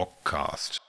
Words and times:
Bockcast. 0.00 0.80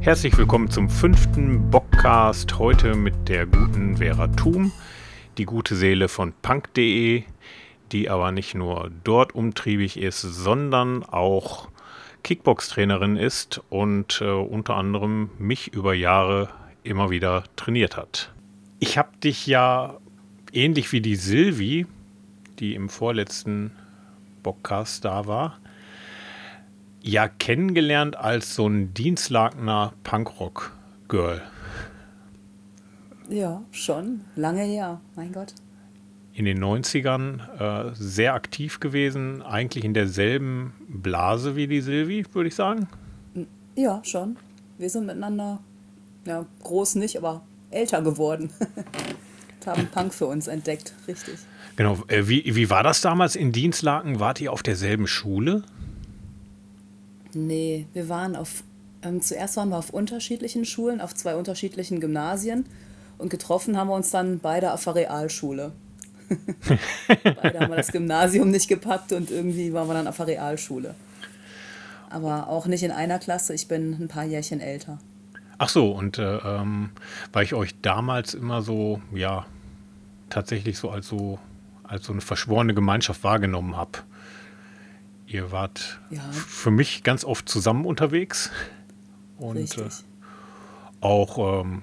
Herzlich 0.00 0.36
willkommen 0.36 0.68
zum 0.68 0.90
fünften 0.90 1.70
Bockcast. 1.70 2.58
Heute 2.58 2.94
mit 2.94 3.30
der 3.30 3.46
guten 3.46 3.96
Vera 3.96 4.26
Thum, 4.26 4.70
die 5.38 5.46
gute 5.46 5.74
Seele 5.74 6.08
von 6.08 6.34
punk.de, 6.42 7.22
die 7.90 8.10
aber 8.10 8.32
nicht 8.32 8.54
nur 8.54 8.90
dort 9.02 9.34
umtriebig 9.34 9.96
ist, 9.96 10.20
sondern 10.20 11.04
auch 11.04 11.68
Kickbox-Trainerin 12.22 13.16
ist 13.16 13.62
und 13.70 14.20
äh, 14.20 14.26
unter 14.26 14.76
anderem 14.76 15.30
mich 15.38 15.72
über 15.72 15.94
Jahre 15.94 16.50
immer 16.84 17.10
wieder 17.10 17.44
trainiert 17.56 17.96
hat. 17.96 18.32
Ich 18.78 18.96
habe 18.98 19.16
dich 19.22 19.46
ja 19.46 19.98
ähnlich 20.52 20.92
wie 20.92 21.00
die 21.00 21.16
Silvi, 21.16 21.86
die 22.60 22.74
im 22.74 22.88
vorletzten 22.88 23.72
Bockcast 24.42 25.04
da 25.04 25.26
war, 25.26 25.58
ja 27.02 27.28
kennengelernt 27.28 28.16
als 28.16 28.54
so 28.54 28.66
ein 28.66 28.94
Dienstlagener 28.94 29.92
Punkrock-Girl. 30.04 31.42
Ja, 33.28 33.62
schon. 33.70 34.20
Lange 34.36 34.62
her, 34.62 35.00
mein 35.16 35.32
Gott. 35.32 35.54
In 36.34 36.44
den 36.44 36.62
90ern 36.62 37.90
äh, 37.90 37.94
sehr 37.94 38.34
aktiv 38.34 38.80
gewesen, 38.80 39.40
eigentlich 39.42 39.84
in 39.84 39.94
derselben 39.94 40.74
Blase 40.88 41.56
wie 41.56 41.66
die 41.66 41.80
Silvi, 41.80 42.24
würde 42.32 42.48
ich 42.48 42.54
sagen. 42.54 42.88
Ja, 43.76 44.00
schon. 44.04 44.36
Wir 44.78 44.90
sind 44.90 45.06
miteinander, 45.06 45.60
ja, 46.26 46.46
groß 46.62 46.96
nicht, 46.96 47.16
aber 47.16 47.42
älter 47.70 48.02
geworden. 48.02 48.50
Haben 49.66 49.88
Punk 49.88 50.12
für 50.12 50.26
uns 50.26 50.46
entdeckt, 50.46 50.92
richtig. 51.08 51.38
Genau. 51.76 51.98
Äh, 52.08 52.28
wie, 52.28 52.54
wie 52.54 52.68
war 52.68 52.82
das 52.82 53.00
damals 53.00 53.34
in 53.34 53.50
Dienstlaken? 53.50 54.20
Wart 54.20 54.40
ihr 54.40 54.52
auf 54.52 54.62
derselben 54.62 55.06
Schule? 55.06 55.62
Nee, 57.32 57.86
wir 57.94 58.08
waren 58.08 58.36
auf, 58.36 58.62
ähm, 59.02 59.20
zuerst 59.22 59.56
waren 59.56 59.70
wir 59.70 59.78
auf 59.78 59.90
unterschiedlichen 59.90 60.64
Schulen, 60.64 61.00
auf 61.00 61.14
zwei 61.14 61.34
unterschiedlichen 61.34 62.00
Gymnasien 62.00 62.66
und 63.18 63.30
getroffen 63.30 63.76
haben 63.76 63.88
wir 63.88 63.94
uns 63.94 64.10
dann 64.10 64.38
beide 64.38 64.72
auf 64.72 64.84
der 64.84 64.94
Realschule. 64.96 65.72
beide 67.22 67.60
haben 67.60 67.70
wir 67.70 67.76
das 67.76 67.92
Gymnasium 67.92 68.50
nicht 68.50 68.68
gepackt 68.68 69.12
und 69.12 69.30
irgendwie 69.30 69.72
waren 69.72 69.88
wir 69.88 69.94
dann 69.94 70.06
auf 70.06 70.16
der 70.18 70.26
Realschule. 70.28 70.94
Aber 72.10 72.48
auch 72.48 72.66
nicht 72.66 72.82
in 72.82 72.92
einer 72.92 73.18
Klasse, 73.18 73.54
ich 73.54 73.66
bin 73.66 73.94
ein 73.94 74.08
paar 74.08 74.24
Jährchen 74.24 74.60
älter. 74.60 74.98
Ach 75.64 75.70
so, 75.70 75.92
und 75.92 76.18
äh, 76.18 76.36
ähm, 76.36 76.90
weil 77.32 77.44
ich 77.44 77.54
euch 77.54 77.74
damals 77.80 78.34
immer 78.34 78.60
so, 78.60 79.00
ja, 79.14 79.46
tatsächlich 80.28 80.76
so 80.76 80.90
als 80.90 81.08
so, 81.08 81.38
als 81.84 82.04
so 82.04 82.12
eine 82.12 82.20
verschworene 82.20 82.74
Gemeinschaft 82.74 83.24
wahrgenommen 83.24 83.74
habe. 83.74 84.00
Ihr 85.26 85.52
wart 85.52 86.00
Ja. 86.10 86.20
für 86.32 86.70
mich 86.70 87.02
ganz 87.02 87.24
oft 87.24 87.48
zusammen 87.48 87.86
unterwegs 87.86 88.50
und 89.38 89.56
äh, 89.78 89.88
auch, 91.00 91.62
ähm, 91.62 91.80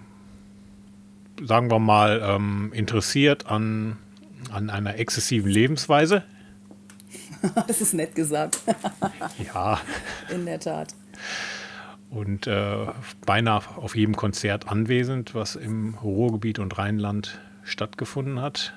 sagen 1.43 1.71
wir 1.71 1.79
mal, 1.79 2.21
ähm, 2.23 2.71
interessiert 2.73 3.47
an, 3.47 3.97
an 4.51 4.69
einer 4.69 4.97
exzessiven 4.99 5.49
Lebensweise. 5.49 6.23
Das 7.67 7.81
ist 7.81 7.95
nett 7.95 8.13
gesagt, 8.13 8.59
Ja, 9.51 9.81
in 10.29 10.45
der 10.45 10.59
Tat. 10.59 10.93
Und 12.11 12.45
äh, 12.45 12.87
beinahe 13.25 13.61
auf 13.77 13.95
jedem 13.95 14.15
Konzert 14.15 14.67
anwesend, 14.67 15.33
was 15.33 15.55
im 15.55 15.95
Ruhrgebiet 15.95 16.59
und 16.59 16.77
Rheinland 16.77 17.39
stattgefunden 17.63 18.41
hat. 18.41 18.73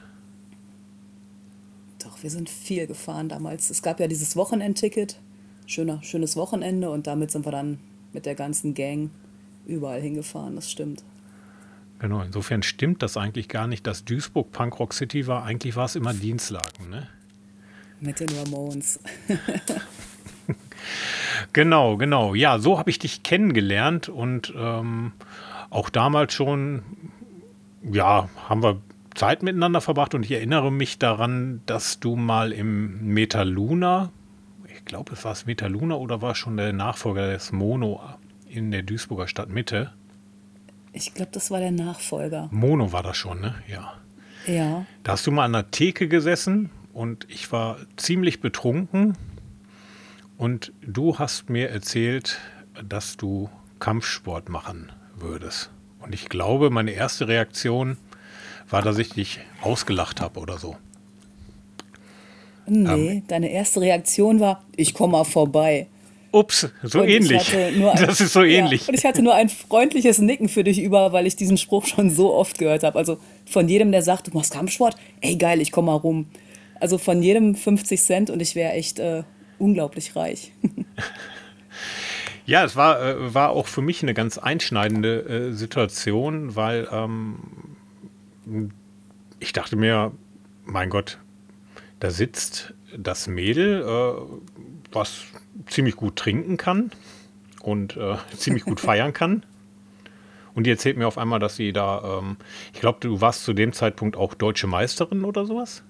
Doch, 2.02 2.22
wir 2.22 2.30
sind 2.30 2.48
viel 2.48 2.86
gefahren 2.86 3.28
damals. 3.28 3.70
Es 3.70 3.82
gab 3.82 3.98
ja 3.98 4.06
dieses 4.06 4.36
Wochenendticket. 4.36 5.18
Schöner, 5.66 6.02
schönes 6.02 6.36
Wochenende 6.36 6.90
und 6.90 7.06
damit 7.06 7.30
sind 7.30 7.44
wir 7.44 7.52
dann 7.52 7.78
mit 8.12 8.26
der 8.26 8.34
ganzen 8.34 8.74
Gang 8.74 9.10
überall 9.66 10.00
hingefahren, 10.00 10.54
das 10.54 10.70
stimmt. 10.70 11.02
Genau, 11.98 12.20
insofern 12.20 12.62
stimmt 12.62 13.02
das 13.02 13.16
eigentlich 13.16 13.48
gar 13.48 13.66
nicht, 13.66 13.86
dass 13.86 14.04
Duisburg 14.04 14.52
Punkrock 14.52 14.92
City 14.92 15.26
war. 15.26 15.44
Eigentlich 15.44 15.74
war 15.74 15.86
es 15.86 15.96
immer 15.96 16.12
Dienstlaken, 16.12 16.90
ne? 16.90 17.08
Mit 18.00 18.20
den 18.20 18.28
Ramones. 18.28 19.00
Genau, 21.52 21.96
genau. 21.96 22.34
Ja, 22.34 22.58
so 22.58 22.78
habe 22.78 22.90
ich 22.90 22.98
dich 22.98 23.22
kennengelernt 23.22 24.08
und 24.08 24.52
ähm, 24.56 25.12
auch 25.70 25.90
damals 25.90 26.32
schon, 26.32 26.82
ja, 27.82 28.28
haben 28.48 28.62
wir 28.62 28.80
Zeit 29.14 29.42
miteinander 29.42 29.80
verbracht 29.80 30.14
und 30.14 30.24
ich 30.24 30.32
erinnere 30.32 30.72
mich 30.72 30.98
daran, 30.98 31.60
dass 31.66 32.00
du 32.00 32.16
mal 32.16 32.52
im 32.52 33.12
Metaluna, 33.12 34.10
ich 34.72 34.84
glaube, 34.84 35.12
es 35.12 35.24
war 35.24 35.32
es 35.32 35.46
Metaluna 35.46 35.94
oder 35.94 36.20
war 36.20 36.34
schon 36.34 36.56
der 36.56 36.72
Nachfolger 36.72 37.32
des 37.32 37.52
Mono 37.52 38.00
in 38.48 38.70
der 38.70 38.82
Duisburger 38.82 39.28
Stadtmitte? 39.28 39.92
Ich 40.92 41.14
glaube, 41.14 41.30
das 41.32 41.50
war 41.50 41.60
der 41.60 41.72
Nachfolger. 41.72 42.48
Mono 42.52 42.92
war 42.92 43.02
das 43.02 43.16
schon, 43.16 43.40
ne? 43.40 43.54
Ja. 43.68 43.94
Ja. 44.46 44.86
Da 45.02 45.12
hast 45.12 45.26
du 45.26 45.32
mal 45.32 45.44
an 45.44 45.52
der 45.52 45.70
Theke 45.70 46.08
gesessen 46.08 46.70
und 46.92 47.26
ich 47.28 47.50
war 47.50 47.78
ziemlich 47.96 48.40
betrunken 48.40 49.16
und 50.38 50.72
du 50.82 51.18
hast 51.18 51.48
mir 51.50 51.70
erzählt, 51.70 52.38
dass 52.88 53.16
du 53.16 53.48
Kampfsport 53.78 54.48
machen 54.48 54.90
würdest. 55.16 55.70
Und 56.00 56.14
ich 56.14 56.28
glaube, 56.28 56.70
meine 56.70 56.90
erste 56.92 57.28
Reaktion 57.28 57.96
war, 58.68 58.82
dass 58.82 58.98
ich 58.98 59.10
dich 59.10 59.40
ausgelacht 59.62 60.20
habe 60.20 60.40
oder 60.40 60.58
so. 60.58 60.76
Nee, 62.66 63.22
deine 63.28 63.50
erste 63.50 63.80
Reaktion 63.80 64.40
war, 64.40 64.62
ich 64.74 64.94
komme 64.94 65.12
mal 65.12 65.24
vorbei. 65.24 65.86
Ups, 66.32 66.68
so 66.82 67.00
Und 67.02 67.08
ich 67.08 67.14
ähnlich. 67.16 67.54
ein- 67.56 67.80
Das 68.06 68.20
ist 68.20 68.32
so 68.32 68.42
ähnlich. 68.42 68.82
Ja, 68.82 68.88
und 68.88 68.94
ich 68.94 69.04
hatte 69.04 69.22
nur 69.22 69.34
ein 69.34 69.48
freundliches 69.48 70.18
Nicken 70.18 70.48
für 70.48 70.64
dich 70.64 70.80
über, 70.82 71.12
weil 71.12 71.26
ich 71.26 71.36
diesen 71.36 71.58
Spruch 71.58 71.86
schon 71.86 72.10
so 72.10 72.34
oft 72.34 72.58
gehört 72.58 72.82
habe. 72.82 72.98
Also 72.98 73.18
von 73.46 73.68
jedem, 73.68 73.92
der 73.92 74.02
sagt, 74.02 74.26
du 74.26 74.30
machst 74.32 74.52
Kampfsport, 74.52 74.96
ey 75.20 75.36
geil, 75.36 75.60
ich 75.60 75.70
komme 75.70 75.86
mal 75.86 75.96
rum. 75.96 76.26
Also 76.80 76.98
von 76.98 77.22
jedem 77.22 77.54
50 77.54 78.02
Cent 78.02 78.30
und 78.30 78.40
ich 78.42 78.54
wäre 78.56 78.72
echt 78.72 78.98
äh, 78.98 79.22
unglaublich 79.58 80.14
reich. 80.16 80.52
Ja, 82.46 82.62
es 82.62 82.76
war, 82.76 83.00
äh, 83.02 83.34
war 83.34 83.50
auch 83.50 83.66
für 83.66 83.80
mich 83.80 84.02
eine 84.02 84.12
ganz 84.12 84.36
einschneidende 84.36 85.20
äh, 85.24 85.52
Situation, 85.52 86.54
weil 86.56 86.86
ähm, 86.92 87.38
ich 89.40 89.52
dachte 89.52 89.76
mir, 89.76 90.12
mein 90.64 90.90
Gott, 90.90 91.18
da 92.00 92.10
sitzt 92.10 92.74
das 92.96 93.28
Mädel, 93.28 93.82
äh, 93.82 94.92
was 94.92 95.22
ziemlich 95.66 95.96
gut 95.96 96.16
trinken 96.16 96.58
kann 96.58 96.90
und 97.62 97.96
äh, 97.96 98.16
ziemlich 98.36 98.64
gut 98.64 98.80
feiern 98.80 99.14
kann. 99.14 99.44
Und 100.54 100.66
die 100.66 100.70
erzählt 100.70 100.98
mir 100.98 101.08
auf 101.08 101.18
einmal, 101.18 101.40
dass 101.40 101.56
sie 101.56 101.72
da, 101.72 102.18
ähm, 102.20 102.36
ich 102.74 102.80
glaube, 102.80 102.98
du 103.00 103.20
warst 103.22 103.44
zu 103.44 103.54
dem 103.54 103.72
Zeitpunkt 103.72 104.16
auch 104.16 104.34
deutsche 104.34 104.66
Meisterin 104.66 105.24
oder 105.24 105.46
sowas? 105.46 105.82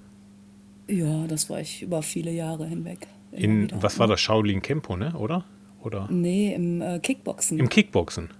Ja, 0.86 1.26
das 1.26 1.50
war 1.50 1.60
ich 1.60 1.82
über 1.82 2.02
viele 2.02 2.30
Jahre 2.30 2.66
hinweg. 2.66 3.08
In, 3.36 3.64
wieder. 3.64 3.82
was 3.82 3.98
war 3.98 4.06
das, 4.06 4.20
Shaolin 4.20 4.62
Kempo, 4.62 4.96
ne? 4.96 5.12
Oder? 5.16 5.44
Oder 5.82 6.08
Nee, 6.10 6.54
im 6.54 6.80
äh, 6.80 6.98
Kickboxen. 6.98 7.58
im 7.58 7.68
Kickboxen? 7.68 8.30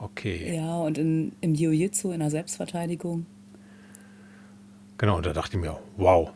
Okay. 0.00 0.54
ja, 0.56 0.76
und 0.78 0.96
in, 0.96 1.32
im 1.40 1.54
Jiu-Jitsu, 1.54 2.12
in 2.12 2.20
der 2.20 2.30
Selbstverteidigung. 2.30 3.26
Genau, 4.96 5.16
und 5.16 5.26
da 5.26 5.32
dachte 5.32 5.56
ich 5.56 5.62
mir, 5.62 5.78
wow, 5.96 6.30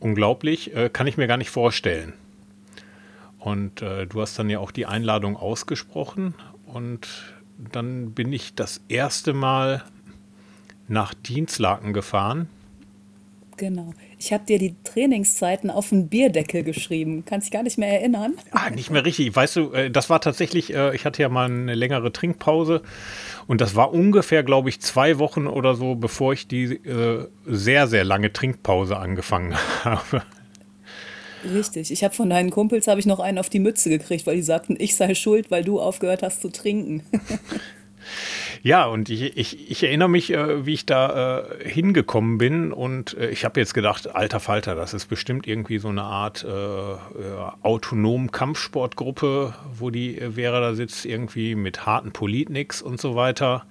unglaublich, 0.00 0.74
äh, 0.74 0.88
kann 0.88 1.06
ich 1.06 1.16
mir 1.16 1.26
gar 1.26 1.36
nicht 1.36 1.50
vorstellen. 1.50 2.12
Und 3.38 3.82
äh, 3.82 4.06
du 4.06 4.20
hast 4.20 4.38
dann 4.38 4.48
ja 4.50 4.60
auch 4.60 4.70
die 4.70 4.86
Einladung 4.86 5.36
ausgesprochen 5.36 6.34
und 6.66 7.08
dann 7.72 8.12
bin 8.12 8.32
ich 8.32 8.54
das 8.54 8.80
erste 8.88 9.32
Mal 9.32 9.82
nach 10.88 11.14
Dienstlaken 11.14 11.92
gefahren. 11.92 12.48
Genau. 13.56 13.92
Ich 14.24 14.32
habe 14.32 14.44
dir 14.46 14.60
die 14.60 14.76
Trainingszeiten 14.84 15.68
auf 15.68 15.88
den 15.88 16.06
Bierdeckel 16.06 16.62
geschrieben. 16.62 17.24
Kannst 17.26 17.48
dich 17.48 17.50
gar 17.50 17.64
nicht 17.64 17.76
mehr 17.76 17.88
erinnern. 17.88 18.34
Ah, 18.52 18.70
nicht 18.70 18.88
mehr 18.88 19.04
richtig. 19.04 19.34
Weißt 19.34 19.56
du, 19.56 19.72
äh, 19.72 19.90
das 19.90 20.10
war 20.10 20.20
tatsächlich, 20.20 20.72
äh, 20.72 20.94
ich 20.94 21.04
hatte 21.04 21.22
ja 21.22 21.28
mal 21.28 21.46
eine 21.46 21.74
längere 21.74 22.12
Trinkpause 22.12 22.82
und 23.48 23.60
das 23.60 23.74
war 23.74 23.92
ungefähr, 23.92 24.44
glaube 24.44 24.68
ich, 24.68 24.80
zwei 24.80 25.18
Wochen 25.18 25.48
oder 25.48 25.74
so, 25.74 25.96
bevor 25.96 26.34
ich 26.34 26.46
die 26.46 26.66
äh, 26.66 27.26
sehr, 27.46 27.88
sehr 27.88 28.04
lange 28.04 28.32
Trinkpause 28.32 28.96
angefangen 28.96 29.56
habe. 29.84 30.22
Richtig. 31.44 31.90
Ich 31.90 32.04
habe 32.04 32.14
von 32.14 32.30
deinen 32.30 32.50
Kumpels 32.50 32.86
habe 32.86 33.00
ich 33.00 33.06
noch 33.06 33.18
einen 33.18 33.38
auf 33.38 33.50
die 33.50 33.58
Mütze 33.58 33.90
gekriegt, 33.90 34.24
weil 34.28 34.36
die 34.36 34.42
sagten, 34.42 34.76
ich 34.78 34.94
sei 34.94 35.16
schuld, 35.16 35.50
weil 35.50 35.64
du 35.64 35.80
aufgehört 35.80 36.22
hast 36.22 36.42
zu 36.42 36.48
trinken. 36.48 37.02
Ja, 38.64 38.86
und 38.86 39.10
ich, 39.10 39.36
ich, 39.36 39.70
ich 39.72 39.82
erinnere 39.82 40.08
mich, 40.08 40.32
äh, 40.32 40.64
wie 40.64 40.74
ich 40.74 40.86
da 40.86 41.40
äh, 41.40 41.68
hingekommen 41.68 42.38
bin 42.38 42.72
und 42.72 43.16
äh, 43.18 43.28
ich 43.30 43.44
habe 43.44 43.58
jetzt 43.58 43.74
gedacht, 43.74 44.14
alter 44.14 44.38
Falter, 44.38 44.76
das 44.76 44.94
ist 44.94 45.06
bestimmt 45.06 45.48
irgendwie 45.48 45.78
so 45.78 45.88
eine 45.88 46.04
Art 46.04 46.44
äh, 46.44 46.48
äh, 46.48 46.96
autonom 47.62 48.30
Kampfsportgruppe, 48.30 49.54
wo 49.76 49.90
die 49.90 50.16
äh, 50.16 50.30
Vera 50.32 50.60
da 50.60 50.74
sitzt, 50.74 51.04
irgendwie 51.04 51.56
mit 51.56 51.86
harten 51.86 52.12
Politniks 52.12 52.82
und 52.82 53.00
so 53.00 53.16
weiter. 53.16 53.64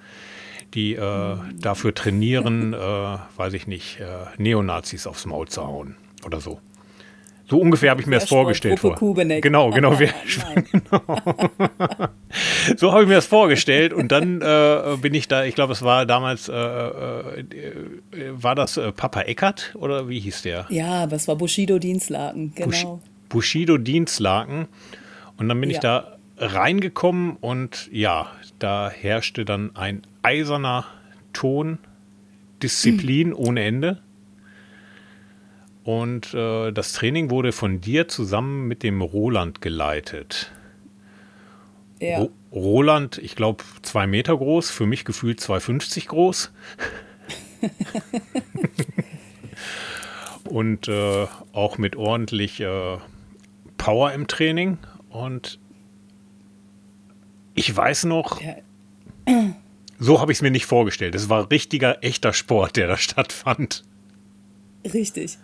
die 0.74 0.96
dafür 0.96 1.94
trainieren, 1.94 2.72
weiß 2.72 3.54
ich 3.54 3.68
nicht, 3.68 4.00
Neonazis 4.38 5.06
aufs 5.06 5.26
Maul 5.26 5.50
zu 5.50 5.68
hauen 5.68 5.98
oder 6.26 6.40
so. 6.40 6.62
So 7.52 7.60
ungefähr 7.60 7.92
habe 7.92 8.00
ich 8.00 8.08
mir 8.08 8.16
das 8.16 8.30
vorgestellt. 8.30 8.80
Vor. 8.80 8.96
Kubeneck. 8.96 9.44
Genau, 9.44 9.72
genau, 9.72 9.94
wer, 10.00 10.14
genau. 10.72 11.18
so 12.78 12.94
habe 12.94 13.02
ich 13.02 13.10
mir 13.10 13.16
das 13.16 13.26
vorgestellt 13.26 13.92
und 13.92 14.10
dann 14.10 14.42
äh, 14.42 14.96
bin 15.02 15.14
ich 15.14 15.28
da, 15.28 15.44
ich 15.44 15.54
glaube, 15.54 15.74
es 15.74 15.82
war 15.82 16.06
damals, 16.06 16.48
äh, 16.48 16.54
äh, 16.56 17.44
war 18.32 18.56
das 18.56 18.78
äh, 18.78 18.94
Papa 18.94 19.24
Eckert 19.24 19.76
oder 19.76 20.08
wie 20.08 20.22
hieß 20.22 20.44
der? 20.44 20.66
Ja, 20.70 21.08
das 21.08 21.28
war 21.28 21.36
Bushido 21.36 21.78
Dienstlaken, 21.78 22.54
genau. 22.56 23.02
Bushido 23.28 23.78
Dienstlaken 23.78 24.70
und 25.36 25.50
dann 25.50 25.60
bin 25.60 25.72
ja. 25.72 25.76
ich 25.76 25.82
da 25.82 26.16
reingekommen 26.38 27.36
und 27.36 27.90
ja, 27.92 28.28
da 28.60 28.90
herrschte 28.90 29.44
dann 29.44 29.76
ein 29.76 30.04
eiserner 30.22 30.86
Ton, 31.34 31.80
Disziplin 32.64 33.34
ohne 33.34 33.62
Ende. 33.66 34.02
Und 35.84 36.34
äh, 36.34 36.72
das 36.72 36.94
Training 36.94 37.30
wurde 37.32 37.52
von 37.52 37.82
dir 37.82 38.08
zusammen 38.08 38.68
mit 38.68 38.84
dem 38.84 39.02
Roland 39.02 39.62
geleitet. 39.62 40.52
Ja. 42.00 42.20
Ro 42.20 42.32
Roland, 42.52 43.18
ich 43.18 43.38
glaube, 43.38 43.64
zwei 43.82 44.08
Meter 44.08 44.36
groß, 44.38 44.72
für 44.72 44.86
mich 44.86 45.06
gefühlt 45.06 45.40
2,50 45.40 46.08
groß. 46.08 46.52
und 50.50 50.90
äh, 50.90 51.28
auch 51.54 51.78
mit 51.78 51.96
ordentlich 51.96 52.60
äh, 52.60 52.98
Power 53.78 54.12
im 54.12 54.28
Training. 54.28 54.80
Und 55.10 55.60
ich 57.56 57.74
weiß 57.74 58.04
noch, 58.04 58.42
ja. 58.42 58.56
so 59.98 60.20
habe 60.20 60.34
ich 60.34 60.40
es 60.40 60.42
mir 60.42 60.52
nicht 60.52 60.66
vorgestellt. 60.66 61.16
Es 61.16 61.30
war 61.30 61.50
richtiger, 61.52 62.04
echter 62.04 62.34
Sport, 62.34 62.76
der 62.76 62.88
da 62.88 62.98
stattfand. 62.98 63.86
Richtig. 64.84 65.38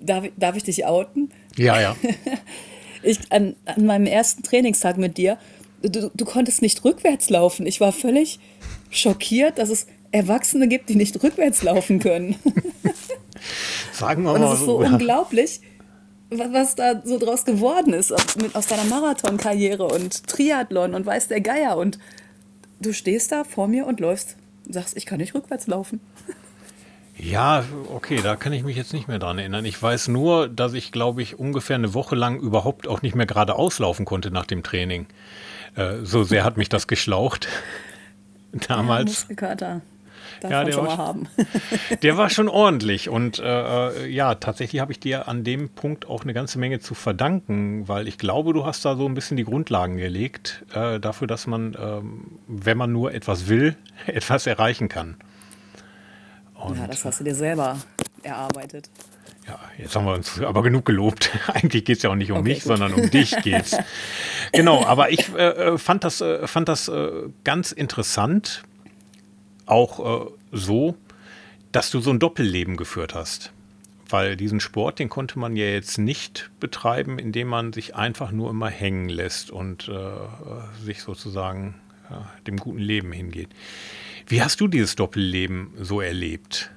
Darf, 0.00 0.24
darf 0.36 0.56
ich 0.56 0.64
dich 0.64 0.86
outen? 0.86 1.30
Ja, 1.56 1.80
ja. 1.80 1.96
ich, 3.02 3.18
an, 3.30 3.56
an 3.64 3.86
meinem 3.86 4.06
ersten 4.06 4.42
Trainingstag 4.42 4.96
mit 4.96 5.16
dir, 5.16 5.38
du, 5.82 6.10
du 6.14 6.24
konntest 6.24 6.62
nicht 6.62 6.84
rückwärts 6.84 7.30
laufen. 7.30 7.66
Ich 7.66 7.80
war 7.80 7.92
völlig 7.92 8.38
schockiert, 8.90 9.58
dass 9.58 9.68
es 9.68 9.86
Erwachsene 10.12 10.68
gibt, 10.68 10.88
die 10.88 10.96
nicht 10.96 11.22
rückwärts 11.22 11.62
laufen 11.62 11.98
können. 11.98 12.36
Sagen 13.92 14.22
wir 14.24 14.32
mal. 14.32 14.42
Und 14.42 14.52
es 14.52 14.60
ist 14.60 14.66
so 14.66 14.82
ja. 14.82 14.90
unglaublich, 14.90 15.60
was 16.30 16.74
da 16.74 17.02
so 17.04 17.18
draus 17.18 17.44
geworden 17.44 17.92
ist 17.92 18.12
aus 18.12 18.66
deiner 18.66 18.84
Marathonkarriere 18.84 19.84
und 19.84 20.26
Triathlon 20.26 20.94
und 20.94 21.06
weiß 21.06 21.28
der 21.28 21.40
Geier. 21.40 21.76
Und 21.76 21.98
du 22.80 22.92
stehst 22.92 23.32
da 23.32 23.44
vor 23.44 23.68
mir 23.68 23.86
und 23.86 24.00
läufst 24.00 24.36
und 24.66 24.74
sagst, 24.74 24.96
ich 24.96 25.06
kann 25.06 25.18
nicht 25.18 25.34
rückwärts 25.34 25.66
laufen. 25.66 26.00
Ja, 27.16 27.64
okay, 27.92 28.20
da 28.22 28.36
kann 28.36 28.52
ich 28.52 28.62
mich 28.62 28.76
jetzt 28.76 28.92
nicht 28.92 29.06
mehr 29.06 29.18
dran 29.18 29.38
erinnern. 29.38 29.64
Ich 29.64 29.80
weiß 29.80 30.08
nur, 30.08 30.48
dass 30.48 30.72
ich, 30.72 30.92
glaube 30.92 31.22
ich, 31.22 31.38
ungefähr 31.38 31.76
eine 31.76 31.94
Woche 31.94 32.16
lang 32.16 32.40
überhaupt 32.40 32.88
auch 32.88 33.02
nicht 33.02 33.14
mehr 33.14 33.26
geradeaus 33.26 33.78
laufen 33.78 34.04
konnte 34.04 34.30
nach 34.30 34.46
dem 34.46 34.62
Training. 34.62 35.06
Äh, 35.76 35.98
so 36.02 36.24
sehr 36.24 36.44
hat 36.44 36.56
mich 36.56 36.68
das 36.68 36.86
geschlaucht. 36.86 37.48
Damals. 38.52 39.12
Ja, 39.12 39.18
Muskelkater. 39.28 39.80
Darf 40.40 40.50
ja, 40.50 40.64
der, 40.64 40.76
war, 40.78 40.98
haben. 40.98 41.28
der 42.02 42.16
war 42.16 42.28
schon 42.28 42.48
ordentlich. 42.48 43.08
Und 43.08 43.38
äh, 43.38 43.90
äh, 43.90 44.08
ja, 44.08 44.34
tatsächlich 44.34 44.80
habe 44.80 44.90
ich 44.90 44.98
dir 44.98 45.28
an 45.28 45.44
dem 45.44 45.68
Punkt 45.68 46.08
auch 46.08 46.22
eine 46.24 46.34
ganze 46.34 46.58
Menge 46.58 46.80
zu 46.80 46.94
verdanken, 46.94 47.86
weil 47.88 48.08
ich 48.08 48.18
glaube, 48.18 48.52
du 48.52 48.66
hast 48.66 48.84
da 48.84 48.96
so 48.96 49.06
ein 49.06 49.14
bisschen 49.14 49.36
die 49.36 49.44
Grundlagen 49.44 49.96
gelegt 49.96 50.64
äh, 50.74 50.98
dafür, 50.98 51.28
dass 51.28 51.46
man, 51.46 51.76
ähm, 51.80 52.38
wenn 52.48 52.76
man 52.76 52.90
nur 52.90 53.14
etwas 53.14 53.48
will, 53.48 53.76
etwas 54.06 54.46
erreichen 54.46 54.88
kann. 54.88 55.16
Und 56.64 56.78
ja, 56.78 56.86
das 56.86 57.04
hast 57.04 57.20
du 57.20 57.24
dir 57.24 57.34
selber 57.34 57.78
erarbeitet. 58.22 58.88
Ja, 59.46 59.58
jetzt 59.76 59.96
haben 59.96 60.04
wir 60.04 60.14
uns 60.14 60.40
aber 60.40 60.62
genug 60.62 60.84
gelobt. 60.84 61.30
Eigentlich 61.48 61.84
geht 61.84 61.96
es 61.96 62.02
ja 62.02 62.10
auch 62.10 62.14
nicht 62.14 62.30
um 62.30 62.38
okay, 62.38 62.48
mich, 62.48 62.58
gut. 62.60 62.68
sondern 62.68 62.94
um 62.94 63.10
dich 63.10 63.34
geht's. 63.42 63.76
genau, 64.52 64.84
aber 64.84 65.10
ich 65.10 65.34
äh, 65.34 65.48
äh, 65.48 65.78
fand 65.78 66.04
das, 66.04 66.20
äh, 66.20 66.46
fand 66.46 66.68
das 66.68 66.88
äh, 66.88 67.28
ganz 67.42 67.72
interessant, 67.72 68.62
auch 69.66 70.26
äh, 70.26 70.30
so, 70.52 70.96
dass 71.72 71.90
du 71.90 72.00
so 72.00 72.10
ein 72.10 72.18
Doppelleben 72.18 72.76
geführt 72.76 73.14
hast. 73.14 73.52
Weil 74.08 74.36
diesen 74.36 74.60
Sport, 74.60 74.98
den 74.98 75.08
konnte 75.08 75.38
man 75.38 75.56
ja 75.56 75.64
jetzt 75.64 75.96
nicht 75.96 76.50
betreiben, 76.60 77.18
indem 77.18 77.48
man 77.48 77.72
sich 77.72 77.96
einfach 77.96 78.30
nur 78.30 78.50
immer 78.50 78.68
hängen 78.68 79.08
lässt 79.08 79.50
und 79.50 79.88
äh, 79.88 80.84
sich 80.84 81.02
sozusagen 81.02 81.74
dem 82.46 82.58
guten 82.58 82.78
Leben 82.78 83.10
hingeht. 83.10 83.48
Wie 84.32 84.40
hast 84.40 84.62
du 84.62 84.66
dieses 84.66 84.96
Doppelleben 84.96 85.74
so 85.78 86.00
erlebt? 86.00 86.70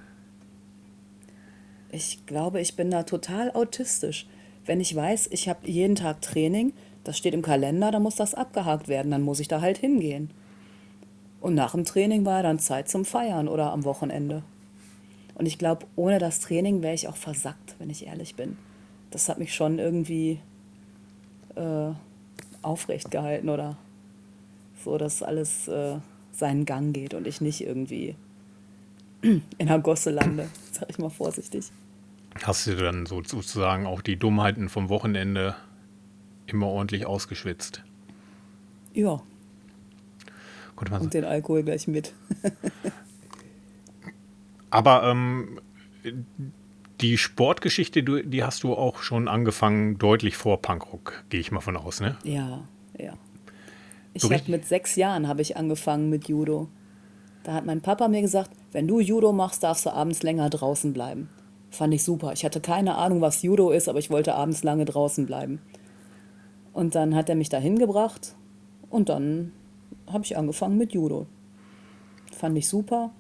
Ich 1.90 2.26
glaube, 2.26 2.60
ich 2.60 2.76
bin 2.76 2.92
da 2.92 3.04
total 3.04 3.50
autistisch. 3.50 4.28
Wenn 4.66 4.82
ich 4.82 4.94
weiß, 4.94 5.30
ich 5.32 5.48
habe 5.48 5.66
jeden 5.66 5.96
Tag 5.96 6.22
Training, 6.22 6.74
das 7.06 7.18
steht 7.18 7.34
im 7.34 7.42
Kalender, 7.42 7.92
dann 7.92 8.04
muss 8.04 8.16
das 8.16 8.34
abgehakt 8.34 8.90
werden, 8.90 9.10
dann 9.10 9.22
muss 9.22 9.40
ich 9.40 9.48
da 9.48 9.62
halt 9.62 9.78
hingehen. 9.78 10.32
Und 11.40 11.56
nach 11.56 11.72
dem 11.72 11.86
Training 11.86 12.26
war 12.26 12.44
dann 12.44 12.60
Zeit 12.60 12.90
zum 12.90 13.06
Feiern 13.06 13.48
oder 13.48 13.72
am 13.72 13.86
Wochenende. 13.86 14.44
Und 15.36 15.46
ich 15.46 15.58
glaube, 15.58 15.86
ohne 15.96 16.20
das 16.20 16.42
Training 16.42 16.82
wäre 16.82 16.94
ich 16.94 17.08
auch 17.08 17.16
versackt, 17.16 17.78
wenn 17.80 17.90
ich 17.90 18.06
ehrlich 18.06 18.36
bin. 18.36 18.58
Das 19.12 19.30
hat 19.30 19.40
mich 19.40 19.56
schon 19.56 19.80
irgendwie 19.80 20.42
äh, 21.56 21.92
aufrecht 22.62 23.12
gehalten 23.12 23.48
oder 23.48 23.78
so, 24.84 24.98
dass 24.98 25.24
alles 25.24 25.70
äh, 25.70 26.00
seinen 26.36 26.66
Gang 26.66 26.94
geht 26.94 27.14
und 27.14 27.28
ich 27.28 27.42
nicht 27.42 27.62
irgendwie 27.62 28.16
in 29.22 29.68
der 29.68 29.80
Gosse 29.80 30.12
lande, 30.12 30.50
sag 30.72 30.90
ich 30.90 30.98
mal 30.98 31.10
vorsichtig. 31.10 31.72
Hast 32.44 32.68
du 32.68 32.76
dann 32.76 33.06
so 33.06 33.24
sozusagen 33.24 33.86
auch 33.86 34.02
die 34.02 34.18
Dummheiten 34.18 34.68
vom 34.68 34.90
Wochenende 34.90 35.56
immer 36.48 36.68
ordentlich 36.68 37.06
ausgeschwitzt? 37.06 37.84
Ja. 38.94 39.22
Und 40.76 41.14
den 41.14 41.24
Alkohol 41.24 41.64
gleich 41.64 41.88
mit. 41.88 42.14
Aber 44.70 45.04
ähm, 45.04 45.62
die 47.00 47.18
Sportgeschichte, 47.18 48.04
die 48.04 48.44
hast 48.44 48.64
du 48.64 48.74
auch 48.74 49.02
schon 49.02 49.30
angefangen, 49.30 49.98
deutlich 49.98 50.36
vor 50.36 50.62
Punkrock, 50.62 51.24
gehe 51.30 51.40
ich 51.40 51.52
mal 51.52 51.62
von 51.62 51.78
aus, 51.78 52.02
ne? 52.02 52.18
Ja, 52.24 52.68
ja. 52.98 53.14
Ich 54.16 54.24
habe 54.24 54.50
mit 54.50 54.66
sechs 54.66 54.96
Jahren 54.96 55.28
habe 55.28 55.42
ich 55.42 55.58
angefangen 55.58 56.10
mit 56.10 56.30
Judo. 56.30 56.70
Da 57.44 57.54
hat 57.54 57.66
mein 57.66 57.82
Papa 57.82 58.08
mir 58.08 58.22
gesagt, 58.22 58.50
wenn 58.72 58.88
du 58.88 59.02
Judo 59.02 59.34
machst, 59.34 59.62
darfst 59.62 59.86
du 59.86 59.92
abends 59.92 60.24
länger 60.24 60.50
draußen 60.50 60.94
bleiben. 60.94 61.30
Fand 61.70 61.94
ich 61.94 62.04
super. 62.04 62.32
Ich 62.32 62.46
hatte 62.46 62.62
keine 62.62 62.96
Ahnung, 62.96 63.20
was 63.20 63.42
Judo 63.42 63.72
ist, 63.72 63.90
aber 63.90 64.00
ich 64.00 64.10
wollte 64.10 64.34
abends 64.36 64.64
lange 64.64 64.86
draußen 64.86 65.26
bleiben. 65.26 65.62
Und 66.72 66.96
dann 66.96 67.14
hat 67.14 67.28
er 67.28 67.36
mich 67.36 67.50
da 67.50 67.58
hingebracht 67.58 68.36
und 68.90 69.10
dann 69.10 69.52
habe 70.08 70.24
ich 70.24 70.38
angefangen 70.38 70.78
mit 70.78 70.94
Judo. 70.94 71.26
Fand 72.32 72.58
ich 72.58 72.70
super. 72.70 73.12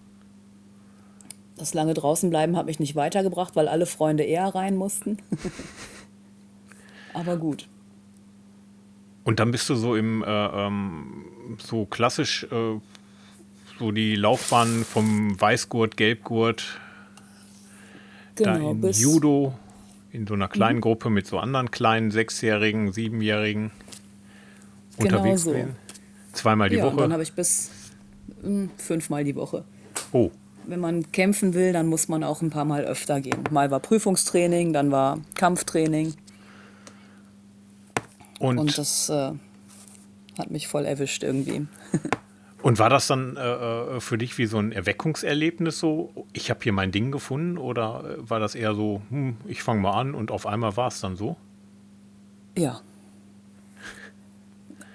Das 1.58 1.74
lange 1.74 1.94
draußen 1.94 2.30
bleiben 2.30 2.56
hat 2.56 2.68
mich 2.68 2.80
nicht 2.80 2.96
weitergebracht, 2.96 3.56
weil 3.58 3.68
alle 3.68 3.86
Freunde 3.86 4.24
eher 4.24 4.48
rein 4.56 4.78
mussten. 4.78 5.18
aber 7.14 7.36
gut. 7.36 7.68
Und 9.26 9.40
dann 9.40 9.52
bist 9.52 9.68
du 9.70 9.76
so 9.76 9.96
im, 9.96 10.24
äh, 10.24 10.28
ähm, 10.28 11.26
so 11.58 11.86
klassisch, 11.86 12.44
äh, 12.44 12.80
so 13.80 13.92
die 13.92 14.16
Laufbahn 14.16 14.86
vom 14.86 15.40
Weißgurt, 15.42 15.98
Gelbgurt, 15.98 16.80
genau, 18.36 18.76
da 18.76 18.88
in 18.88 18.94
Judo, 18.94 19.56
in 20.12 20.28
so 20.28 20.36
einer 20.36 20.48
kleinen 20.48 20.78
mhm. 20.78 20.82
Gruppe 20.82 21.10
mit 21.10 21.26
so 21.26 21.40
anderen 21.40 21.72
kleinen 21.72 22.12
Sechsjährigen, 22.12 22.94
Siebenjährigen 22.94 23.72
genau 25.00 25.18
unterwegs 25.18 25.42
so. 25.42 25.52
gewesen. 25.52 25.76
Zweimal 26.32 26.70
die 26.70 26.76
ja, 26.76 26.84
Woche. 26.84 26.94
Und 26.94 27.02
dann 27.02 27.14
habe 27.14 27.24
ich 27.24 27.34
bis 27.34 27.72
mh, 28.44 28.48
hm, 28.48 28.70
fünfmal 28.78 29.24
die 29.24 29.36
Woche. 29.36 29.66
Oh. 30.12 30.30
Wenn 30.68 30.80
man 30.80 31.12
kämpfen 31.12 31.56
will, 31.56 31.74
dann 31.74 31.88
muss 31.88 32.08
man 32.10 32.24
auch 32.24 32.44
ein 32.44 32.52
paar 32.52 32.66
Mal 32.66 32.86
öfter 32.86 33.22
gehen. 33.22 33.40
Mal 33.50 33.72
war 33.72 33.80
Prüfungstraining, 33.80 34.72
dann 34.72 34.92
war 34.92 35.20
Kampftraining. 35.34 36.14
Und, 38.40 38.58
und 38.58 38.78
das 38.78 39.10
äh, 39.10 39.32
hat 40.38 40.52
mich 40.52 40.68
voll 40.68 40.86
erwischt 40.86 41.24
irgendwie. 41.24 41.68
und 42.62 42.80
war 42.80 42.90
das 42.90 43.08
dann 43.08 43.38
äh, 43.38 43.42
äh, 43.42 44.00
für 44.00 44.18
dich 44.18 44.38
wie 44.38 44.46
so 44.46 44.58
ein 44.58 44.72
Erweckungserlebnis 44.72 45.80
so, 45.80 46.26
ich 46.34 46.50
habe 46.50 46.60
hier 46.64 46.74
mein 46.74 46.92
Ding 46.92 47.12
gefunden 47.12 47.58
oder 47.58 48.18
äh, 48.18 48.30
war 48.30 48.40
das 48.40 48.56
eher 48.56 48.76
so, 48.76 49.02
hm, 49.10 49.38
ich 49.46 49.64
fange 49.64 49.82
mal 49.82 49.94
an 50.00 50.16
und 50.16 50.32
auf 50.32 50.46
einmal 50.46 50.76
war 50.78 50.88
es 50.88 51.00
dann 51.00 51.16
so? 51.16 51.38
Ja. 52.58 52.82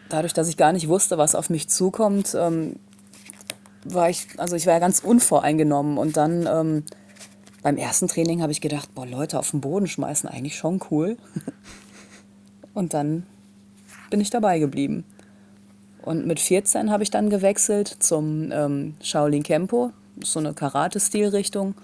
Dadurch, 0.09 0.33
dass 0.33 0.49
ich 0.49 0.57
gar 0.57 0.73
nicht 0.73 0.89
wusste, 0.89 1.19
was 1.19 1.35
auf 1.35 1.51
mich 1.51 1.69
zukommt, 1.69 2.35
ähm, 2.39 2.77
war 3.85 4.11
ich, 4.11 4.27
also 4.39 4.57
ich 4.57 4.67
war 4.67 4.75
ja 4.75 4.79
ganz 4.81 5.01
unvoreingenommen 5.01 5.97
und 5.97 6.17
dann 6.17 6.47
ähm, 6.47 6.85
beim 7.63 7.77
ersten 7.77 8.09
Training 8.09 8.43
habe 8.43 8.53
ich 8.53 8.61
gedacht, 8.61 8.95
boah, 8.95 9.07
Leute 9.07 9.39
auf 9.39 9.51
den 9.51 9.61
Boden 9.61 9.87
schmeißen, 9.87 10.29
eigentlich 10.29 10.57
schon 10.57 10.81
cool. 10.91 11.17
Und 12.75 12.95
dann 12.95 13.27
bin 14.11 14.21
ich 14.21 14.31
dabei 14.31 14.59
geblieben. 14.59 15.05
Und 16.03 16.27
mit 16.27 16.41
14 16.41 16.91
habe 16.91 17.03
ich 17.03 17.11
dann 17.11 17.31
gewechselt 17.31 17.89
zum 17.89 18.51
ähm, 18.53 18.95
Shaolin 19.03 19.43
Kempo, 19.43 19.93
so 20.23 20.39
eine 20.39 20.55
Karate-Stilrichtung, 20.55 21.75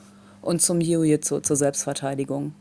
und 0.42 0.62
zum 0.62 0.80
Jiu-Jitsu 0.80 1.40
zur 1.40 1.56
Selbstverteidigung. 1.56 2.54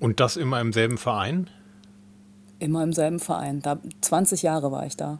Und 0.00 0.20
das 0.20 0.36
immer 0.36 0.60
im 0.60 0.72
selben 0.72 0.98
Verein? 0.98 1.50
Immer 2.60 2.84
im 2.84 2.92
selben 2.92 3.18
Verein. 3.18 3.60
Da, 3.60 3.78
20 4.00 4.42
Jahre 4.42 4.70
war 4.70 4.86
ich 4.86 4.96
da. 4.96 5.18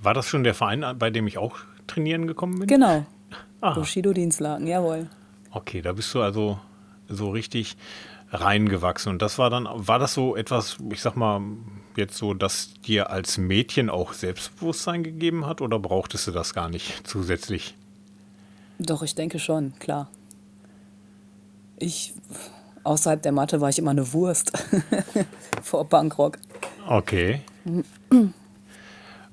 War 0.00 0.14
das 0.14 0.26
schon 0.26 0.44
der 0.44 0.54
Verein, 0.54 0.84
bei 0.98 1.10
dem 1.10 1.26
ich 1.26 1.38
auch 1.38 1.58
trainieren 1.86 2.26
gekommen 2.26 2.58
bin? 2.58 2.68
Genau. 2.68 3.04
Aha. 3.60 3.74
Bushido 3.74 4.12
Dienstlaken, 4.12 4.66
jawohl. 4.66 5.08
Okay, 5.50 5.82
da 5.82 5.92
bist 5.92 6.14
du 6.14 6.22
also 6.22 6.58
so 7.08 7.30
richtig 7.30 7.76
reingewachsen. 8.30 9.12
Und 9.12 9.22
das 9.22 9.38
war 9.38 9.50
dann, 9.50 9.68
war 9.70 9.98
das 9.98 10.14
so 10.14 10.36
etwas, 10.36 10.76
ich 10.92 11.00
sag 11.00 11.16
mal, 11.16 11.40
jetzt 11.96 12.16
so, 12.16 12.34
dass 12.34 12.74
dir 12.86 13.10
als 13.10 13.38
Mädchen 13.38 13.90
auch 13.90 14.12
Selbstbewusstsein 14.12 15.02
gegeben 15.02 15.46
hat 15.46 15.60
oder 15.60 15.78
brauchtest 15.78 16.26
du 16.26 16.30
das 16.32 16.54
gar 16.54 16.68
nicht 16.68 17.06
zusätzlich? 17.06 17.74
Doch, 18.78 19.02
ich 19.02 19.14
denke 19.14 19.38
schon, 19.38 19.72
klar. 19.78 20.08
Ich, 21.76 22.14
außerhalb 22.84 23.22
der 23.22 23.32
Mathe 23.32 23.60
war 23.60 23.68
ich 23.68 23.78
immer 23.78 23.90
eine 23.90 24.12
Wurst 24.12 24.52
vor 25.62 25.88
Punkrock. 25.88 26.38
Okay. 26.86 27.40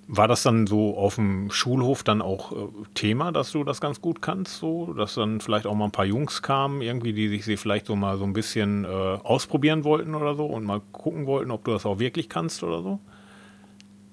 War 0.08 0.28
das 0.28 0.44
dann 0.44 0.68
so 0.68 0.98
auf 0.98 1.16
dem 1.16 1.50
Schulhof 1.50 2.04
dann 2.04 2.22
auch 2.22 2.52
äh, 2.52 2.56
Thema, 2.94 3.32
dass 3.32 3.52
du 3.52 3.64
das 3.64 3.82
ganz 3.82 4.02
gut 4.02 4.22
kannst, 4.22 4.58
so, 4.58 4.94
dass 4.94 5.16
dann 5.16 5.42
vielleicht 5.42 5.66
auch 5.66 5.74
mal 5.74 5.86
ein 5.86 5.92
paar 5.92 6.06
Jungs 6.06 6.44
kamen, 6.44 6.82
irgendwie, 6.82 7.14
die 7.14 7.28
sich 7.28 7.44
sie 7.44 7.58
vielleicht 7.58 7.88
so 7.88 7.96
mal 7.96 8.18
so 8.18 8.24
ein 8.24 8.34
bisschen 8.34 8.86
äh, 8.86 8.88
ausprobieren 8.88 9.84
wollten 9.84 10.14
oder 10.14 10.36
so 10.36 10.46
und 10.46 10.64
mal 10.64 10.82
gucken 10.92 11.26
wollten, 11.26 11.50
ob 11.50 11.64
du 11.64 11.72
das 11.72 11.88
auch 11.88 11.98
wirklich 11.98 12.30
kannst 12.30 12.62
oder 12.62 12.84
so? 12.84 13.00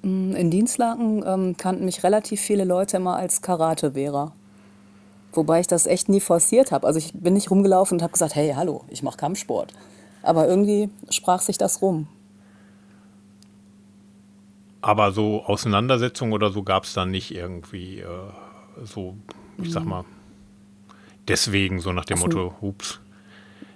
Mm, 0.02 0.34
in 0.34 0.50
Dienstlaken 0.50 1.24
ähm, 1.26 1.56
kannten 1.58 1.84
mich 1.84 2.02
relativ 2.04 2.40
viele 2.40 2.64
Leute 2.64 2.96
immer 2.96 3.16
als 3.16 3.42
Karate-Wehrer. 3.42 4.32
Wobei 5.34 5.60
ich 5.60 5.66
das 5.66 5.86
echt 5.86 6.08
nie 6.08 6.20
forciert 6.20 6.72
habe. 6.72 6.86
Also 6.86 6.98
ich 6.98 7.12
bin 7.14 7.34
nicht 7.34 7.50
rumgelaufen 7.50 7.96
und 7.98 8.02
habe 8.02 8.12
gesagt, 8.12 8.34
hey, 8.34 8.52
hallo, 8.54 8.84
ich 8.88 9.02
mache 9.02 9.16
Kampfsport. 9.16 9.72
Aber 10.22 10.46
irgendwie 10.46 10.90
sprach 11.10 11.40
sich 11.40 11.58
das 11.58 11.82
rum. 11.82 12.06
Aber 14.82 15.12
so 15.12 15.44
Auseinandersetzungen 15.44 16.32
oder 16.32 16.50
so 16.50 16.64
gab 16.64 16.84
es 16.84 16.92
dann 16.92 17.10
nicht 17.10 17.30
irgendwie 17.34 18.00
äh, 18.00 18.06
so, 18.82 19.16
ich 19.58 19.72
sag 19.72 19.84
mhm. 19.84 19.88
mal, 19.88 20.04
deswegen 21.28 21.80
so 21.80 21.92
nach 21.92 22.04
dem 22.04 22.18
auf 22.18 22.24
Motto, 22.24 22.54
hups, 22.60 23.00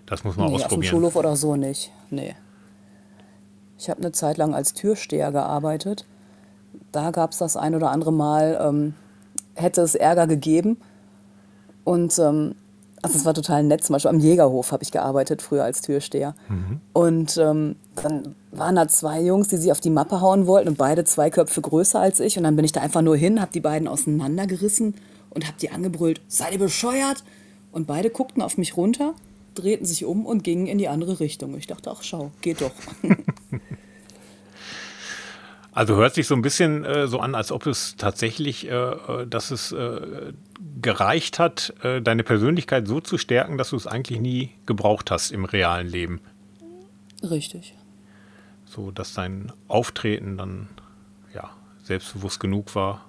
das 0.05 0.25
muss 0.25 0.37
man 0.37 0.49
nee, 0.49 0.57
ausprobieren. 0.57 0.81
Auf 0.81 0.91
dem 0.91 0.91
Schulhof 0.91 1.17
oder 1.17 1.37
so 1.37 1.57
nicht, 1.57 1.93
nee. 2.11 2.35
Ich 3.79 3.89
habe 3.89 4.01
eine 4.01 4.13
Zeit 4.13 4.37
lang 4.37 4.55
als 4.55 4.75
Türsteher 4.75 5.33
gearbeitet. 5.33 6.07
Da 6.93 7.11
gab 7.11 7.33
es 7.33 7.39
das 7.39 7.57
ein 7.57 7.75
oder 7.75 7.91
andere 7.91 8.13
Mal, 8.13 8.59
ähm, 8.61 8.95
hätte 9.55 9.83
es 9.83 9.95
Ärger 9.95 10.27
gegeben. 10.27 10.79
Und 11.85 12.19
ähm, 12.19 12.57
also 13.03 13.19
es 13.19 13.25
war 13.25 13.35
total 13.35 13.63
nett. 13.63 13.85
Zum 13.85 13.95
Beispiel 13.95 14.11
am 14.11 14.21
Jägerhof 14.21 14.73
habe 14.73 14.83
ich 14.83 14.91
gearbeitet, 14.91 15.43
früher 15.43 15.65
als 15.65 15.81
Türsteher. 15.81 16.35
Mhm. 16.49 16.81
Und 16.93 17.37
ähm, 17.37 17.77
dann 18.03 18.35
waren 18.53 18.77
da 18.77 18.89
zwei 18.89 19.23
Jungs, 19.23 19.49
die 19.49 19.57
sich 19.57 19.71
auf 19.71 19.81
die 19.81 19.91
Mappe 19.91 20.21
hauen 20.21 20.47
wollten 20.47 20.69
und 20.69 20.79
beide 20.79 21.05
zwei 21.05 21.31
Köpfe 21.31 21.61
größer 21.61 22.01
als 22.01 22.21
ich. 22.21 22.37
Und 22.37 22.45
dann 22.45 22.57
bin 22.57 22.65
ich 22.65 22.73
da 22.73 22.81
einfach 22.81 23.03
nur 23.03 23.17
hin, 23.17 23.41
habe 23.41 23.53
die 23.53 23.61
beiden 23.61 23.89
auseinandergerissen 23.89 24.95
und 25.31 25.47
habe 25.47 25.57
die 25.61 25.71
angebrüllt, 25.71 26.21
seid 26.29 26.53
ihr 26.53 26.59
bescheuert? 26.59 27.23
Und 27.73 27.87
beide 27.87 28.09
guckten 28.11 28.43
auf 28.43 28.57
mich 28.57 28.77
runter, 28.77 29.13
drehten 29.55 29.85
sich 29.87 30.05
um 30.05 30.25
und 30.25 30.43
gingen 30.43 30.67
in 30.67 30.79
die 30.79 30.89
andere 30.89 31.21
Richtung. 31.21 31.57
Ich 31.57 31.67
dachte, 31.67 31.91
ach 31.91 32.03
schau, 32.03 32.31
geht 32.41 32.63
doch. 32.63 32.73
Also 35.77 35.97
hört 35.97 36.15
sich 36.15 36.27
so 36.27 36.35
ein 36.35 36.41
bisschen 36.41 36.87
äh, 36.87 37.07
so 37.07 37.19
an, 37.19 37.35
als 37.35 37.53
ob 37.53 37.67
es 37.67 37.97
tatsächlich, 37.97 38.67
äh, 38.67 38.71
äh 38.73 39.27
dass 39.27 39.51
es 39.51 39.73
äh, 39.73 40.33
gereicht 40.81 41.39
hat, 41.39 41.75
äh, 41.83 42.01
deine 42.01 42.23
Persönlichkeit 42.23 42.87
so 42.87 43.01
zu 43.01 43.19
stärken, 43.19 43.59
dass 43.59 43.71
du 43.71 43.77
es 43.77 43.87
eigentlich 43.87 44.21
nie 44.21 44.51
gebraucht 44.67 45.11
hast 45.11 45.31
im 45.31 45.45
realen 45.45 45.87
Leben. 45.87 46.21
Richtig. 47.23 47.75
So, 48.65 48.91
dass 48.91 49.15
dein 49.15 49.53
Auftreten 49.69 50.37
dann 50.37 50.69
ja 51.35 51.51
selbstbewusst 51.83 52.41
genug 52.41 52.75
war, 52.75 53.05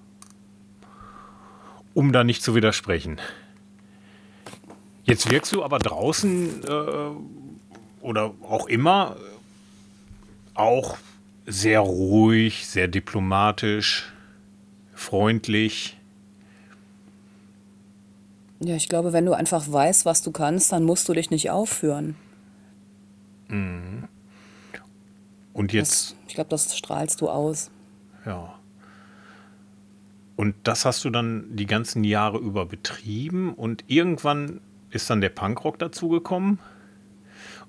um 1.94 2.14
da 2.14 2.24
nicht 2.24 2.44
zu 2.44 2.56
widersprechen. 2.56 3.20
Jetzt 5.04 5.32
wirkst 5.32 5.54
du 5.54 5.64
aber 5.64 5.80
draußen 5.80 6.64
äh, 6.64 7.12
oder 8.02 8.34
auch 8.44 8.68
immer 8.68 9.16
auch 10.54 10.98
sehr 11.46 11.80
ruhig, 11.80 12.68
sehr 12.68 12.88
diplomatisch, 12.88 14.12
freundlich. 14.94 15.98
Ja, 18.60 18.76
ich 18.76 18.90
glaube, 18.90 19.14
wenn 19.14 19.26
du 19.26 19.34
einfach 19.34 19.72
weißt, 19.72 20.06
was 20.06 20.24
du 20.24 20.32
kannst, 20.32 20.72
dann 20.72 20.84
musst 20.84 21.08
du 21.08 21.14
dich 21.14 21.30
nicht 21.30 21.52
aufführen. 21.52 22.16
Mhm. 23.48 24.08
Und 25.54 25.74
jetzt. 25.74 26.12
Das, 26.12 26.16
ich 26.28 26.36
glaube, 26.36 26.50
das 26.50 26.78
strahlst 26.78 27.22
du 27.22 27.30
aus. 27.30 27.72
Ja. 28.26 28.54
Und 30.36 30.56
das 30.64 30.86
hast 30.86 31.04
du 31.04 31.10
dann 31.10 31.56
die 31.56 31.66
ganzen 31.66 32.04
Jahre 32.04 32.38
über 32.38 32.68
betrieben 32.68 33.56
und 33.56 33.84
irgendwann 33.88 34.62
ist 34.92 35.10
dann 35.10 35.20
der 35.20 35.30
Punkrock 35.30 35.80
dazugekommen. 35.80 36.60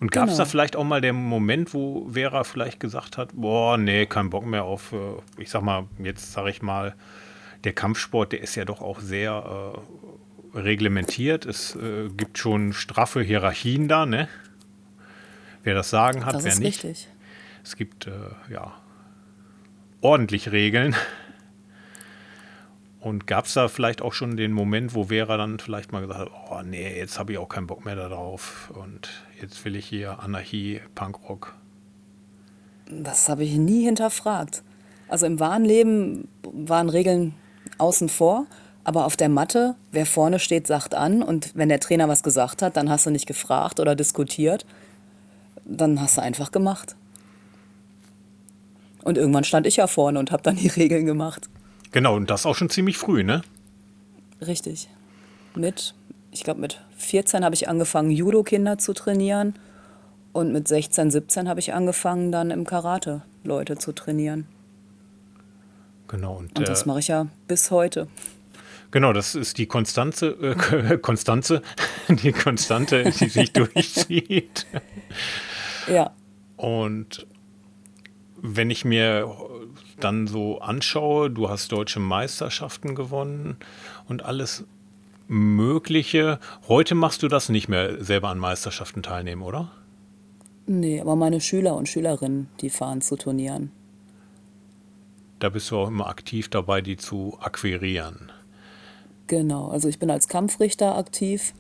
Und 0.00 0.12
gab 0.12 0.28
es 0.28 0.34
genau. 0.34 0.44
da 0.44 0.50
vielleicht 0.50 0.76
auch 0.76 0.84
mal 0.84 1.00
den 1.00 1.16
Moment, 1.16 1.74
wo 1.74 2.08
Vera 2.10 2.44
vielleicht 2.44 2.78
gesagt 2.78 3.16
hat, 3.16 3.30
boah, 3.32 3.78
nee, 3.78 4.06
kein 4.06 4.30
Bock 4.30 4.46
mehr 4.46 4.64
auf, 4.64 4.92
äh, 4.92 5.42
ich 5.42 5.50
sag 5.50 5.62
mal, 5.62 5.86
jetzt 5.98 6.32
sage 6.32 6.50
ich 6.50 6.62
mal, 6.62 6.94
der 7.64 7.72
Kampfsport, 7.72 8.32
der 8.32 8.42
ist 8.42 8.54
ja 8.54 8.64
doch 8.64 8.80
auch 8.80 9.00
sehr 9.00 9.74
äh, 9.74 9.78
reglementiert. 10.64 11.46
Es 11.46 11.74
äh, 11.76 12.08
gibt 12.08 12.38
schon 12.38 12.72
straffe 12.72 13.22
Hierarchien 13.22 13.88
da, 13.88 14.06
ne? 14.06 14.28
Wer 15.62 15.74
das 15.74 15.90
Sagen 15.90 16.24
hat, 16.24 16.34
das 16.34 16.44
wer 16.44 16.58
nicht. 16.58 16.84
Richtig. 16.84 17.08
Es 17.64 17.76
gibt 17.76 18.06
äh, 18.06 18.12
ja 18.50 18.74
ordentlich 20.00 20.52
Regeln. 20.52 20.94
Und 23.00 23.26
gab 23.26 23.46
es 23.46 23.54
da 23.54 23.68
vielleicht 23.68 24.02
auch 24.02 24.12
schon 24.12 24.36
den 24.36 24.52
Moment, 24.52 24.94
wo 24.94 25.04
Vera 25.04 25.36
dann 25.36 25.60
vielleicht 25.60 25.92
mal 25.92 26.00
gesagt 26.00 26.18
hat, 26.18 26.30
oh 26.50 26.62
nee, 26.62 26.98
jetzt 26.98 27.18
habe 27.18 27.32
ich 27.32 27.38
auch 27.38 27.48
keinen 27.48 27.68
Bock 27.68 27.84
mehr 27.84 27.94
darauf 27.94 28.72
und 28.74 29.22
jetzt 29.40 29.64
will 29.64 29.76
ich 29.76 29.86
hier 29.86 30.18
Anarchie, 30.18 30.80
Punkrock? 30.96 31.54
Das 32.90 33.28
habe 33.28 33.44
ich 33.44 33.54
nie 33.54 33.84
hinterfragt. 33.84 34.62
Also 35.06 35.26
im 35.26 35.38
wahren 35.38 35.64
Leben 35.64 36.28
waren 36.42 36.88
Regeln 36.88 37.34
außen 37.78 38.08
vor, 38.08 38.46
aber 38.88 39.04
auf 39.04 39.18
der 39.18 39.28
Matte, 39.28 39.74
wer 39.92 40.06
vorne 40.06 40.38
steht, 40.38 40.66
sagt 40.66 40.94
an 40.94 41.22
und 41.22 41.54
wenn 41.54 41.68
der 41.68 41.78
Trainer 41.78 42.08
was 42.08 42.22
gesagt 42.22 42.62
hat, 42.62 42.78
dann 42.78 42.88
hast 42.88 43.04
du 43.04 43.10
nicht 43.10 43.26
gefragt 43.26 43.80
oder 43.80 43.94
diskutiert, 43.94 44.64
dann 45.66 46.00
hast 46.00 46.16
du 46.16 46.22
einfach 46.22 46.52
gemacht. 46.52 46.96
Und 49.02 49.18
irgendwann 49.18 49.44
stand 49.44 49.66
ich 49.66 49.76
ja 49.76 49.88
vorne 49.88 50.18
und 50.18 50.32
habe 50.32 50.42
dann 50.42 50.56
die 50.56 50.68
Regeln 50.76 51.04
gemacht. 51.04 51.50
Genau, 51.92 52.16
und 52.16 52.30
das 52.30 52.46
auch 52.46 52.54
schon 52.54 52.70
ziemlich 52.70 52.96
früh, 52.96 53.24
ne? 53.24 53.42
Richtig. 54.40 54.88
Mit, 55.54 55.94
ich 56.30 56.42
glaube, 56.42 56.62
mit 56.62 56.80
14 56.96 57.44
habe 57.44 57.54
ich 57.54 57.68
angefangen, 57.68 58.10
Judo-Kinder 58.10 58.78
zu 58.78 58.94
trainieren. 58.94 59.52
Und 60.32 60.50
mit 60.50 60.66
16, 60.66 61.10
17 61.10 61.46
habe 61.46 61.60
ich 61.60 61.74
angefangen, 61.74 62.32
dann 62.32 62.50
im 62.50 62.64
Karate 62.64 63.20
Leute 63.44 63.76
zu 63.76 63.92
trainieren. 63.92 64.46
Genau. 66.06 66.36
Und, 66.36 66.58
und 66.58 66.66
das 66.66 66.84
äh, 66.84 66.88
mache 66.88 67.00
ich 67.00 67.08
ja 67.08 67.26
bis 67.48 67.70
heute. 67.70 68.08
Genau, 68.90 69.12
das 69.12 69.34
ist 69.34 69.58
die 69.58 69.66
Konstanze, 69.66 70.28
äh, 70.28 70.98
Konstanze, 71.02 71.62
die 72.08 72.32
Konstante, 72.32 73.04
die 73.04 73.28
sich 73.28 73.52
durchzieht. 73.52 74.66
Ja. 75.86 76.12
Und 76.56 77.26
wenn 78.40 78.70
ich 78.70 78.84
mir 78.84 79.30
dann 80.00 80.26
so 80.26 80.60
anschaue, 80.60 81.30
du 81.30 81.48
hast 81.48 81.72
deutsche 81.72 82.00
Meisterschaften 82.00 82.94
gewonnen 82.94 83.56
und 84.06 84.24
alles 84.24 84.64
Mögliche. 85.28 86.38
Heute 86.68 86.94
machst 86.94 87.22
du 87.22 87.28
das 87.28 87.50
nicht 87.50 87.68
mehr 87.68 88.02
selber 88.02 88.30
an 88.30 88.38
Meisterschaften 88.38 89.02
teilnehmen, 89.02 89.42
oder? 89.42 89.70
Nee, 90.66 91.00
aber 91.00 91.16
meine 91.16 91.40
Schüler 91.40 91.76
und 91.76 91.88
Schülerinnen, 91.88 92.48
die 92.60 92.70
fahren 92.70 93.02
zu 93.02 93.16
Turnieren. 93.16 93.70
Da 95.38 95.50
bist 95.50 95.70
du 95.70 95.78
auch 95.78 95.88
immer 95.88 96.08
aktiv 96.08 96.48
dabei, 96.48 96.80
die 96.80 96.96
zu 96.96 97.36
akquirieren. 97.40 98.32
Genau, 99.28 99.68
also 99.68 99.88
ich 99.88 99.98
bin 99.98 100.10
als 100.10 100.26
Kampfrichter 100.26 100.96
aktiv. 100.96 101.54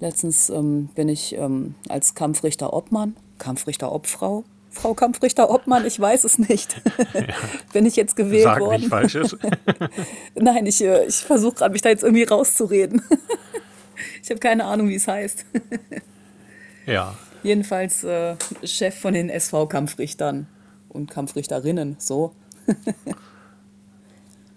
Letztens 0.00 0.50
ähm, 0.50 0.88
bin 0.94 1.08
ich 1.08 1.34
ähm, 1.36 1.74
als 1.88 2.14
Kampfrichter 2.14 2.72
Obmann, 2.72 3.16
Kampfrichter 3.38 3.92
Obfrau 3.92 4.44
Frau 4.70 4.94
Kampfrichter 4.94 5.50
Obmann, 5.50 5.86
ich 5.86 5.98
weiß 5.98 6.24
es 6.24 6.38
nicht. 6.38 6.80
Ja. 7.14 7.20
Bin 7.72 7.86
ich 7.86 7.96
jetzt 7.96 8.16
gewählt 8.16 8.44
Sag 8.44 8.60
worden? 8.60 8.80
Nicht 8.80 8.90
Falsches. 8.90 9.36
Nein, 10.34 10.66
ich, 10.66 10.82
äh, 10.82 11.06
ich 11.06 11.16
versuche 11.16 11.56
gerade, 11.56 11.72
mich 11.72 11.82
da 11.82 11.88
jetzt 11.88 12.02
irgendwie 12.02 12.24
rauszureden. 12.24 13.02
ich 14.22 14.30
habe 14.30 14.40
keine 14.40 14.64
Ahnung, 14.64 14.88
wie 14.88 14.94
es 14.94 15.08
heißt. 15.08 15.46
ja. 16.86 17.14
Jedenfalls 17.42 18.04
äh, 18.04 18.36
Chef 18.64 18.98
von 18.98 19.14
den 19.14 19.30
SV-Kampfrichtern 19.30 20.48
und 20.88 21.10
Kampfrichterinnen, 21.10 21.96
so. 21.98 22.34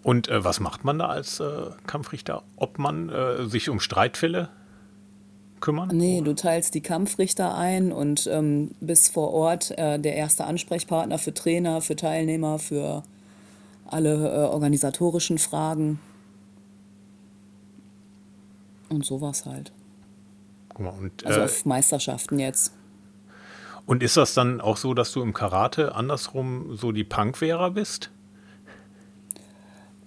Und 0.04 0.28
äh, 0.30 0.44
was 0.44 0.60
macht 0.60 0.84
man 0.84 1.00
da 1.00 1.08
als 1.08 1.40
äh, 1.40 1.68
Kampfrichter? 1.86 2.44
Ob 2.56 2.80
man 2.80 3.10
äh, 3.10 3.46
sich 3.46 3.70
um 3.70 3.80
Streitfälle 3.80 4.50
kümmern? 5.60 5.90
Nee, 5.94 6.22
du 6.22 6.34
teilst 6.34 6.74
die 6.74 6.82
Kampfrichter 6.82 7.56
ein 7.56 7.92
und 7.92 8.28
ähm, 8.28 8.72
bist 8.80 9.14
vor 9.14 9.32
Ort 9.32 9.78
äh, 9.78 10.00
der 10.00 10.16
erste 10.16 10.46
Ansprechpartner 10.46 11.20
für 11.20 11.34
Trainer, 11.34 11.82
für 11.82 11.96
Teilnehmer, 11.96 12.58
für 12.58 13.04
alle 13.86 14.28
äh, 14.28 14.48
organisatorischen 14.48 15.38
Fragen. 15.38 16.00
Und 18.90 19.06
sowas 19.06 19.46
halt. 19.46 19.72
Und, 20.76 21.26
Also 21.26 21.42
äh, 21.42 21.44
auf 21.44 21.66
Meisterschaften 21.66 22.40
jetzt. 22.40 22.74
und 23.86 24.02
ist 24.02 24.18
das 24.18 24.34
dann 24.34 24.62
auch 24.62 24.78
so, 24.78 24.94
dass 24.94 25.12
du 25.12 25.22
im 25.22 25.34
Karate 25.34 25.94
andersrum 25.96 26.76
so 26.76 26.92
die 26.92 27.04
Punkwehrer 27.04 27.72
bist? 27.72 28.10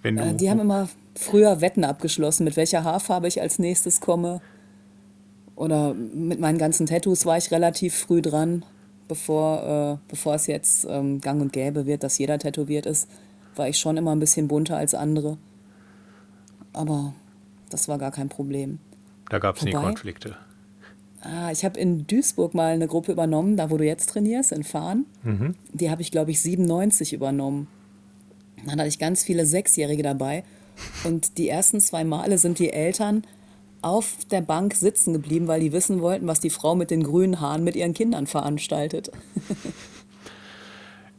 Wenn 0.05 0.17
du, 0.17 0.23
Äh, 0.23 0.33
die 0.35 0.51
haben 0.51 0.59
immer 0.59 0.87
früher 1.15 1.61
Wetten 1.61 1.83
abgeschlossen, 1.83 2.43
mit 2.43 2.55
welcher 2.57 2.83
Haarfarbe 2.83 3.27
ich 3.27 3.41
als 3.41 3.57
nächstes 3.57 4.01
komme. 4.01 4.39
Oder 5.55 5.95
mit 5.95 6.39
meinen 6.39 6.59
ganzen 6.59 6.85
Tattoos 6.85 7.25
war 7.25 7.37
ich 7.37 7.49
relativ 7.49 7.95
früh 7.95 8.21
dran, 8.21 8.63
bevor, 9.07 9.97
äh, 10.03 10.07
bevor 10.07 10.35
es 10.35 10.45
jetzt 10.45 10.85
ähm, 10.87 11.21
gang 11.21 11.41
und 11.41 11.53
gäbe 11.53 11.87
wird, 11.87 12.03
dass 12.03 12.19
jeder 12.19 12.37
tätowiert 12.37 12.85
ist, 12.85 13.09
war 13.55 13.67
ich 13.67 13.79
schon 13.79 13.97
immer 13.97 14.11
ein 14.13 14.19
bisschen 14.19 14.47
bunter 14.47 14.77
als 14.77 14.93
andere. 14.93 15.37
Aber 16.73 17.13
das 17.71 17.87
war 17.87 17.97
gar 17.97 18.11
kein 18.11 18.29
Problem. 18.29 18.77
da 19.29 19.39
gab 19.39 19.55
es 19.57 19.63
nie 19.63 19.71
Konflikte. 19.71 20.35
Ah, 21.21 21.49
ich 21.51 21.65
habe 21.65 21.79
in 21.79 22.05
Duisburg 22.05 22.53
mal 22.53 22.73
eine 22.73 22.87
Gruppe 22.87 23.11
übernommen, 23.11 23.57
da 23.57 23.71
wo 23.71 23.77
du 23.77 23.85
jetzt 23.85 24.09
trainierst, 24.09 24.51
in 24.51 24.63
Fahn. 24.63 25.05
Die 25.73 25.89
habe 25.89 26.03
ich, 26.03 26.11
glaube 26.11 26.29
ich, 26.29 26.41
97 26.41 27.13
übernommen. 27.13 27.67
Dann 28.65 28.79
hatte 28.79 28.89
ich 28.89 28.99
ganz 28.99 29.23
viele 29.23 29.45
Sechsjährige 29.45 30.03
dabei. 30.03 30.43
Und 31.03 31.37
die 31.37 31.49
ersten 31.49 31.79
zwei 31.79 32.03
Male 32.03 32.37
sind 32.37 32.59
die 32.59 32.73
Eltern 32.73 33.23
auf 33.81 34.17
der 34.31 34.41
Bank 34.41 34.73
sitzen 34.73 35.13
geblieben, 35.13 35.47
weil 35.47 35.59
die 35.59 35.71
wissen 35.71 36.01
wollten, 36.01 36.27
was 36.27 36.39
die 36.39 36.49
Frau 36.49 36.75
mit 36.75 36.89
den 36.89 37.03
grünen 37.03 37.39
Haaren 37.39 37.63
mit 37.63 37.75
ihren 37.75 37.93
Kindern 37.93 38.27
veranstaltet. 38.27 39.11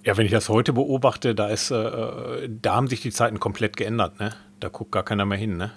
Ja, 0.06 0.16
wenn 0.16 0.24
ich 0.24 0.30
das 0.30 0.48
heute 0.48 0.72
beobachte, 0.72 1.34
da 1.34 1.48
ist, 1.48 1.72
äh, 1.72 1.74
äh, 1.74 2.48
da 2.62 2.76
haben 2.76 2.86
sich 2.86 3.02
die 3.02 3.10
Zeiten 3.10 3.40
komplett 3.40 3.76
geändert, 3.76 4.20
ne? 4.20 4.34
Da 4.60 4.68
guckt 4.68 4.92
gar 4.92 5.02
keiner 5.02 5.26
mehr 5.26 5.36
hin, 5.36 5.56
ne? 5.56 5.72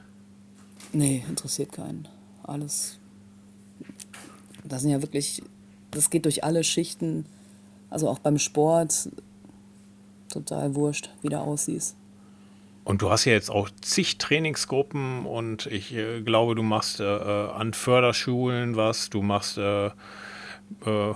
Nee, 0.93 1.25
interessiert 1.27 1.71
keinen. 1.71 2.07
Alles. 2.43 2.99
Das 4.63 4.83
sind 4.83 4.91
ja 4.91 5.01
wirklich, 5.01 5.41
das 5.89 6.11
geht 6.11 6.25
durch 6.25 6.43
alle 6.43 6.63
Schichten. 6.63 7.25
Also 7.89 8.07
auch 8.07 8.19
beim 8.19 8.37
Sport. 8.37 9.09
Total 10.31 10.75
wurscht, 10.75 11.09
wie 11.21 11.29
du 11.29 11.39
aussiehst. 11.39 11.95
Und 12.83 13.01
du 13.01 13.11
hast 13.11 13.25
ja 13.25 13.33
jetzt 13.33 13.51
auch 13.51 13.69
zig 13.81 14.17
Trainingsgruppen 14.17 15.25
und 15.25 15.67
ich 15.67 15.93
äh, 15.93 16.21
glaube, 16.21 16.55
du 16.55 16.63
machst 16.63 16.99
äh, 16.99 17.03
äh, 17.03 17.51
an 17.51 17.73
Förderschulen 17.73 18.75
was, 18.75 19.09
du 19.11 19.21
machst 19.21 19.59
äh, 19.59 19.87
äh, 19.87 19.91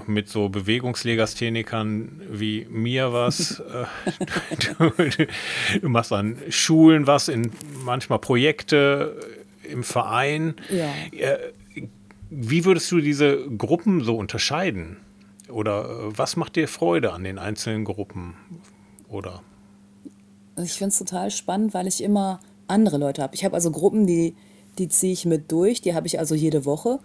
mit 0.06 0.30
so 0.30 0.50
Bewegungslegasthenikern 0.50 2.22
wie 2.30 2.68
mir 2.70 3.14
was, 3.14 3.60
äh, 3.60 3.86
du, 4.78 4.90
du, 4.90 5.28
du 5.82 5.90
machst 5.90 6.12
an 6.12 6.38
Schulen 6.50 7.08
was, 7.08 7.28
in 7.28 7.52
manchmal 7.84 8.20
Projekte 8.20 9.16
im 9.64 9.84
Verein. 9.84 10.56
Ja. 10.70 10.94
Wie 12.30 12.66
würdest 12.66 12.92
du 12.92 13.00
diese 13.00 13.48
Gruppen 13.58 14.04
so 14.04 14.18
unterscheiden? 14.18 14.98
Oder 15.50 16.18
was 16.18 16.36
macht 16.36 16.56
dir 16.56 16.68
Freude 16.68 17.14
an 17.14 17.24
den 17.24 17.38
einzelnen 17.38 17.84
Gruppen? 17.84 18.36
Oder 19.14 19.42
ich 20.62 20.74
finde 20.74 20.90
es 20.90 21.00
total 21.00 21.32
spannend, 21.32 21.74
weil 21.74 21.88
ich 21.88 22.04
immer 22.04 22.40
andere 22.68 22.98
Leute 22.98 23.22
habe. 23.22 23.36
Ich 23.36 23.44
habe 23.44 23.56
also 23.56 23.72
Gruppen, 23.72 24.06
die, 24.06 24.36
die 24.78 24.88
ziehe 24.88 25.14
ich 25.14 25.26
mit 25.26 25.52
durch, 25.52 25.82
die 25.82 25.96
habe 25.96 26.08
ich 26.08 26.20
also 26.20 26.36
jede 26.36 26.66
Woche. 26.66 27.00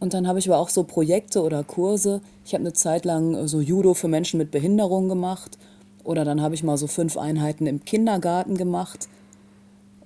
Und 0.00 0.14
dann 0.14 0.26
habe 0.26 0.38
ich 0.38 0.48
aber 0.48 0.58
auch 0.58 0.68
so 0.68 0.84
Projekte 0.84 1.42
oder 1.42 1.62
Kurse. 1.62 2.20
Ich 2.44 2.54
habe 2.54 2.62
eine 2.62 2.72
Zeit 2.72 3.04
lang 3.04 3.46
so 3.46 3.60
Judo 3.60 3.94
für 3.94 4.08
Menschen 4.08 4.38
mit 4.38 4.50
Behinderung 4.50 5.08
gemacht. 5.08 5.58
Oder 6.02 6.24
dann 6.24 6.42
habe 6.42 6.54
ich 6.54 6.64
mal 6.64 6.76
so 6.76 6.88
fünf 6.88 7.16
Einheiten 7.16 7.66
im 7.66 7.84
Kindergarten 7.84 8.56
gemacht. 8.56 9.08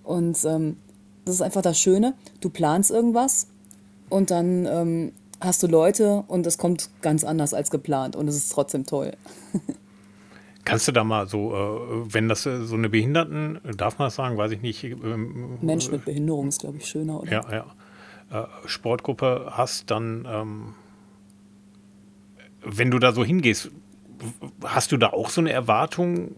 Und 0.02 0.44
ähm, 0.44 0.76
das 1.24 1.36
ist 1.36 1.40
einfach 1.40 1.62
das 1.62 1.78
Schöne. 1.78 2.14
Du 2.40 2.50
planst 2.50 2.90
irgendwas 2.90 3.48
und 4.10 4.30
dann 4.30 4.66
ähm, 4.66 5.12
hast 5.40 5.62
du 5.62 5.66
Leute 5.66 6.24
und 6.28 6.46
es 6.46 6.58
kommt 6.58 6.90
ganz 7.00 7.24
anders 7.24 7.54
als 7.54 7.70
geplant. 7.70 8.16
Und 8.16 8.28
es 8.28 8.36
ist 8.36 8.52
trotzdem 8.52 8.84
toll. 8.84 9.12
Kannst 10.66 10.88
du 10.88 10.92
da 10.92 11.04
mal 11.04 11.28
so, 11.28 11.54
äh, 11.54 12.12
wenn 12.12 12.28
das 12.28 12.44
äh, 12.44 12.64
so 12.64 12.74
eine 12.74 12.88
Behinderten, 12.88 13.60
darf 13.76 14.00
man 14.00 14.06
das 14.06 14.16
sagen, 14.16 14.36
weiß 14.36 14.50
ich 14.50 14.62
nicht, 14.62 14.82
ähm, 14.82 15.58
Mensch 15.62 15.90
mit 15.92 16.04
Behinderung 16.04 16.48
ist, 16.48 16.60
glaube 16.60 16.78
ich, 16.78 16.86
schöner, 16.86 17.22
oder? 17.22 17.32
ja, 17.32 17.64
ja, 18.30 18.42
äh, 18.42 18.46
Sportgruppe 18.66 19.52
hast, 19.52 19.92
dann, 19.92 20.26
ähm, 20.28 20.74
wenn 22.64 22.90
du 22.90 22.98
da 22.98 23.12
so 23.12 23.24
hingehst, 23.24 23.70
hast 24.64 24.90
du 24.90 24.96
da 24.96 25.10
auch 25.10 25.30
so 25.30 25.40
eine 25.40 25.52
Erwartung 25.52 26.34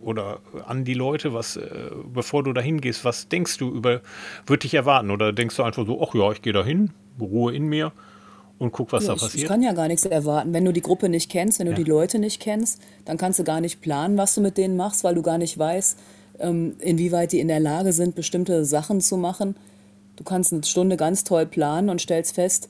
oder 0.00 0.38
an 0.64 0.84
die 0.84 0.94
Leute, 0.94 1.34
was, 1.34 1.56
äh, 1.56 1.90
bevor 2.06 2.44
du 2.44 2.52
da 2.52 2.60
hingehst, 2.60 3.04
was 3.04 3.28
denkst 3.28 3.58
du 3.58 3.68
über, 3.68 4.00
wird 4.46 4.62
dich 4.62 4.74
erwarten? 4.74 5.10
Oder 5.10 5.32
denkst 5.32 5.56
du 5.56 5.64
einfach 5.64 5.84
so, 5.84 6.00
ach 6.00 6.14
ja, 6.14 6.30
ich 6.30 6.40
gehe 6.40 6.52
da 6.52 6.64
hin, 6.64 6.92
Ruhe 7.20 7.52
in 7.52 7.64
mir 7.64 7.90
und 8.62 8.72
guck, 8.72 8.92
was 8.92 9.04
Ja, 9.04 9.08
da 9.08 9.14
ich, 9.14 9.22
ich 9.22 9.28
passiert? 9.28 9.48
kann 9.48 9.62
ja 9.62 9.72
gar 9.72 9.88
nichts 9.88 10.04
erwarten. 10.06 10.52
Wenn 10.54 10.64
du 10.64 10.72
die 10.72 10.80
Gruppe 10.80 11.08
nicht 11.08 11.30
kennst, 11.30 11.58
wenn 11.58 11.66
du 11.66 11.72
Ja. 11.72 11.76
die 11.78 11.84
Leute 11.84 12.18
nicht 12.18 12.40
kennst, 12.40 12.80
dann 13.04 13.16
kannst 13.18 13.38
du 13.38 13.44
gar 13.44 13.60
nicht 13.60 13.80
planen, 13.80 14.16
was 14.16 14.34
du 14.34 14.40
mit 14.40 14.56
denen 14.56 14.76
machst, 14.76 15.04
weil 15.04 15.14
du 15.14 15.22
gar 15.22 15.38
nicht 15.38 15.58
weißt, 15.58 15.98
ähm, 16.38 16.76
inwieweit 16.78 17.32
die 17.32 17.40
in 17.40 17.48
der 17.48 17.60
Lage 17.60 17.92
sind, 17.92 18.14
bestimmte 18.14 18.64
Sachen 18.64 19.00
zu 19.00 19.16
machen. 19.16 19.56
Du 20.16 20.24
kannst 20.24 20.52
eine 20.52 20.62
Stunde 20.64 20.96
ganz 20.96 21.24
toll 21.24 21.46
planen 21.46 21.88
und 21.88 22.00
stellst 22.00 22.34
fest, 22.34 22.68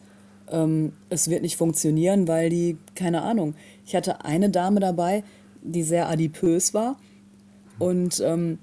ähm, 0.51 0.93
es 1.11 1.29
wird 1.31 1.43
nicht 1.43 1.57
funktionieren, 1.57 2.27
weil 2.29 2.51
die, 2.51 2.77
keine 2.95 3.23
Ahnung. 3.23 3.55
Ich 3.87 3.95
hatte 3.95 4.25
eine 4.25 4.51
Dame 4.51 4.81
dabei, 4.81 5.23
die 5.63 5.83
sehr 5.83 6.09
adipös 6.09 6.75
war 6.75 6.97
und 7.79 8.21
ähm, 8.25 8.59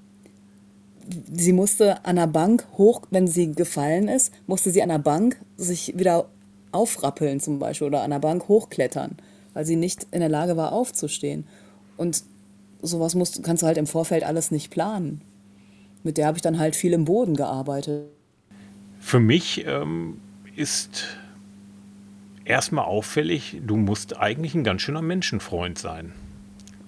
sie 1.32 1.52
musste 1.52 2.04
an 2.04 2.16
der 2.16 2.26
Bank 2.26 2.66
hoch, 2.78 3.02
wenn 3.10 3.26
sie 3.26 3.52
gefallen 3.52 4.08
ist, 4.08 4.32
musste 4.46 4.70
sie 4.70 4.82
an 4.82 4.90
der 4.90 4.98
Bank 4.98 5.36
sich 5.56 5.98
wieder 5.98 6.26
aufrappeln 6.72 7.40
zum 7.40 7.58
Beispiel 7.58 7.86
oder 7.86 8.02
an 8.02 8.10
der 8.10 8.18
Bank 8.18 8.48
hochklettern, 8.48 9.16
weil 9.54 9.64
sie 9.64 9.76
nicht 9.76 10.06
in 10.10 10.20
der 10.20 10.28
Lage 10.28 10.56
war 10.56 10.72
aufzustehen. 10.72 11.46
Und 11.96 12.22
sowas 12.82 13.14
musst, 13.14 13.42
kannst 13.42 13.62
du 13.62 13.66
halt 13.66 13.78
im 13.78 13.86
Vorfeld 13.86 14.24
alles 14.24 14.50
nicht 14.50 14.70
planen. 14.70 15.20
Mit 16.02 16.16
der 16.16 16.26
habe 16.26 16.38
ich 16.38 16.42
dann 16.42 16.58
halt 16.58 16.76
viel 16.76 16.92
im 16.92 17.04
Boden 17.04 17.36
gearbeitet. 17.36 18.06
Für 19.00 19.20
mich 19.20 19.64
ähm, 19.66 20.18
ist 20.56 21.06
erstmal 22.44 22.84
auffällig, 22.84 23.60
du 23.66 23.76
musst 23.76 24.16
eigentlich 24.18 24.54
ein 24.54 24.64
ganz 24.64 24.82
schöner 24.82 25.02
Menschenfreund 25.02 25.78
sein. 25.78 26.12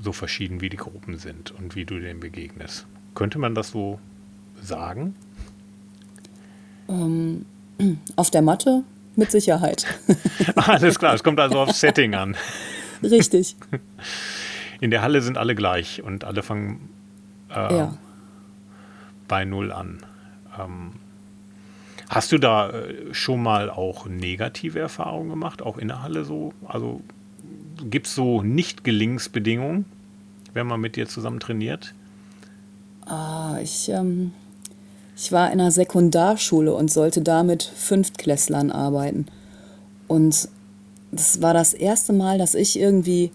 So 0.00 0.12
verschieden 0.12 0.60
wie 0.60 0.68
die 0.68 0.76
Gruppen 0.76 1.18
sind 1.18 1.52
und 1.52 1.76
wie 1.76 1.84
du 1.84 1.98
denen 1.98 2.20
begegnest. 2.20 2.86
Könnte 3.14 3.38
man 3.38 3.54
das 3.54 3.70
so 3.70 3.98
sagen? 4.60 5.14
Auf 8.16 8.30
der 8.30 8.42
Matte 8.42 8.84
mit 9.16 9.30
Sicherheit. 9.30 9.86
Alles 10.56 10.98
klar, 10.98 11.14
es 11.14 11.22
kommt 11.22 11.40
also 11.40 11.60
aufs 11.60 11.80
Setting 11.80 12.14
an. 12.14 12.36
Richtig. 13.02 13.56
In 14.80 14.90
der 14.90 15.02
Halle 15.02 15.20
sind 15.20 15.38
alle 15.38 15.54
gleich 15.54 16.02
und 16.02 16.24
alle 16.24 16.42
fangen 16.42 16.88
ja. 17.50 17.98
bei 19.28 19.44
Null 19.44 19.72
an. 19.72 19.98
Ähm, 20.58 20.92
hast 22.08 22.32
du 22.32 22.38
da 22.38 22.70
äh, 22.70 23.12
schon 23.14 23.42
mal 23.42 23.70
auch 23.70 24.06
negative 24.06 24.78
Erfahrungen 24.78 25.30
gemacht, 25.30 25.62
auch 25.62 25.78
in 25.78 25.88
der 25.88 26.02
Halle 26.02 26.24
so? 26.24 26.52
Also 26.66 27.00
gibt 27.84 28.06
es 28.06 28.14
so 28.14 28.42
Nicht-Gelingensbedingungen, 28.42 29.84
wenn 30.52 30.66
man 30.66 30.80
mit 30.80 30.96
dir 30.96 31.08
zusammen 31.08 31.40
trainiert? 31.40 31.94
Ah, 33.06 33.58
ich, 33.60 33.88
ähm, 33.88 34.32
ich 35.16 35.32
war 35.32 35.52
in 35.52 35.60
einer 35.60 35.70
Sekundarschule 35.70 36.74
und 36.74 36.90
sollte 36.90 37.22
da 37.22 37.42
mit 37.42 37.62
Fünftklässlern 37.62 38.70
arbeiten. 38.70 39.26
Und 40.08 40.48
das 41.10 41.42
war 41.42 41.54
das 41.54 41.74
erste 41.74 42.12
Mal, 42.12 42.38
dass 42.38 42.54
ich 42.54 42.78
irgendwie 42.78 43.30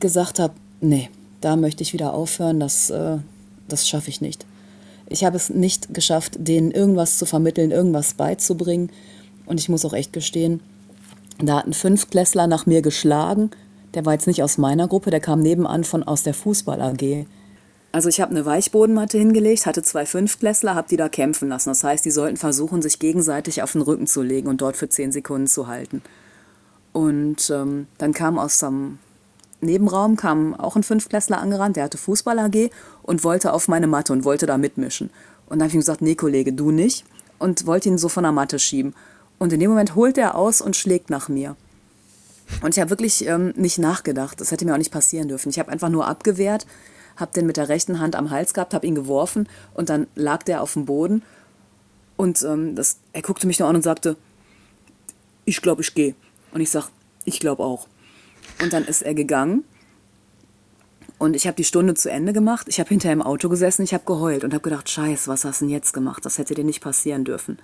gesagt 0.00 0.38
habe, 0.38 0.54
nee, 0.80 1.08
da 1.40 1.56
möchte 1.56 1.82
ich 1.82 1.92
wieder 1.92 2.14
aufhören, 2.14 2.60
das, 2.60 2.90
äh, 2.90 3.18
das 3.68 3.88
schaffe 3.88 4.10
ich 4.10 4.20
nicht. 4.20 4.46
Ich 5.08 5.24
habe 5.24 5.36
es 5.36 5.50
nicht 5.50 5.94
geschafft, 5.94 6.36
denen 6.38 6.70
irgendwas 6.70 7.18
zu 7.18 7.26
vermitteln, 7.26 7.70
irgendwas 7.70 8.14
beizubringen. 8.14 8.90
Und 9.46 9.60
ich 9.60 9.68
muss 9.68 9.84
auch 9.84 9.92
echt 9.92 10.12
gestehen, 10.12 10.60
da 11.38 11.58
hat 11.58 11.66
ein 11.66 11.72
Fünftklässler 11.72 12.46
nach 12.46 12.66
mir 12.66 12.82
geschlagen. 12.82 13.50
Der 13.94 14.06
war 14.06 14.14
jetzt 14.14 14.26
nicht 14.26 14.42
aus 14.42 14.58
meiner 14.58 14.88
Gruppe, 14.88 15.10
der 15.10 15.20
kam 15.20 15.40
nebenan 15.40 15.84
von 15.84 16.02
aus 16.02 16.22
der 16.22 16.34
Fußball 16.34 16.80
AG. 16.80 17.26
Also 17.92 18.08
ich 18.08 18.22
habe 18.22 18.30
eine 18.30 18.46
Weichbodenmatte 18.46 19.18
hingelegt, 19.18 19.66
hatte 19.66 19.82
zwei 19.82 20.06
Fünftklässler, 20.06 20.74
habe 20.74 20.88
die 20.88 20.96
da 20.96 21.10
kämpfen 21.10 21.50
lassen. 21.50 21.68
Das 21.68 21.84
heißt, 21.84 22.04
die 22.04 22.10
sollten 22.10 22.38
versuchen, 22.38 22.80
sich 22.80 22.98
gegenseitig 22.98 23.62
auf 23.62 23.72
den 23.72 23.82
Rücken 23.82 24.06
zu 24.06 24.22
legen 24.22 24.48
und 24.48 24.62
dort 24.62 24.78
für 24.78 24.88
zehn 24.88 25.12
Sekunden 25.12 25.46
zu 25.46 25.66
halten. 25.66 26.02
Und 26.92 27.50
ähm, 27.50 27.86
dann 27.98 28.14
kam 28.14 28.38
aus, 28.38 28.58
dem, 28.60 28.98
Nebenraum 29.60 30.16
kam 30.16 30.54
auch 30.54 30.74
ein 30.74 30.82
Fünfklässler 30.82 31.38
angerannt, 31.38 31.76
der 31.76 31.84
hatte 31.84 31.98
Fußball 31.98 32.38
AG 32.38 32.70
und 33.02 33.24
wollte 33.24 33.52
auf 33.52 33.68
meine 33.68 33.86
Matte 33.86 34.14
und 34.14 34.24
wollte 34.24 34.46
da 34.46 34.56
mitmischen. 34.56 35.10
Und 35.46 35.58
dann 35.58 35.60
habe 35.60 35.68
ich 35.68 35.74
ihm 35.74 35.80
gesagt, 35.80 36.00
nee, 36.00 36.14
Kollege, 36.14 36.52
du 36.52 36.70
nicht. 36.70 37.04
Und 37.38 37.66
wollte 37.66 37.88
ihn 37.88 37.98
so 37.98 38.08
von 38.08 38.22
der 38.22 38.32
Matte 38.32 38.58
schieben. 38.58 38.94
Und 39.38 39.52
in 39.52 39.60
dem 39.60 39.70
Moment 39.70 39.96
holt 39.96 40.16
er 40.16 40.36
aus 40.36 40.60
und 40.60 40.76
schlägt 40.76 41.10
nach 41.10 41.28
mir. 41.28 41.56
Und 42.62 42.74
ich 42.74 42.80
habe 42.80 42.90
wirklich 42.90 43.26
ähm, 43.26 43.52
nicht 43.56 43.78
nachgedacht. 43.78 44.40
Das 44.40 44.50
hätte 44.50 44.64
mir 44.64 44.72
auch 44.72 44.78
nicht 44.78 44.92
passieren 44.92 45.28
dürfen. 45.28 45.50
Ich 45.50 45.58
habe 45.58 45.70
einfach 45.70 45.88
nur 45.88 46.06
abgewehrt, 46.06 46.66
habe 47.16 47.32
den 47.32 47.46
mit 47.46 47.56
der 47.56 47.68
rechten 47.68 48.00
Hand 48.00 48.16
am 48.16 48.30
Hals 48.30 48.54
gehabt, 48.54 48.74
habe 48.74 48.86
ihn 48.86 48.94
geworfen 48.94 49.48
und 49.74 49.88
dann 49.88 50.06
lag 50.14 50.42
der 50.42 50.62
auf 50.62 50.72
dem 50.74 50.86
Boden. 50.86 51.22
Und 52.16 52.42
ähm, 52.42 52.76
das, 52.76 52.98
er 53.12 53.22
guckte 53.22 53.46
mich 53.46 53.58
nur 53.58 53.68
an 53.68 53.76
und 53.76 53.82
sagte, 53.82 54.16
ich 55.44 55.60
glaube, 55.60 55.82
ich 55.82 55.94
gehe. 55.94 56.14
Und 56.52 56.60
ich 56.60 56.70
sage, 56.70 56.86
ich 57.24 57.40
glaube 57.40 57.62
auch. 57.62 57.88
Und 58.62 58.72
dann 58.72 58.84
ist 58.84 59.02
er 59.02 59.14
gegangen. 59.14 59.64
Und 61.18 61.36
ich 61.36 61.46
habe 61.46 61.56
die 61.56 61.64
Stunde 61.64 61.94
zu 61.94 62.10
Ende 62.10 62.32
gemacht. 62.32 62.66
Ich 62.68 62.80
habe 62.80 62.88
hinterher 62.88 63.12
im 63.12 63.22
Auto 63.22 63.48
gesessen, 63.48 63.82
ich 63.82 63.94
habe 63.94 64.04
geheult 64.04 64.44
und 64.44 64.52
habe 64.52 64.62
gedacht, 64.62 64.90
scheiß, 64.90 65.28
was 65.28 65.44
hast 65.44 65.60
du 65.60 65.66
denn 65.66 65.74
jetzt 65.74 65.92
gemacht? 65.92 66.24
Das 66.24 66.38
hätte 66.38 66.54
dir 66.54 66.64
nicht 66.64 66.80
passieren 66.80 67.24
dürfen. 67.24 67.58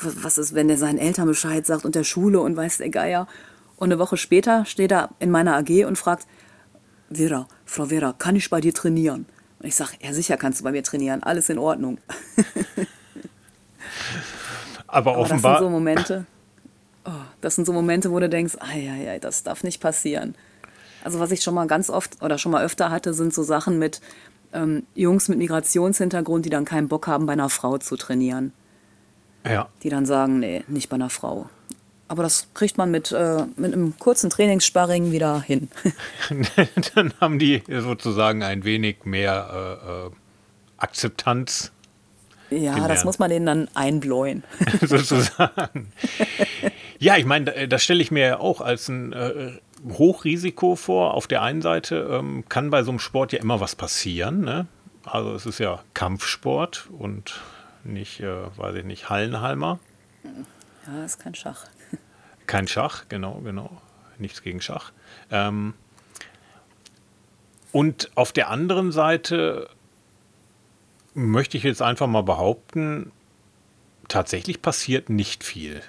Was 0.00 0.38
ist, 0.38 0.54
wenn 0.54 0.68
der 0.68 0.78
seinen 0.78 0.98
Eltern 0.98 1.26
Bescheid 1.26 1.66
sagt 1.66 1.84
und 1.84 1.94
der 1.94 2.04
Schule 2.04 2.40
und 2.40 2.56
weiß 2.56 2.78
der 2.78 2.88
Geier? 2.88 3.26
Und 3.76 3.92
eine 3.92 3.98
Woche 3.98 4.16
später 4.16 4.64
steht 4.64 4.90
er 4.90 5.10
in 5.18 5.30
meiner 5.30 5.56
AG 5.56 5.84
und 5.86 5.98
fragt, 5.98 6.26
Vera, 7.10 7.46
Frau 7.64 7.86
Vera, 7.86 8.12
kann 8.12 8.36
ich 8.36 8.50
bei 8.50 8.60
dir 8.60 8.74
trainieren? 8.74 9.26
Und 9.60 9.66
ich 9.66 9.74
sage, 9.74 9.92
ja 10.00 10.12
sicher 10.12 10.36
kannst 10.36 10.60
du 10.60 10.64
bei 10.64 10.72
mir 10.72 10.82
trainieren, 10.82 11.22
alles 11.22 11.48
in 11.48 11.58
Ordnung. 11.58 11.98
Aber, 14.86 15.12
Aber 15.12 15.20
offenbar. 15.20 15.52
Das 15.52 15.60
sind 15.60 15.66
so 15.66 15.70
Momente. 15.70 16.26
Oh, 17.04 17.10
das 17.40 17.54
sind 17.54 17.64
so 17.66 17.72
Momente, 17.72 18.10
wo 18.10 18.20
du 18.20 18.28
denkst, 18.28 18.56
ei, 18.60 19.18
das 19.20 19.42
darf 19.42 19.64
nicht 19.64 19.80
passieren. 19.80 20.34
Also 21.04 21.20
was 21.20 21.30
ich 21.30 21.42
schon 21.42 21.54
mal 21.54 21.66
ganz 21.66 21.90
oft 21.90 22.22
oder 22.22 22.38
schon 22.38 22.52
mal 22.52 22.64
öfter 22.64 22.90
hatte, 22.90 23.14
sind 23.14 23.32
so 23.32 23.42
Sachen 23.42 23.78
mit 23.78 24.00
ähm, 24.52 24.84
Jungs 24.94 25.28
mit 25.28 25.38
Migrationshintergrund, 25.38 26.44
die 26.44 26.50
dann 26.50 26.64
keinen 26.64 26.88
Bock 26.88 27.06
haben, 27.06 27.26
bei 27.26 27.34
einer 27.34 27.48
Frau 27.48 27.78
zu 27.78 27.96
trainieren. 27.96 28.52
Ja. 29.46 29.68
Die 29.82 29.88
dann 29.88 30.06
sagen, 30.06 30.40
nee, 30.40 30.64
nicht 30.68 30.88
bei 30.88 30.96
einer 30.96 31.10
Frau. 31.10 31.48
Aber 32.08 32.22
das 32.22 32.48
kriegt 32.54 32.78
man 32.78 32.90
mit, 32.90 33.12
äh, 33.12 33.44
mit 33.56 33.74
einem 33.74 33.98
kurzen 33.98 34.30
Trainingssparring 34.30 35.12
wieder 35.12 35.42
hin. 35.42 35.68
dann 36.94 37.12
haben 37.20 37.38
die 37.38 37.62
sozusagen 37.68 38.42
ein 38.42 38.64
wenig 38.64 39.04
mehr 39.04 39.78
äh, 39.84 40.06
äh 40.06 40.10
Akzeptanz. 40.78 41.72
Ja, 42.50 42.72
gelernt. 42.72 42.90
das 42.90 43.04
muss 43.04 43.18
man 43.18 43.30
denen 43.30 43.46
dann 43.46 43.68
einbläuen. 43.74 44.44
sozusagen. 44.80 45.92
ja, 46.98 47.16
ich 47.16 47.26
meine, 47.26 47.68
das 47.68 47.82
stelle 47.82 48.00
ich 48.00 48.10
mir 48.10 48.40
auch 48.40 48.60
als 48.60 48.88
ein 48.88 49.12
äh, 49.12 49.58
Hochrisiko 49.86 50.76
vor. 50.76 51.14
Auf 51.14 51.26
der 51.26 51.42
einen 51.42 51.62
Seite 51.62 52.08
ähm, 52.10 52.44
kann 52.48 52.70
bei 52.70 52.84
so 52.84 52.90
einem 52.90 53.00
Sport 53.00 53.32
ja 53.32 53.40
immer 53.40 53.60
was 53.60 53.76
passieren. 53.76 54.40
Ne? 54.40 54.66
Also 55.04 55.34
es 55.34 55.46
ist 55.46 55.58
ja 55.58 55.82
Kampfsport 55.94 56.88
und 56.96 57.40
nicht, 57.84 58.20
äh, 58.20 58.56
weiß 58.56 58.76
ich 58.76 58.84
nicht, 58.84 59.10
Hallenhalmer. 59.10 59.78
Ja, 60.86 61.04
ist 61.04 61.18
kein 61.18 61.34
Schach. 61.34 61.66
Kein 62.48 62.66
Schach, 62.66 63.04
genau, 63.08 63.40
genau. 63.44 63.70
Nichts 64.18 64.42
gegen 64.42 64.60
Schach. 64.60 64.90
Ähm, 65.30 65.74
und 67.70 68.10
auf 68.14 68.32
der 68.32 68.48
anderen 68.48 68.90
Seite 68.90 69.68
möchte 71.12 71.58
ich 71.58 71.62
jetzt 71.62 71.82
einfach 71.82 72.06
mal 72.06 72.22
behaupten, 72.22 73.12
tatsächlich 74.08 74.62
passiert 74.62 75.10
nicht 75.10 75.44
viel 75.44 75.82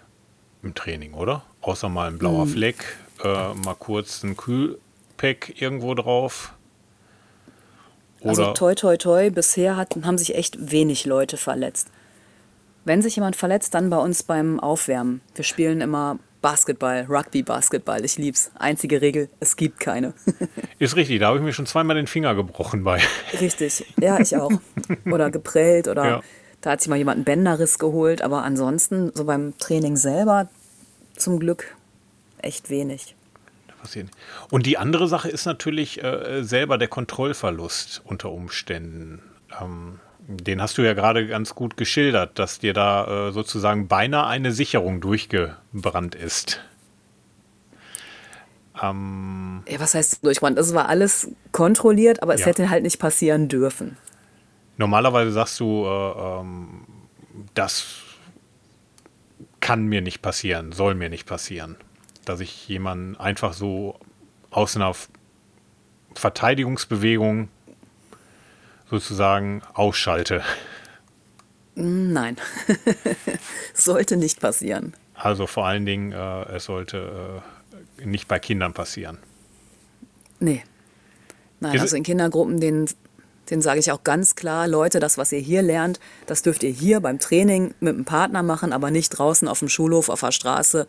im 0.62 0.76
Training, 0.76 1.13
oder? 1.13 1.43
Außer 1.62 1.88
mal 1.88 2.10
ein 2.10 2.17
blauer 2.17 2.43
hm. 2.43 2.50
Fleck, 2.50 2.98
äh, 3.24 3.54
mal 3.54 3.76
kurz 3.76 4.22
ein 4.24 4.36
Kühlpack 4.36 5.62
irgendwo 5.62 5.95
drauf. 5.95 6.54
Also 8.22 8.41
oder 8.41 8.50
also 8.50 8.54
toi 8.54 8.76
toi 8.76 8.98
toi, 8.98 9.30
bisher 9.30 9.78
hat, 9.78 9.95
haben 10.04 10.17
sich 10.17 10.36
echt 10.36 10.72
wenig 10.72 11.06
Leute 11.06 11.38
verletzt. 11.38 11.89
Wenn 12.84 13.02
sich 13.02 13.15
jemand 13.15 13.38
verletzt, 13.38 13.74
dann 13.76 13.89
bei 13.89 13.98
uns 13.98 14.24
beim 14.24 14.60
Aufwärmen. 14.60 15.22
Wir 15.36 15.45
spielen 15.45 15.80
immer 15.80 16.19
Basketball, 16.41 17.06
Rugby, 17.10 17.43
Basketball. 17.43 18.04
Ich 18.06 18.17
lieb's. 18.17 18.52
Einzige 18.56 19.02
Regel, 19.02 19.30
es 19.39 19.56
gibt 19.56 19.80
keine. 19.80 20.13
Ist 20.80 20.95
richtig, 20.95 21.19
da 21.19 21.28
habe 21.28 21.38
ich 21.38 21.43
mir 21.43 21.54
schon 21.54 21.65
zweimal 21.65 21.95
den 21.95 22.08
Finger 22.08 22.36
gebrochen 22.36 22.84
bei. 22.84 23.02
Richtig, 23.39 23.86
ja, 23.99 24.19
ich 24.19 24.36
auch. 24.36 24.52
Oder 25.06 25.32
geprellt 25.32 25.88
oder 25.88 26.06
ja. 26.06 26.21
da 26.62 26.71
hat 26.71 26.82
sich 26.82 26.89
mal 26.89 26.95
jemand 26.95 27.17
einen 27.17 27.25
Bänderriss 27.25 27.78
geholt. 27.80 28.21
Aber 28.21 28.43
ansonsten, 28.43 29.12
so 29.13 29.25
beim 29.25 29.58
Training 29.58 29.97
selber, 29.97 30.49
zum 31.15 31.39
Glück 31.39 31.75
echt 32.41 32.69
wenig. 32.69 33.15
Und 34.49 34.65
die 34.65 34.78
andere 34.78 35.08
Sache 35.08 35.30
ist 35.30 35.45
natürlich 35.45 36.04
äh, 36.04 36.43
selber 36.43 36.78
der 36.78 36.88
Kontrollverlust 36.88 38.02
unter 38.06 38.32
Umständen. 38.32 39.21
Ähm, 39.62 39.99
den 40.30 40.62
hast 40.62 40.78
du 40.78 40.84
ja 40.84 40.94
gerade 40.94 41.26
ganz 41.26 41.56
gut 41.56 41.76
geschildert, 41.76 42.38
dass 42.38 42.60
dir 42.60 42.74
da 42.74 43.30
äh, 43.30 43.32
sozusagen 43.32 43.88
beinahe 43.88 44.28
eine 44.28 44.52
Sicherung 44.52 45.02
durchgebrannt 45.02 46.13
ist. 46.13 46.62
Ähm, 48.82 49.63
ja, 49.68 49.80
was 49.80 49.96
heißt 49.96 50.24
durchgebrannt? 50.24 50.60
Es 50.60 50.76
war 50.76 50.88
alles 50.88 51.32
kontrolliert, 51.52 52.22
aber 52.22 52.36
es 52.36 52.42
ja. 52.42 52.48
hätte 52.48 52.70
halt 52.70 52.84
nicht 52.84 53.00
passieren 53.00 53.48
dürfen. 53.48 53.98
Normalerweise 54.78 55.32
sagst 55.32 55.60
du, 55.60 55.86
äh, 55.86 56.39
ähm, 56.39 56.86
das 57.56 57.88
kann 59.62 59.86
mir 59.86 60.02
nicht 60.02 60.22
passieren, 60.22 60.72
soll 60.74 60.94
mir 60.94 61.10
nicht 61.10 61.26
passieren. 61.26 61.76
Dass 62.26 62.39
ich 62.39 62.68
jemanden 62.68 63.18
einfach 63.18 63.54
so 63.54 64.00
aus 64.52 64.76
einer 64.76 64.94
Verteidigungsbewegung 66.13 67.50
sozusagen 68.89 69.62
ausschalte. 69.73 70.43
Nein, 71.75 72.38
sollte 73.73 74.17
nicht 74.17 74.39
passieren. 74.39 74.93
Also 75.13 75.47
vor 75.47 75.65
allen 75.65 75.86
Dingen, 75.86 76.12
äh, 76.12 76.43
es 76.56 76.65
sollte 76.65 77.41
äh, 77.99 78.06
nicht 78.06 78.28
bei 78.28 78.39
Kindern 78.39 78.73
passieren. 78.73 79.17
Nee. 80.39 80.63
Nein, 81.60 81.75
Ist 81.75 81.82
also 81.82 81.97
in 81.97 82.04
Kindergruppen, 82.04 82.60
denen, 82.60 82.89
denen 83.49 83.62
sage 83.62 83.80
ich 83.80 83.91
auch 83.91 84.04
ganz 84.04 84.36
klar, 84.36 84.67
Leute, 84.67 84.99
das, 84.99 85.17
was 85.17 85.32
ihr 85.32 85.39
hier 85.39 85.62
lernt, 85.62 85.99
das 86.25 86.41
dürft 86.41 86.63
ihr 86.63 86.69
hier 86.69 87.02
beim 87.02 87.19
Training 87.19 87.73
mit 87.80 87.95
einem 87.95 88.06
Partner 88.06 88.43
machen, 88.43 88.71
aber 88.71 88.91
nicht 88.91 89.10
draußen 89.10 89.47
auf 89.47 89.60
dem 89.60 89.69
Schulhof, 89.69 90.10
auf 90.10 90.21
der 90.21 90.32
Straße, 90.32 90.88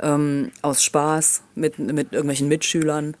ähm, 0.00 0.52
aus 0.62 0.82
Spaß, 0.82 1.42
mit, 1.54 1.78
mit 1.78 2.12
irgendwelchen 2.12 2.48
Mitschülern. 2.48 3.16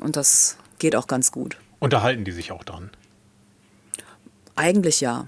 Und 0.00 0.16
das 0.16 0.58
geht 0.78 0.94
auch 0.94 1.06
ganz 1.06 1.32
gut. 1.32 1.56
Unterhalten 1.78 2.24
die 2.24 2.32
sich 2.32 2.52
auch 2.52 2.64
dran? 2.64 2.90
Eigentlich 4.54 5.00
ja. 5.00 5.26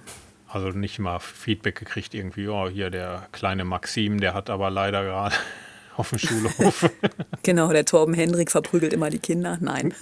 Also 0.49 0.69
nicht 0.71 0.99
mal 0.99 1.19
Feedback 1.19 1.77
gekriegt, 1.79 2.15
irgendwie, 2.15 2.49
oh, 2.49 2.69
hier 2.69 2.91
der 2.91 3.29
kleine 3.33 3.65
Maxim, 3.65 4.21
der 4.21 4.33
hat 4.33 4.49
aber 4.49 4.71
leider 4.71 5.05
gerade 5.05 5.37
auf 5.97 6.09
dem 6.09 6.19
Schulhof. 6.19 6.91
genau, 7.43 7.71
der 7.71 7.85
Torben 7.85 8.15
Hendrik 8.15 8.51
verprügelt 8.51 8.95
immer 8.95 9.11
die 9.11 9.19
Kinder. 9.19 9.59
Nein. 9.61 9.93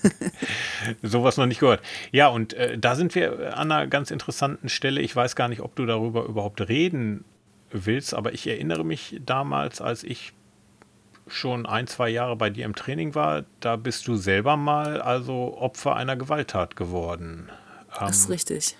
Sowas 1.02 1.36
noch 1.36 1.46
nicht 1.46 1.58
gehört. 1.58 1.82
Ja, 2.12 2.28
und 2.28 2.54
äh, 2.54 2.78
da 2.78 2.94
sind 2.94 3.16
wir 3.16 3.56
an 3.56 3.72
einer 3.72 3.88
ganz 3.88 4.12
interessanten 4.12 4.68
Stelle. 4.68 5.00
Ich 5.00 5.16
weiß 5.16 5.34
gar 5.34 5.48
nicht, 5.48 5.62
ob 5.62 5.74
du 5.74 5.84
darüber 5.84 6.24
überhaupt 6.26 6.68
reden 6.68 7.24
willst, 7.72 8.14
aber 8.14 8.32
ich 8.32 8.46
erinnere 8.46 8.84
mich 8.84 9.20
damals, 9.24 9.80
als 9.80 10.04
ich 10.04 10.32
schon 11.26 11.66
ein, 11.66 11.86
zwei 11.86 12.08
Jahre 12.08 12.36
bei 12.36 12.50
dir 12.50 12.64
im 12.64 12.74
Training 12.74 13.14
war, 13.14 13.44
da 13.60 13.76
bist 13.76 14.06
du 14.06 14.16
selber 14.16 14.56
mal 14.56 15.00
also 15.00 15.56
Opfer 15.58 15.96
einer 15.96 16.16
Gewalttat 16.16 16.76
geworden. 16.76 17.50
Das 17.98 18.16
ist 18.16 18.24
ähm, 18.26 18.32
richtig. 18.32 18.76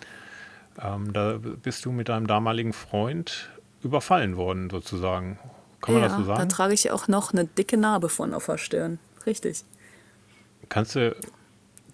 Ähm, 0.80 1.12
da 1.12 1.38
bist 1.38 1.84
du 1.84 1.92
mit 1.92 2.08
deinem 2.08 2.26
damaligen 2.26 2.72
Freund 2.72 3.50
überfallen 3.82 4.36
worden, 4.36 4.70
sozusagen. 4.70 5.38
Kann 5.80 5.94
man 5.94 6.02
ja, 6.02 6.08
das 6.08 6.18
so 6.18 6.24
sagen? 6.24 6.38
Da 6.38 6.46
trage 6.46 6.74
ich 6.74 6.90
auch 6.90 7.08
noch 7.08 7.32
eine 7.32 7.44
dicke 7.44 7.76
Narbe 7.76 8.08
von 8.08 8.34
auf 8.34 8.46
der 8.46 8.58
Stirn. 8.58 8.98
Richtig. 9.26 9.64
Kannst 10.68 10.94
du 10.94 11.16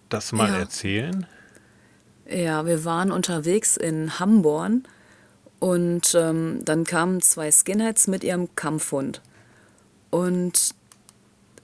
das 0.08 0.32
mal 0.32 0.50
ja. 0.50 0.58
erzählen? 0.58 1.26
Ja, 2.28 2.66
wir 2.66 2.84
waren 2.84 3.12
unterwegs 3.12 3.76
in 3.76 4.18
Hamborn 4.18 4.84
und 5.58 6.14
ähm, 6.14 6.60
dann 6.64 6.84
kamen 6.84 7.20
zwei 7.20 7.50
Skinheads 7.50 8.08
mit 8.08 8.24
ihrem 8.24 8.54
Kampfhund. 8.56 9.20
Und 10.12 10.75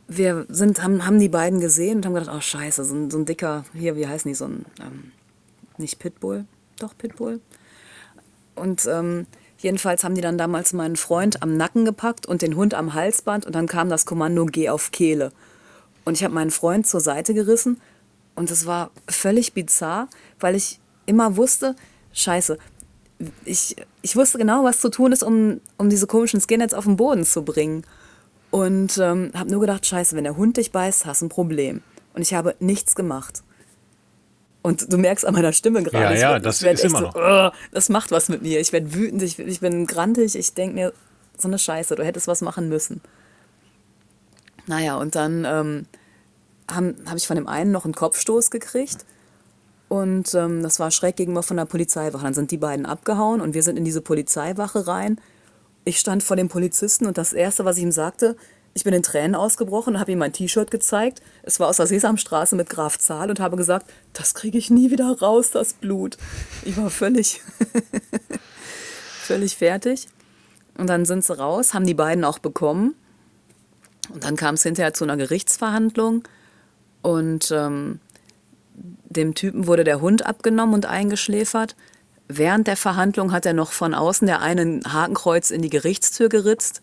wir 0.06 0.46
sind, 0.48 0.82
haben, 0.82 1.04
haben 1.04 1.20
die 1.20 1.28
beiden 1.28 1.60
gesehen 1.60 1.98
und 1.98 2.06
haben 2.06 2.14
gedacht, 2.14 2.34
oh 2.34 2.40
scheiße, 2.40 2.82
so 2.82 2.94
ein, 2.94 3.10
so 3.10 3.18
ein 3.18 3.26
dicker, 3.26 3.66
hier, 3.74 3.94
wie 3.94 4.06
heißen 4.06 4.26
die, 4.26 4.34
so 4.34 4.46
ein, 4.46 4.64
ähm, 4.80 5.12
nicht 5.76 5.98
Pitbull, 5.98 6.46
doch 6.78 6.96
Pitbull. 6.96 7.40
Und 8.54 8.86
ähm, 8.86 9.26
jedenfalls 9.58 10.02
haben 10.02 10.14
die 10.14 10.22
dann 10.22 10.38
damals 10.38 10.72
meinen 10.72 10.96
Freund 10.96 11.42
am 11.42 11.58
Nacken 11.58 11.84
gepackt 11.84 12.24
und 12.24 12.40
den 12.40 12.56
Hund 12.56 12.72
am 12.72 12.94
Halsband 12.94 13.44
und 13.44 13.54
dann 13.54 13.66
kam 13.66 13.90
das 13.90 14.06
Kommando, 14.06 14.46
geh 14.46 14.70
auf 14.70 14.92
Kehle. 14.92 15.30
Und 16.06 16.14
ich 16.14 16.24
habe 16.24 16.32
meinen 16.32 16.50
Freund 16.50 16.86
zur 16.86 17.00
Seite 17.00 17.34
gerissen 17.34 17.78
und 18.34 18.50
es 18.50 18.64
war 18.64 18.90
völlig 19.08 19.52
bizarr, 19.52 20.08
weil 20.40 20.54
ich 20.54 20.80
immer 21.04 21.36
wusste, 21.36 21.76
scheiße, 22.14 22.56
ich, 23.44 23.76
ich 24.00 24.16
wusste 24.16 24.38
genau, 24.38 24.64
was 24.64 24.80
zu 24.80 24.88
tun 24.88 25.12
ist, 25.12 25.22
um, 25.22 25.60
um 25.76 25.90
diese 25.90 26.06
komischen 26.06 26.40
Skinheads 26.40 26.72
auf 26.72 26.84
den 26.84 26.96
Boden 26.96 27.26
zu 27.26 27.44
bringen. 27.44 27.84
Und 28.50 28.96
ähm, 28.98 29.30
habe 29.34 29.50
nur 29.50 29.60
gedacht, 29.60 29.84
scheiße, 29.86 30.16
wenn 30.16 30.24
der 30.24 30.36
Hund 30.36 30.56
dich 30.56 30.72
beißt, 30.72 31.04
hast 31.06 31.20
du 31.22 31.26
ein 31.26 31.28
Problem. 31.28 31.82
Und 32.14 32.22
ich 32.22 32.34
habe 32.34 32.54
nichts 32.60 32.94
gemacht. 32.94 33.42
Und 34.62 34.92
du 34.92 34.96
merkst 34.98 35.24
an 35.26 35.34
meiner 35.34 35.52
Stimme 35.52 35.82
gerade. 35.82 36.04
Ja, 36.04 36.12
ich 36.12 36.20
ja, 36.20 36.30
werd- 36.32 36.46
das 36.46 36.58
ich 36.58 36.62
werd 36.64 36.78
ist 36.78 36.84
immer 36.84 36.98
so, 37.00 37.06
"Ugh", 37.18 37.52
das 37.72 37.88
macht 37.90 38.10
was 38.10 38.28
mit 38.28 38.42
mir. 38.42 38.58
Ich 38.60 38.72
werde 38.72 38.92
wütend, 38.94 39.22
ich, 39.22 39.38
ich 39.38 39.60
bin 39.60 39.86
grantig, 39.86 40.34
ich 40.34 40.54
denke 40.54 40.74
mir, 40.74 40.92
so 41.38 41.46
eine 41.48 41.58
Scheiße, 41.58 41.94
du 41.94 42.04
hättest 42.04 42.26
was 42.26 42.40
machen 42.40 42.68
müssen. 42.68 43.00
Naja, 44.66 44.96
und 44.96 45.14
dann 45.14 45.44
ähm, 45.46 45.86
habe 46.70 46.94
hab 47.06 47.16
ich 47.16 47.26
von 47.26 47.36
dem 47.36 47.46
einen 47.46 47.70
noch 47.70 47.84
einen 47.84 47.94
Kopfstoß 47.94 48.50
gekriegt. 48.50 49.04
Und 49.88 50.34
ähm, 50.34 50.62
das 50.62 50.80
war 50.80 50.90
schräg 50.90 51.16
gegenüber 51.16 51.42
von 51.42 51.56
der 51.56 51.64
Polizeiwache. 51.64 52.24
Dann 52.24 52.34
sind 52.34 52.50
die 52.50 52.58
beiden 52.58 52.84
abgehauen 52.84 53.40
und 53.40 53.54
wir 53.54 53.62
sind 53.62 53.78
in 53.78 53.84
diese 53.84 54.02
Polizeiwache 54.02 54.86
rein. 54.86 55.18
Ich 55.88 56.00
stand 56.00 56.22
vor 56.22 56.36
dem 56.36 56.50
Polizisten 56.50 57.06
und 57.06 57.16
das 57.16 57.32
Erste, 57.32 57.64
was 57.64 57.78
ich 57.78 57.82
ihm 57.82 57.92
sagte, 57.92 58.36
ich 58.74 58.84
bin 58.84 58.92
in 58.92 59.02
Tränen 59.02 59.34
ausgebrochen 59.34 59.94
und 59.94 60.00
habe 60.00 60.12
ihm 60.12 60.18
mein 60.18 60.34
T-Shirt 60.34 60.70
gezeigt. 60.70 61.22
Es 61.44 61.60
war 61.60 61.68
aus 61.68 61.78
der 61.78 61.86
Sesamstraße 61.86 62.56
mit 62.56 62.68
Graf 62.68 62.98
Zahl 62.98 63.30
und 63.30 63.40
habe 63.40 63.56
gesagt, 63.56 63.90
das 64.12 64.34
kriege 64.34 64.58
ich 64.58 64.68
nie 64.68 64.90
wieder 64.90 65.18
raus, 65.18 65.50
das 65.50 65.72
Blut. 65.72 66.18
Ich 66.62 66.76
war 66.76 66.90
völlig, 66.90 67.40
völlig 69.22 69.56
fertig. 69.56 70.08
Und 70.76 70.88
dann 70.88 71.06
sind 71.06 71.24
sie 71.24 71.34
raus, 71.34 71.72
haben 71.72 71.86
die 71.86 71.94
beiden 71.94 72.22
auch 72.22 72.38
bekommen. 72.38 72.94
Und 74.12 74.24
dann 74.24 74.36
kam 74.36 74.56
es 74.56 74.64
hinterher 74.64 74.92
zu 74.92 75.04
einer 75.04 75.16
Gerichtsverhandlung. 75.16 76.28
Und 77.00 77.50
ähm, 77.50 78.00
dem 78.74 79.34
Typen 79.34 79.66
wurde 79.66 79.84
der 79.84 80.02
Hund 80.02 80.26
abgenommen 80.26 80.74
und 80.74 80.84
eingeschläfert. 80.84 81.76
Während 82.28 82.66
der 82.66 82.76
Verhandlung 82.76 83.32
hat 83.32 83.46
er 83.46 83.54
noch 83.54 83.72
von 83.72 83.94
außen 83.94 84.26
der 84.26 84.40
eine 84.40 84.62
ein 84.62 84.82
Hakenkreuz 84.86 85.50
in 85.50 85.62
die 85.62 85.70
Gerichtstür 85.70 86.28
geritzt. 86.28 86.82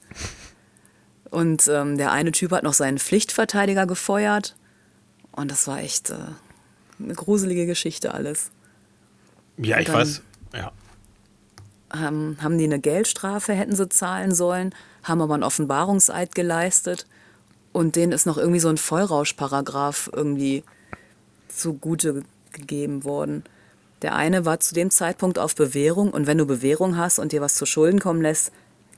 Und 1.29 1.67
ähm, 1.67 1.97
der 1.97 2.11
eine 2.11 2.31
Typ 2.31 2.51
hat 2.51 2.63
noch 2.63 2.73
seinen 2.73 2.97
Pflichtverteidiger 2.97 3.85
gefeuert. 3.85 4.55
Und 5.31 5.51
das 5.51 5.67
war 5.67 5.79
echt 5.79 6.09
äh, 6.09 6.15
eine 6.99 7.13
gruselige 7.13 7.65
Geschichte 7.65 8.13
alles. 8.13 8.51
Ja, 9.57 9.79
ich 9.79 9.85
dann- 9.87 9.95
weiß. 9.95 10.21
Ja. 10.53 10.71
haben, 11.93 12.37
haben 12.41 12.57
die 12.57 12.63
eine 12.63 12.79
Geldstrafe, 12.79 13.53
hätten 13.53 13.75
sie 13.75 13.89
zahlen 13.89 14.33
sollen, 14.33 14.73
haben 15.03 15.21
aber 15.21 15.33
einen 15.33 15.43
Offenbarungseid 15.43 16.33
geleistet 16.33 17.05
und 17.73 17.95
denen 17.97 18.13
ist 18.13 18.25
noch 18.25 18.37
irgendwie 18.37 18.59
so 18.61 18.69
ein 18.69 18.77
Vollrauschparagraf 18.77 20.09
irgendwie 20.13 20.63
zugute 21.49 22.23
gegeben 22.53 23.03
worden. 23.03 23.43
Der 24.01 24.15
eine 24.15 24.45
war 24.45 24.59
zu 24.59 24.75
dem 24.75 24.91
Zeitpunkt 24.91 25.39
auf 25.39 25.55
Bewährung 25.55 26.11
und 26.11 26.27
wenn 26.27 26.37
du 26.37 26.45
Bewährung 26.45 26.97
hast 26.97 27.19
und 27.19 27.31
dir 27.31 27.41
was 27.41 27.55
zu 27.55 27.65
Schulden 27.65 27.99
kommen 27.99 28.21
lässt, 28.21 28.51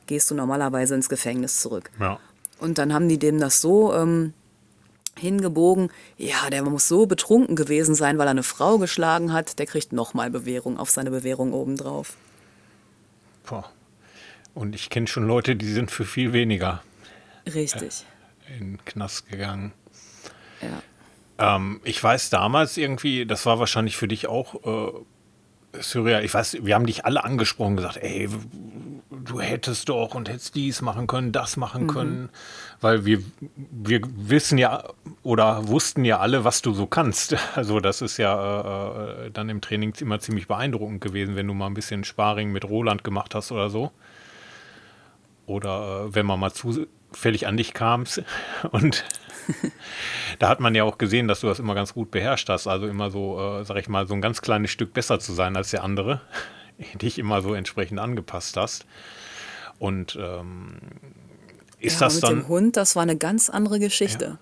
gehst 0.08 0.32
du 0.32 0.36
normalerweise 0.36 0.96
ins 0.96 1.10
Gefängnis 1.10 1.62
zurück. 1.62 1.92
ja. 2.00 2.20
Und 2.60 2.80
dann 2.80 2.92
haben 2.92 3.08
die 3.08 3.20
dem 3.20 3.40
das 3.40 3.62
so 3.62 3.94
ähm, 3.94 4.34
hingebogen, 5.16 5.92
ja, 6.18 6.50
der 6.50 6.64
muss 6.64 6.88
so 6.88 7.06
betrunken 7.06 7.56
gewesen 7.56 7.96
sein, 7.96 8.18
weil 8.18 8.28
er 8.28 8.32
eine 8.32 8.44
Frau 8.44 8.78
geschlagen 8.78 9.34
hat, 9.34 9.60
der 9.60 9.66
kriegt 9.66 9.94
nochmal 9.94 10.30
Bewährung 10.30 10.80
auf 10.80 10.90
seine 10.90 11.12
Bewährung 11.12 11.54
obendrauf. 11.54 12.16
Boah. 13.46 13.70
Und 14.54 14.74
ich 14.74 14.90
kenne 14.90 15.08
schon 15.08 15.28
Leute, 15.28 15.56
die 15.56 15.72
sind 15.72 15.92
für 15.92 16.04
viel 16.04 16.34
weniger 16.34 16.82
Richtig. 17.46 18.06
in 18.48 18.72
den 18.72 18.86
Knast 18.86 19.30
gegangen. 19.30 19.72
Ja. 20.62 20.82
Ähm, 21.40 21.82
ich 21.84 22.04
weiß 22.04 22.30
damals 22.30 22.78
irgendwie, 22.78 23.26
das 23.26 23.46
war 23.46 23.60
wahrscheinlich 23.60 23.98
für 23.98 24.08
dich 24.08 24.28
auch 24.28 24.56
äh, 24.66 25.82
surreal. 25.82 26.24
Ich 26.24 26.34
weiß, 26.34 26.60
wir 26.62 26.76
haben 26.76 26.86
dich 26.86 27.06
alle 27.06 27.24
angesprochen, 27.24 27.76
gesagt, 27.76 27.98
ey, 27.98 28.30
du 29.10 29.42
hättest 29.42 29.90
doch 29.90 30.16
und 30.16 30.30
hättest 30.30 30.56
dies 30.56 30.82
machen 30.82 31.08
können, 31.08 31.32
das 31.32 31.58
machen 31.58 31.88
können, 31.88 32.30
weil 32.82 33.06
wir, 33.06 33.22
wir 33.72 34.02
wissen 34.04 34.58
ja 34.58 34.84
oder 35.24 35.68
wussten 35.68 36.06
ja 36.06 36.20
alle, 36.20 36.44
was 36.44 36.62
du 36.62 36.74
so 36.74 36.88
kannst. 36.88 37.36
Also 37.56 37.80
das 37.80 38.02
ist 38.02 38.18
ja 38.18 38.62
äh, 38.62 39.28
äh, 39.28 39.32
dann 39.32 39.50
im 39.50 39.62
Training 39.62 39.94
immer 40.00 40.20
ziemlich 40.20 40.48
beeindruckend 40.48 41.02
gewesen, 41.02 41.36
wenn 41.36 41.48
du 41.48 41.54
mal 41.54 41.68
ein 41.68 41.74
bisschen 41.74 42.04
Sparring 42.04 42.52
mit 42.52 42.66
Roland 42.66 43.04
gemacht 43.04 43.36
hast 43.36 43.52
oder 43.52 43.70
so. 43.70 43.92
Oder 45.46 46.06
äh, 46.08 46.16
wenn 46.16 46.26
man 46.26 46.40
mal 46.40 46.52
zufällig 46.52 47.48
an 47.48 47.58
dich 47.58 47.74
kamst 47.74 48.24
und 48.72 49.04
da 50.40 50.50
hat 50.50 50.60
man 50.60 50.76
ja 50.76 50.84
auch 50.84 50.98
gesehen, 50.98 51.28
dass 51.28 51.42
du 51.42 51.48
das 51.48 51.60
immer 51.60 51.76
ganz 51.76 51.94
gut 51.94 52.12
beherrscht 52.12 52.50
hast. 52.50 52.68
Also 52.68 52.88
immer 52.88 53.12
so, 53.12 53.40
äh, 53.40 53.66
sag 53.66 53.78
ich 53.78 53.88
mal, 53.90 54.08
so 54.08 54.14
ein 54.14 54.22
ganz 54.22 54.42
kleines 54.42 54.72
Stück 54.72 54.94
besser 54.94 55.20
zu 55.20 55.34
sein 55.34 55.56
als 55.56 55.72
der 55.72 55.84
andere. 55.84 56.22
Dich 57.02 57.18
immer 57.20 57.42
so 57.42 57.54
entsprechend 57.54 58.00
angepasst 58.00 58.58
hast. 58.58 58.86
Und 59.80 60.18
ähm, 60.20 60.78
ist 61.80 62.00
ja, 62.02 62.08
das 62.08 62.16
mit 62.16 62.24
dann. 62.24 62.34
dem 62.36 62.48
Hund, 62.48 62.78
das 62.78 62.96
war 62.96 63.04
eine 63.04 63.18
ganz 63.18 63.50
andere 63.50 63.80
Geschichte. 63.80 64.38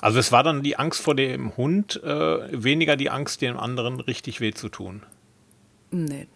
Also 0.00 0.18
es 0.18 0.32
war 0.32 0.42
dann 0.42 0.62
die 0.62 0.76
Angst 0.76 1.00
vor 1.00 1.14
dem 1.14 1.56
Hund, 1.56 2.02
äh, 2.02 2.08
weniger 2.62 2.96
die 2.96 3.08
Angst, 3.10 3.40
dem 3.40 3.56
anderen 3.56 4.00
richtig 4.00 4.40
weh 4.40 4.52
zu 4.52 4.68
tun. 4.68 5.04
Nee, 5.92 6.26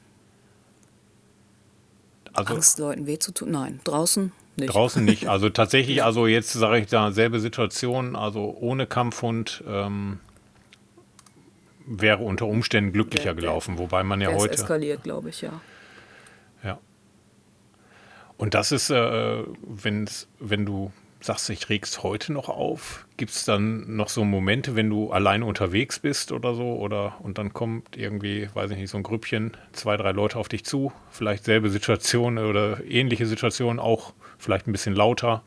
Also 2.32 2.54
Angst, 2.54 2.78
Leuten 2.78 3.06
weh 3.06 3.18
zu 3.18 3.32
tun. 3.32 3.50
Nein, 3.50 3.80
draußen 3.84 4.32
nicht. 4.56 4.72
draußen 4.74 5.04
nicht. 5.04 5.28
Also 5.28 5.48
tatsächlich, 5.50 6.02
also 6.04 6.26
jetzt 6.26 6.52
sage 6.52 6.78
ich 6.80 6.86
da 6.86 7.10
selbe 7.12 7.40
Situation, 7.40 8.16
also 8.16 8.56
ohne 8.60 8.86
Kampfhund 8.86 9.62
ähm, 9.68 10.20
wäre 11.86 12.22
unter 12.24 12.46
Umständen 12.46 12.92
glücklicher 12.92 13.24
Der- 13.24 13.34
der- 13.34 13.40
gelaufen, 13.42 13.78
wobei 13.78 14.02
man 14.02 14.20
ja 14.20 14.32
heute. 14.32 14.54
eskaliert, 14.54 15.02
glaube 15.04 15.28
ich, 15.30 15.40
ja. 15.42 15.60
Ja. 16.64 16.78
Und 18.38 18.54
das 18.54 18.72
ist, 18.72 18.90
äh, 18.90 19.42
wenn's, 19.62 20.28
wenn 20.40 20.66
du 20.66 20.92
sagst, 21.20 21.48
ich 21.50 21.68
reg's 21.68 22.02
heute 22.02 22.32
noch 22.32 22.48
auf, 22.48 23.06
gibt 23.16 23.32
es 23.32 23.44
dann 23.44 23.96
noch 23.96 24.08
so 24.08 24.24
Momente, 24.24 24.76
wenn 24.76 24.90
du 24.90 25.10
alleine 25.10 25.44
unterwegs 25.44 25.98
bist 25.98 26.30
oder 26.30 26.54
so, 26.54 26.76
oder 26.76 27.16
und 27.20 27.38
dann 27.38 27.52
kommt 27.52 27.96
irgendwie, 27.96 28.48
weiß 28.54 28.70
ich 28.70 28.76
nicht, 28.76 28.90
so 28.90 28.98
ein 28.98 29.02
Grüppchen, 29.02 29.56
zwei, 29.72 29.96
drei 29.96 30.12
Leute 30.12 30.38
auf 30.38 30.48
dich 30.48 30.64
zu, 30.64 30.92
vielleicht 31.10 31.44
selbe 31.44 31.70
Situation 31.70 32.38
oder 32.38 32.84
ähnliche 32.84 33.26
Situation, 33.26 33.78
auch 33.78 34.12
vielleicht 34.38 34.66
ein 34.68 34.72
bisschen 34.72 34.94
lauter, 34.94 35.42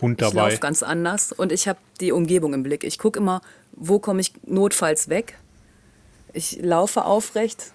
Hund 0.00 0.20
Ich 0.20 0.28
dabei. 0.28 0.50
laufe 0.50 0.60
ganz 0.60 0.82
anders 0.82 1.32
und 1.32 1.52
ich 1.52 1.68
habe 1.68 1.78
die 2.00 2.12
Umgebung 2.12 2.54
im 2.54 2.62
Blick. 2.62 2.84
Ich 2.84 2.98
gucke 2.98 3.18
immer, 3.18 3.40
wo 3.72 3.98
komme 3.98 4.20
ich 4.20 4.32
notfalls 4.46 5.08
weg. 5.08 5.38
Ich 6.32 6.60
laufe 6.62 7.04
aufrecht. 7.04 7.72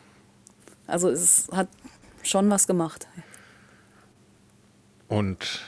Also 0.88 1.10
es 1.10 1.47
hat 1.51 1.67
schon 2.23 2.49
was 2.49 2.67
gemacht. 2.67 3.08
Und 5.08 5.62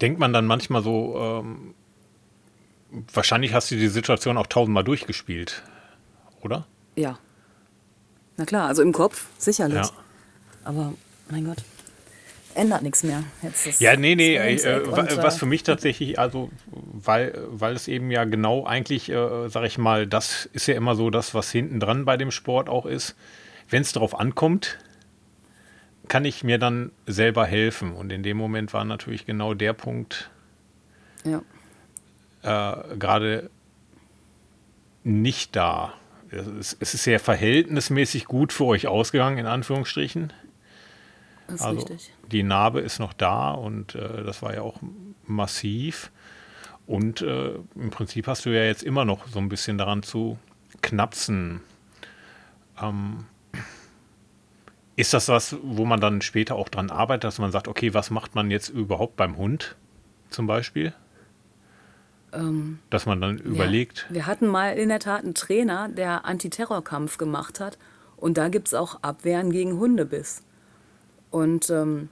denkt 0.00 0.18
man 0.18 0.32
dann 0.32 0.46
manchmal 0.46 0.82
so, 0.82 1.16
ähm, 1.18 1.74
wahrscheinlich 3.12 3.54
hast 3.54 3.70
du 3.70 3.76
die 3.76 3.88
Situation 3.88 4.36
auch 4.36 4.46
tausendmal 4.46 4.84
durchgespielt, 4.84 5.62
oder? 6.42 6.66
Ja. 6.96 7.18
Na 8.36 8.44
klar, 8.44 8.68
also 8.68 8.82
im 8.82 8.92
Kopf, 8.92 9.26
sicherlich. 9.38 9.76
Ja. 9.76 9.90
Aber 10.64 10.94
mein 11.30 11.44
Gott, 11.44 11.58
ändert 12.54 12.82
nichts 12.82 13.02
mehr. 13.02 13.22
Ja, 13.78 13.96
nee, 13.96 14.14
nee, 14.14 14.36
äh, 14.36 14.80
und, 14.80 14.96
was 14.96 15.36
äh, 15.36 15.38
für 15.38 15.46
mich 15.46 15.62
tatsächlich, 15.62 16.18
also, 16.18 16.50
weil, 16.66 17.38
weil 17.48 17.74
es 17.74 17.88
eben 17.88 18.10
ja 18.10 18.24
genau 18.24 18.66
eigentlich, 18.66 19.08
äh, 19.08 19.48
sag 19.48 19.64
ich 19.64 19.78
mal, 19.78 20.06
das 20.06 20.48
ist 20.52 20.66
ja 20.66 20.74
immer 20.74 20.94
so 20.94 21.10
das, 21.10 21.34
was 21.34 21.50
hinten 21.50 21.80
dran 21.80 22.04
bei 22.04 22.16
dem 22.16 22.30
Sport 22.30 22.68
auch 22.68 22.86
ist. 22.86 23.14
Wenn 23.68 23.82
es 23.82 23.92
darauf 23.92 24.18
ankommt, 24.18 24.78
kann 26.10 26.24
ich 26.24 26.42
mir 26.42 26.58
dann 26.58 26.90
selber 27.06 27.46
helfen. 27.46 27.92
Und 27.94 28.10
in 28.10 28.22
dem 28.24 28.36
Moment 28.36 28.74
war 28.74 28.84
natürlich 28.84 29.24
genau 29.26 29.54
der 29.54 29.72
Punkt, 29.72 30.28
Ja. 31.24 31.40
äh, 32.42 32.96
gerade 32.96 33.48
nicht 35.04 35.54
da. 35.54 35.94
Es 36.30 36.46
ist, 36.46 36.76
es 36.80 36.94
ist 36.94 37.06
ja 37.06 37.18
verhältnismäßig 37.20 38.24
gut 38.24 38.52
für 38.52 38.64
euch 38.64 38.88
ausgegangen, 38.88 39.38
in 39.38 39.46
Anführungsstrichen. 39.46 40.32
Das 41.46 41.56
ist 41.56 41.62
Also 41.62 41.80
richtig. 41.86 42.12
die 42.30 42.42
Narbe 42.42 42.80
ist 42.80 42.98
noch 42.98 43.12
da 43.12 43.52
und 43.52 43.94
äh, 43.94 44.24
das 44.24 44.42
war 44.42 44.52
ja 44.52 44.62
auch 44.62 44.80
massiv. 45.26 46.10
Und 46.86 47.22
äh, 47.22 47.54
im 47.76 47.90
Prinzip 47.90 48.26
hast 48.26 48.46
du 48.46 48.50
ja 48.50 48.64
jetzt 48.64 48.82
immer 48.82 49.04
noch 49.04 49.28
so 49.28 49.38
ein 49.38 49.48
bisschen 49.48 49.78
daran 49.78 50.02
zu 50.02 50.38
knapsen. 50.82 51.60
Ähm, 52.82 53.26
ist 55.00 55.12
das 55.14 55.28
was, 55.28 55.56
wo 55.62 55.84
man 55.84 56.00
dann 56.00 56.20
später 56.22 56.54
auch 56.56 56.68
dran 56.68 56.90
arbeitet, 56.90 57.24
dass 57.24 57.38
man 57.38 57.50
sagt, 57.52 57.68
okay, 57.68 57.94
was 57.94 58.10
macht 58.10 58.34
man 58.34 58.50
jetzt 58.50 58.68
überhaupt 58.68 59.16
beim 59.16 59.36
Hund 59.36 59.76
zum 60.30 60.46
Beispiel? 60.46 60.92
dass 62.90 63.06
man 63.06 63.20
dann 63.20 63.38
überlegt, 63.38 64.06
Ja. 64.08 64.14
Wir 64.14 64.26
hatten 64.26 64.46
mal 64.46 64.78
in 64.78 64.88
der 64.88 65.00
Tat 65.00 65.24
einen 65.24 65.34
Trainer, 65.34 65.88
der 65.88 66.24
Antiterrorkampf 66.24 67.18
gemacht 67.18 67.58
hat. 67.58 67.76
Und 68.16 68.38
da 68.38 68.48
gibt 68.48 68.68
es 68.68 68.74
auch 68.74 69.02
Abwehren 69.02 69.50
gegen 69.50 69.80
Hundebiss. 69.80 70.42
Und 71.32 71.70
ähm, 71.70 72.08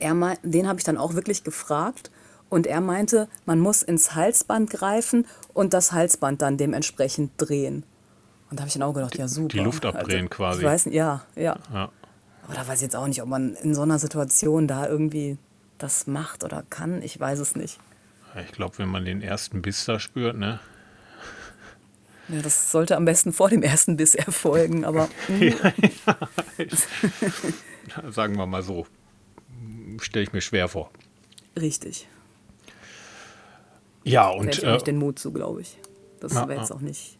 er 0.00 0.14
mei- 0.14 0.38
den 0.42 0.66
habe 0.66 0.80
ich 0.80 0.84
dann 0.84 0.98
auch 0.98 1.14
wirklich 1.14 1.44
gefragt. 1.44 2.10
Und 2.48 2.66
er 2.66 2.80
meinte, 2.80 3.28
man 3.46 3.60
muss 3.60 3.82
ins 3.82 4.16
Halsband 4.16 4.70
greifen 4.70 5.24
und 5.54 5.72
das 5.72 5.92
Halsband 5.92 6.42
dann 6.42 6.56
dementsprechend 6.56 7.30
drehen. 7.36 7.84
Und 8.52 8.58
da 8.58 8.64
habe 8.64 8.68
ich 8.68 8.74
dann 8.74 8.82
auch 8.82 8.92
gedacht, 8.92 9.16
ja 9.16 9.28
super. 9.28 9.54
Also, 9.54 9.64
Luft 9.64 9.86
abdrehen 9.86 10.28
quasi. 10.28 10.58
Ich 10.58 10.66
weiß, 10.66 10.84
nicht, 10.84 10.94
ja, 10.94 11.24
ja. 11.36 11.58
ja, 11.72 11.90
Aber 12.44 12.54
da 12.54 12.68
weiß 12.68 12.80
ich 12.80 12.82
jetzt 12.82 12.94
auch 12.94 13.06
nicht, 13.06 13.22
ob 13.22 13.28
man 13.30 13.54
in 13.54 13.74
so 13.74 13.80
einer 13.80 13.98
Situation 13.98 14.68
da 14.68 14.86
irgendwie 14.86 15.38
das 15.78 16.06
macht 16.06 16.44
oder 16.44 16.62
kann, 16.68 17.00
ich 17.00 17.18
weiß 17.18 17.38
es 17.38 17.56
nicht. 17.56 17.78
Ich 18.44 18.52
glaube, 18.52 18.76
wenn 18.76 18.90
man 18.90 19.06
den 19.06 19.22
ersten 19.22 19.62
Biss 19.62 19.86
da 19.86 19.98
spürt, 19.98 20.36
ne? 20.36 20.60
Ja, 22.28 22.42
das 22.42 22.70
sollte 22.70 22.94
am 22.98 23.06
besten 23.06 23.32
vor 23.32 23.48
dem 23.48 23.62
ersten 23.62 23.96
Biss 23.96 24.14
erfolgen, 24.14 24.84
aber. 24.84 25.08
ja, 25.40 25.72
ja. 26.58 28.10
Sagen 28.12 28.36
wir 28.36 28.44
mal 28.44 28.62
so. 28.62 28.86
Stelle 29.98 30.24
ich 30.24 30.34
mir 30.34 30.42
schwer 30.42 30.68
vor. 30.68 30.90
Richtig. 31.58 32.06
Ja, 34.04 34.28
und. 34.28 34.50
Ich 34.50 34.62
äh, 34.62 34.74
nicht 34.74 34.86
den 34.86 34.98
Mut 34.98 35.18
zu, 35.18 35.32
glaube 35.32 35.62
ich. 35.62 35.78
Das 36.20 36.34
wäre 36.34 36.54
jetzt 36.54 36.70
auch 36.70 36.80
nicht. 36.80 37.18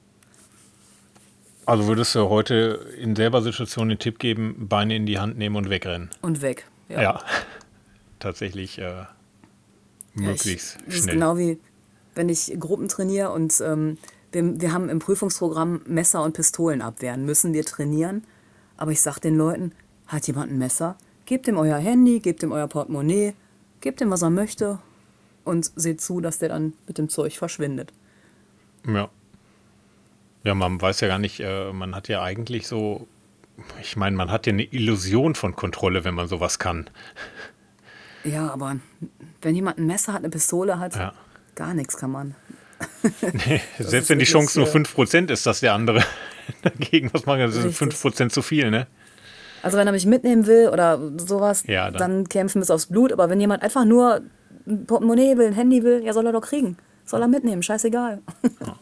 Also 1.65 1.87
würdest 1.87 2.15
du 2.15 2.29
heute 2.29 2.87
in 2.99 3.15
selber 3.15 3.43
Situation 3.43 3.89
den 3.89 3.99
Tipp 3.99 4.19
geben, 4.19 4.67
Beine 4.69 4.97
in 4.97 5.07
die 5.07 5.19
Hand 5.19 5.39
nehmen 5.39 5.57
und 5.57 5.71
wegrennen? 5.71 6.11
Und 6.21 6.43
weg, 6.43 6.67
ja. 6.89 7.03
Ja, 7.03 7.21
tatsächlich 8.19 8.79
äh, 8.79 9.05
möglichst 10.15 10.75
ja, 10.75 10.81
ich, 10.81 10.85
schnell. 10.85 10.87
Das 10.87 10.95
ist 10.97 11.09
genau 11.09 11.37
wie, 11.37 11.59
wenn 12.15 12.29
ich 12.29 12.57
Gruppen 12.59 12.89
trainiere 12.89 13.31
und 13.31 13.61
ähm, 13.65 13.99
wir, 14.33 14.61
wir 14.61 14.73
haben 14.73 14.89
im 14.89 14.99
Prüfungsprogramm 14.99 15.83
Messer 15.87 16.23
und 16.23 16.33
Pistolen 16.33 16.83
abwehren, 16.83 17.25
müssen 17.25 17.53
wir 17.53 17.65
trainieren. 17.65 18.25
Aber 18.77 18.91
ich 18.91 19.01
sage 19.01 19.21
den 19.21 19.37
Leuten, 19.37 19.73
hat 20.07 20.27
jemand 20.27 20.51
ein 20.51 20.59
Messer? 20.59 20.97
Gebt 21.27 21.47
ihm 21.47 21.57
euer 21.57 21.79
Handy, 21.79 22.19
gebt 22.19 22.43
ihm 22.43 22.53
euer 22.53 22.67
Portemonnaie, 22.67 23.35
gebt 23.81 24.01
ihm, 24.01 24.11
was 24.11 24.23
er 24.23 24.31
möchte 24.31 24.79
und 25.45 25.71
seht 25.77 26.01
zu, 26.01 26.21
dass 26.21 26.39
der 26.39 26.49
dann 26.49 26.73
mit 26.87 26.99
dem 26.99 27.09
Zeug 27.09 27.37
verschwindet. 27.39 27.93
Ja. 28.87 29.09
Ja, 30.45 30.55
man 30.55 30.81
weiß 30.81 31.01
ja 31.01 31.09
gar 31.09 31.19
nicht, 31.19 31.41
äh, 31.41 31.73
man 31.73 31.95
hat 31.95 32.09
ja 32.09 32.23
eigentlich 32.23 32.67
so, 32.67 33.07
ich 33.81 33.97
meine, 33.97 34.17
man 34.17 34.31
hat 34.31 34.47
ja 34.47 34.53
eine 34.53 34.65
Illusion 34.65 35.35
von 35.35 35.55
Kontrolle, 35.55 36.05
wenn 36.05 36.15
man 36.15 36.29
sowas 36.29 36.59
kann. 36.59 36.91
Ja, 38.25 38.51
aber 38.51 38.77
wenn 39.41 39.55
jemand 39.55 39.79
ein 39.79 39.87
Messer 39.87 40.13
hat, 40.13 40.21
eine 40.21 40.31
Pistole 40.31 40.79
hat, 40.79 40.97
ja. 40.97 41.13
gar 41.55 41.75
nichts 41.75 41.97
kann 41.97 42.11
man. 42.11 42.35
Nee, 43.47 43.61
selbst 43.79 44.11
wenn 44.11 44.19
die 44.19 44.25
Chance 44.25 44.59
nur 44.59 44.69
5% 44.69 45.31
ist, 45.31 45.47
dass 45.47 45.61
der 45.61 45.75
andere 45.75 46.03
dagegen 46.63 47.11
was 47.13 47.27
machen 47.27 47.41
kann, 47.41 47.53
das 47.53 47.79
sind 47.79 47.95
5% 47.95 48.31
zu 48.31 48.43
viel, 48.43 48.71
ne? 48.71 48.89
Also 49.63 49.79
wenn 49.79 49.87
er 49.87 49.93
mich 49.93 50.07
mitnehmen 50.07 50.47
will 50.47 50.69
oder 50.69 50.99
sowas, 51.19 51.63
ja, 51.69 51.91
dann. 51.91 51.99
dann 51.99 52.29
kämpfen 52.29 52.61
bis 52.61 52.71
aufs 52.71 52.87
Blut. 52.87 53.13
Aber 53.13 53.31
wenn 53.31 53.41
jemand 53.41 53.63
einfach 53.63 53.85
nur 53.85 54.23
ein 54.67 54.87
Portemonnaie 54.87 55.37
will, 55.37 55.47
ein 55.47 55.53
Handy 55.53 55.85
will, 55.85 56.03
ja, 56.05 56.13
soll 56.13 56.27
er 56.27 56.33
doch 56.33 56.43
kriegen. 56.43 56.77
Soll 57.05 57.23
er 57.23 57.29
mitnehmen, 57.29 57.63
scheißegal. 57.63 58.21
Ja. 58.61 58.77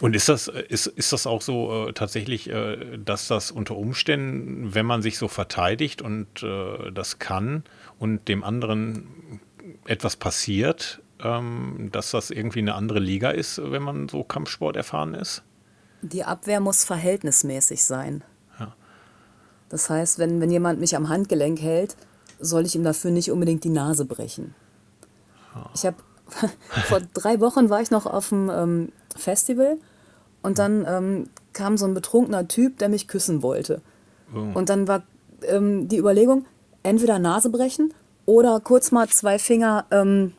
Und 0.00 0.14
ist 0.14 0.28
das, 0.28 0.48
ist, 0.48 0.86
ist 0.86 1.12
das 1.12 1.26
auch 1.26 1.42
so 1.42 1.88
äh, 1.88 1.92
tatsächlich, 1.92 2.50
äh, 2.50 2.98
dass 2.98 3.28
das 3.28 3.50
unter 3.50 3.76
Umständen, 3.76 4.74
wenn 4.74 4.86
man 4.86 5.02
sich 5.02 5.18
so 5.18 5.28
verteidigt 5.28 6.02
und 6.02 6.42
äh, 6.42 6.92
das 6.92 7.18
kann 7.18 7.64
und 7.98 8.28
dem 8.28 8.44
anderen 8.44 9.40
etwas 9.86 10.16
passiert, 10.16 11.00
ähm, 11.22 11.88
dass 11.92 12.10
das 12.10 12.30
irgendwie 12.30 12.60
eine 12.60 12.74
andere 12.74 12.98
Liga 12.98 13.30
ist, 13.30 13.60
wenn 13.62 13.82
man 13.82 14.08
so 14.08 14.22
Kampfsport 14.22 14.76
erfahren 14.76 15.14
ist? 15.14 15.42
Die 16.02 16.24
Abwehr 16.24 16.60
muss 16.60 16.84
verhältnismäßig 16.84 17.84
sein. 17.84 18.22
Ja. 18.60 18.74
Das 19.68 19.88
heißt, 19.88 20.18
wenn, 20.18 20.40
wenn 20.40 20.50
jemand 20.50 20.78
mich 20.78 20.94
am 20.94 21.08
Handgelenk 21.08 21.60
hält, 21.60 21.96
soll 22.38 22.66
ich 22.66 22.74
ihm 22.74 22.84
dafür 22.84 23.10
nicht 23.10 23.30
unbedingt 23.30 23.64
die 23.64 23.70
Nase 23.70 24.04
brechen. 24.04 24.54
Ja. 25.54 25.70
Ich 25.74 25.86
habe 25.86 25.96
vor 26.88 27.00
drei 27.14 27.40
Wochen 27.40 27.70
war 27.70 27.80
ich 27.80 27.90
noch 27.90 28.04
auf 28.04 28.28
dem 28.28 28.50
ähm, 28.50 28.92
Festival 29.16 29.78
und 30.42 30.58
dann 30.58 30.86
ähm, 30.88 31.30
kam 31.52 31.76
so 31.76 31.86
ein 31.86 31.94
betrunkener 31.94 32.48
Typ, 32.48 32.78
der 32.78 32.88
mich 32.88 33.08
küssen 33.08 33.42
wollte. 33.42 33.82
Oh. 34.34 34.58
Und 34.58 34.68
dann 34.68 34.88
war 34.88 35.02
ähm, 35.42 35.88
die 35.88 35.98
Überlegung, 35.98 36.46
entweder 36.82 37.18
Nase 37.18 37.50
brechen 37.50 37.92
oder 38.26 38.60
kurz 38.60 38.92
mal 38.92 39.08
zwei 39.08 39.38
Finger 39.38 39.86
ähm, 39.90 40.32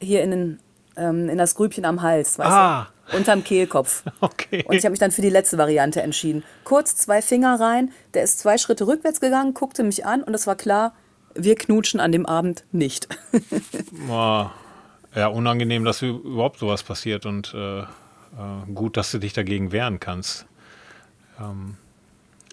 hier 0.00 0.22
in, 0.22 0.30
den, 0.30 0.58
ähm, 0.96 1.28
in 1.28 1.38
das 1.38 1.54
Grübchen 1.54 1.84
am 1.84 2.02
Hals, 2.02 2.38
weißt 2.38 2.50
ah. 2.50 2.88
du? 3.10 3.16
Unterm 3.16 3.42
Kehlkopf. 3.42 4.04
Okay. 4.20 4.64
Und 4.66 4.74
ich 4.76 4.84
habe 4.84 4.90
mich 4.90 5.00
dann 5.00 5.10
für 5.10 5.22
die 5.22 5.30
letzte 5.30 5.58
Variante 5.58 6.02
entschieden. 6.02 6.42
Kurz 6.64 6.96
zwei 6.96 7.22
Finger 7.22 7.58
rein, 7.60 7.92
der 8.14 8.22
ist 8.22 8.38
zwei 8.38 8.58
Schritte 8.58 8.86
rückwärts 8.86 9.20
gegangen, 9.20 9.54
guckte 9.54 9.82
mich 9.82 10.04
an 10.04 10.22
und 10.22 10.34
es 10.34 10.46
war 10.46 10.56
klar, 10.56 10.94
wir 11.34 11.54
knutschen 11.54 12.00
an 12.00 12.12
dem 12.12 12.26
Abend 12.26 12.64
nicht. 12.72 13.08
Boah. 14.06 14.52
Ja, 15.14 15.28
unangenehm, 15.28 15.84
dass 15.84 16.02
überhaupt 16.02 16.58
sowas 16.58 16.82
passiert 16.82 17.26
und 17.26 17.52
äh, 17.54 17.82
äh, 18.36 18.72
gut, 18.72 18.96
dass 18.96 19.10
du 19.10 19.18
dich 19.18 19.32
dagegen 19.32 19.72
wehren 19.72 20.00
kannst. 20.00 20.46
Ähm, 21.38 21.76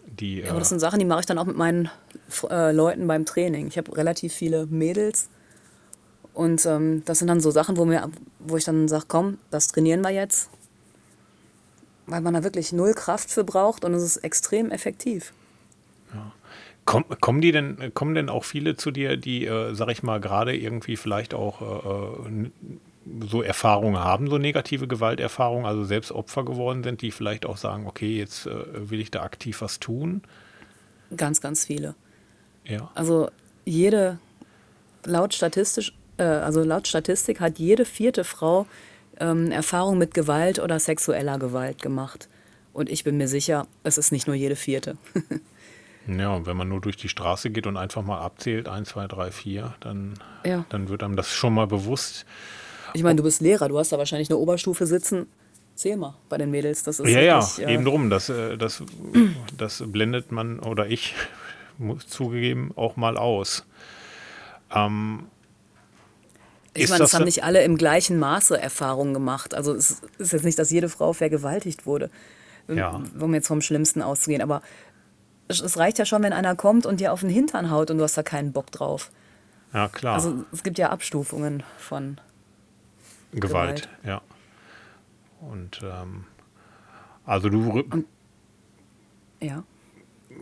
die, 0.06 0.40
ja, 0.40 0.52
aber 0.52 0.60
das 0.60 0.70
sind 0.70 0.80
Sachen, 0.80 1.00
die 1.00 1.06
mache 1.06 1.20
ich 1.20 1.26
dann 1.26 1.38
auch 1.38 1.46
mit 1.46 1.58
meinen 1.58 1.90
äh, 2.50 2.72
Leuten 2.72 3.08
beim 3.08 3.26
Training. 3.26 3.68
Ich 3.68 3.78
habe 3.78 3.96
relativ 3.96 4.34
viele 4.34 4.66
Mädels 4.68 5.30
und 6.34 6.66
ähm, 6.66 7.04
das 7.06 7.20
sind 7.20 7.28
dann 7.28 7.42
so 7.42 7.52
Sachen, 7.52 7.78
wo, 7.78 7.86
mir, 7.86 8.10
wo 8.40 8.58
ich 8.58 8.64
dann 8.64 8.88
sage, 8.88 9.06
komm, 9.08 9.40
das 9.52 9.68
trainieren 9.68 10.02
wir 10.02 10.12
jetzt. 10.12 10.50
Weil 12.06 12.22
man 12.22 12.36
da 12.36 12.44
wirklich 12.44 12.72
null 12.72 12.94
Kraft 12.94 13.30
für 13.30 13.44
braucht 13.44 13.84
und 13.84 13.94
es 13.94 14.04
ist 14.04 14.18
extrem 14.18 14.72
effektiv. 14.72 15.34
Ja. 16.14 16.32
Komm, 16.86 17.06
kommen 17.20 17.42
die 17.42 17.52
denn, 17.52 17.92
kommen 17.94 18.16
denn 18.16 18.30
auch 18.30 18.46
viele 18.46 18.78
zu 18.78 18.92
dir, 18.92 19.18
die, 19.18 19.46
äh, 19.46 19.74
sag 19.74 19.90
ich 19.90 20.04
mal, 20.04 20.22
gerade 20.22 20.56
irgendwie 20.56 20.96
vielleicht 20.96 21.34
auch 21.34 21.62
äh, 21.62 22.30
äh 22.30 22.78
so 23.28 23.42
Erfahrungen 23.42 23.98
haben, 23.98 24.30
so 24.30 24.38
negative 24.38 24.88
Gewalterfahrungen, 24.88 25.66
also 25.66 25.84
selbst 25.84 26.12
Opfer 26.12 26.46
geworden 26.46 26.84
sind, 26.84 27.02
die 27.02 27.12
vielleicht 27.12 27.46
auch 27.46 27.58
sagen, 27.58 27.88
okay, 27.88 28.18
jetzt 28.18 28.48
äh, 28.48 28.90
will 28.90 29.00
ich 29.00 29.12
da 29.12 29.24
aktiv 29.24 29.62
was 29.62 29.80
tun? 29.80 30.22
Ganz, 31.16 31.42
ganz 31.42 31.66
viele. 31.66 31.96
Ja. 32.66 32.92
Also 32.96 33.30
jede, 33.66 34.20
laut 35.06 35.34
statistisch 35.34 35.94
äh, 36.18 36.24
also 36.24 36.64
laut 36.64 36.88
Statistik 36.88 37.40
hat 37.40 37.60
jede 37.60 37.86
vierte 37.86 38.24
Frau 38.24 38.68
ähm, 39.20 39.52
Erfahrung 39.52 39.98
mit 39.98 40.14
Gewalt 40.14 40.60
oder 40.60 40.80
sexueller 40.80 41.40
Gewalt 41.40 41.82
gemacht. 41.82 42.28
Und 42.74 42.90
ich 42.90 43.04
bin 43.04 43.18
mir 43.18 43.28
sicher, 43.28 43.68
es 43.84 43.98
ist 43.98 44.12
nicht 44.12 44.28
nur 44.28 44.36
jede 44.36 44.56
vierte. 44.56 44.98
ja, 46.08 46.30
und 46.30 46.46
wenn 46.46 46.58
man 46.58 46.70
nur 46.70 46.82
durch 46.82 46.98
die 46.98 47.10
Straße 47.10 47.50
geht 47.50 47.66
und 47.66 47.78
einfach 47.78 48.04
mal 48.04 48.20
abzählt, 48.20 48.68
1, 48.68 48.90
2, 48.90 49.08
3, 49.08 49.32
4, 49.32 49.76
dann, 49.80 50.14
ja. 50.46 50.66
dann 50.70 50.90
wird 50.90 51.02
einem 51.02 51.16
das 51.16 51.34
schon 51.34 51.54
mal 51.54 51.66
bewusst. 51.66 52.26
Ich 52.94 53.04
meine, 53.04 53.16
du 53.16 53.24
bist 53.24 53.42
Lehrer, 53.42 53.68
du 53.68 53.78
hast 53.78 53.92
da 53.92 53.98
wahrscheinlich 53.98 54.30
eine 54.30 54.38
Oberstufe 54.38 54.86
sitzen. 54.86 55.28
Zähl 55.76 55.98
mal 55.98 56.16
bei 56.30 56.38
den 56.38 56.50
Mädels. 56.50 56.84
Das 56.84 57.00
ist 57.00 57.10
ja, 57.10 57.22
wirklich, 57.22 57.58
ja, 57.58 57.68
äh, 57.68 57.74
eben 57.74 57.86
drum. 57.86 58.10
Das, 58.10 58.30
äh, 58.30 58.58
das, 58.58 58.84
das 59.58 59.84
blendet 59.86 60.32
man 60.32 60.60
oder 60.60 60.88
ich, 60.88 61.14
muss 61.78 62.08
zugegeben, 62.08 62.72
auch 62.76 62.96
mal 62.96 63.18
aus. 63.18 63.66
Ähm, 64.74 65.28
ich 66.74 66.90
meine, 66.90 67.04
es 67.04 67.14
haben 67.14 67.26
nicht 67.26 67.44
alle 67.44 67.64
im 67.64 67.78
gleichen 67.78 68.20
Maße 68.20 68.60
Erfahrungen 68.60 69.14
gemacht. 69.14 69.54
Also 69.54 69.74
es 69.74 70.02
ist 70.18 70.34
jetzt 70.34 70.46
nicht, 70.46 70.60
dass 70.60 70.70
jede 70.70 70.90
Frau 70.90 71.14
vergewaltigt 71.14 71.86
wurde, 71.86 72.10
ja. 72.68 73.02
um 73.20 73.34
jetzt 73.34 73.48
vom 73.48 73.62
Schlimmsten 73.62 74.02
auszugehen. 74.02 74.42
Aber 74.42 74.62
es 75.48 75.78
reicht 75.78 75.98
ja 75.98 76.06
schon, 76.06 76.24
wenn 76.24 76.34
einer 76.34 76.56
kommt 76.56 76.86
und 76.86 77.00
dir 77.00 77.14
auf 77.14 77.22
den 77.22 77.30
Hintern 77.30 77.72
haut 77.72 77.90
und 77.90 77.98
du 77.98 78.04
hast 78.04 78.18
da 78.18 78.24
keinen 78.24 78.52
Bock 78.52 78.72
drauf. 78.72 79.12
Ja, 79.74 79.88
klar. 79.88 80.16
Also 80.16 80.46
es 80.52 80.64
gibt 80.64 80.78
ja 80.78 80.90
Abstufungen 80.90 81.64
von 81.78 82.20
Gewalt. 83.32 83.42
Gewalt. 83.42 83.90
Ja. 84.04 84.22
Und 85.42 85.82
ähm, 85.84 86.26
also 87.26 87.50
du. 87.50 87.70
Und, 87.72 88.06
ja. 89.40 89.64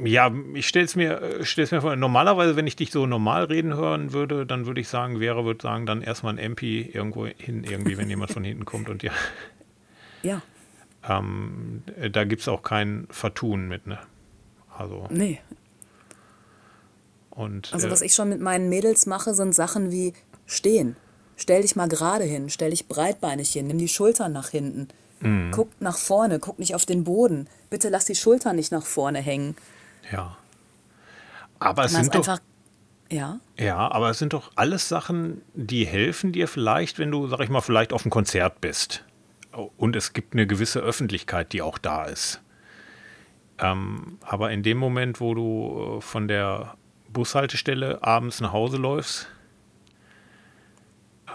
Ja, 0.04 0.32
ich 0.54 0.68
stelle 0.68 0.86
es 0.86 0.96
mir, 0.96 1.22
äh, 1.22 1.46
stell's 1.46 1.72
mir 1.72 1.82
vor, 1.82 1.96
normalerweise, 1.96 2.56
wenn 2.56 2.68
ich 2.68 2.76
dich 2.76 2.92
so 2.92 3.06
normal 3.06 3.46
reden 3.46 3.76
hören 3.76 4.14
würde, 4.14 4.46
dann 4.46 4.66
würde 4.66 4.82
ich 4.82 4.88
sagen, 4.88 5.20
Vera 5.20 5.46
würde 5.46 5.62
sagen, 5.62 5.86
dann 5.86 6.02
erstmal 6.02 6.34
ein 6.34 6.38
MP 6.38 6.82
irgendwo 6.82 7.26
hin, 7.28 7.64
irgendwie, 7.64 7.98
wenn 7.98 8.10
jemand 8.10 8.32
von 8.32 8.44
hinten 8.44 8.66
kommt 8.66 8.90
und 8.90 9.04
ja. 9.04 9.12
Ja. 10.24 10.42
Ähm, 11.08 11.84
da 12.12 12.24
gibt 12.24 12.42
es 12.42 12.48
auch 12.48 12.64
kein 12.64 13.06
Vertun 13.12 13.68
mit, 13.68 13.86
ne? 13.86 14.00
Also. 14.76 15.08
Nee. 15.12 15.40
Und, 17.30 17.72
also, 17.74 17.88
äh, 17.88 17.92
was 17.92 18.02
ich 18.02 18.16
schon 18.16 18.30
mit 18.30 18.42
meinen 18.42 18.70
Mädels 18.70 19.06
mache, 19.06 19.36
sind 19.36 19.54
Sachen 19.54 19.92
wie 19.92 20.14
stehen. 20.48 20.96
Stell 21.38 21.62
dich 21.62 21.76
mal 21.76 21.88
gerade 21.88 22.24
hin, 22.24 22.50
stell 22.50 22.70
dich 22.70 22.88
breitbeinig 22.88 23.52
hin, 23.52 23.68
nimm 23.68 23.78
die 23.78 23.88
Schultern 23.88 24.32
nach 24.32 24.50
hinten. 24.50 24.88
Mhm. 25.20 25.52
Guck 25.52 25.70
nach 25.82 25.98
vorne, 25.98 26.40
guck 26.40 26.60
nicht 26.60 26.76
auf 26.76 26.86
den 26.86 27.04
Boden. 27.04 27.48
Bitte 27.70 27.90
lass 27.90 28.06
die 28.06 28.16
Schultern 28.16 28.56
nicht 28.56 28.72
nach 28.72 28.86
vorne 28.86 29.20
hängen. 29.20 29.56
Ja. 30.12 30.38
Aber 31.60 31.86
es 31.86 31.94
sind 31.94 32.14
doch, 32.14 32.20
einfach, 32.20 32.40
ja. 33.10 33.40
Ja, 33.58 33.92
aber 33.92 34.10
es 34.10 34.20
sind 34.20 34.34
doch 34.34 34.52
alles 34.56 34.90
Sachen, 34.90 35.42
die 35.54 35.86
helfen 35.86 36.32
dir 36.32 36.48
vielleicht, 36.48 37.00
wenn 37.00 37.12
du, 37.12 37.28
sag 37.28 37.40
ich 37.42 37.50
mal, 37.50 37.62
vielleicht 37.62 37.94
auf 37.94 38.04
einem 38.04 38.12
Konzert 38.12 38.62
bist. 38.62 39.04
Und 39.78 39.96
es 39.96 40.14
gibt 40.14 40.34
eine 40.34 40.48
gewisse 40.48 40.80
Öffentlichkeit, 40.80 41.54
die 41.54 41.62
auch 41.62 41.78
da 41.78 42.06
ist. 42.06 42.42
Ähm, 43.58 44.18
aber 44.22 44.52
in 44.52 44.64
dem 44.64 44.78
Moment, 44.78 45.22
wo 45.22 45.34
du 45.34 45.98
äh, 45.98 46.02
von 46.02 46.28
der 46.28 46.76
Bushaltestelle 47.10 48.04
abends 48.04 48.42
nach 48.42 48.52
Hause 48.52 48.78
läufst, 48.78 49.28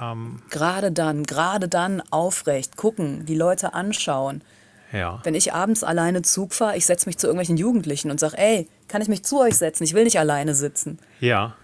ähm, 0.00 0.42
gerade 0.50 0.92
dann, 0.92 1.24
gerade 1.24 1.68
dann 1.68 2.02
aufrecht 2.10 2.76
gucken, 2.76 3.26
die 3.26 3.34
Leute 3.34 3.74
anschauen, 3.74 4.42
ja. 4.92 5.20
Wenn 5.22 5.34
ich 5.34 5.52
abends 5.52 5.84
alleine 5.84 6.22
Zug 6.22 6.52
fahre, 6.52 6.76
ich 6.76 6.84
setze 6.84 7.08
mich 7.08 7.16
zu 7.16 7.26
irgendwelchen 7.26 7.56
Jugendlichen 7.56 8.10
und 8.10 8.18
sage, 8.18 8.38
ey, 8.38 8.68
kann 8.88 9.00
ich 9.02 9.08
mich 9.08 9.22
zu 9.22 9.40
euch 9.40 9.56
setzen? 9.56 9.84
Ich 9.84 9.94
will 9.94 10.04
nicht 10.04 10.18
alleine 10.18 10.54
sitzen. 10.54 10.98
Ja. 11.20 11.54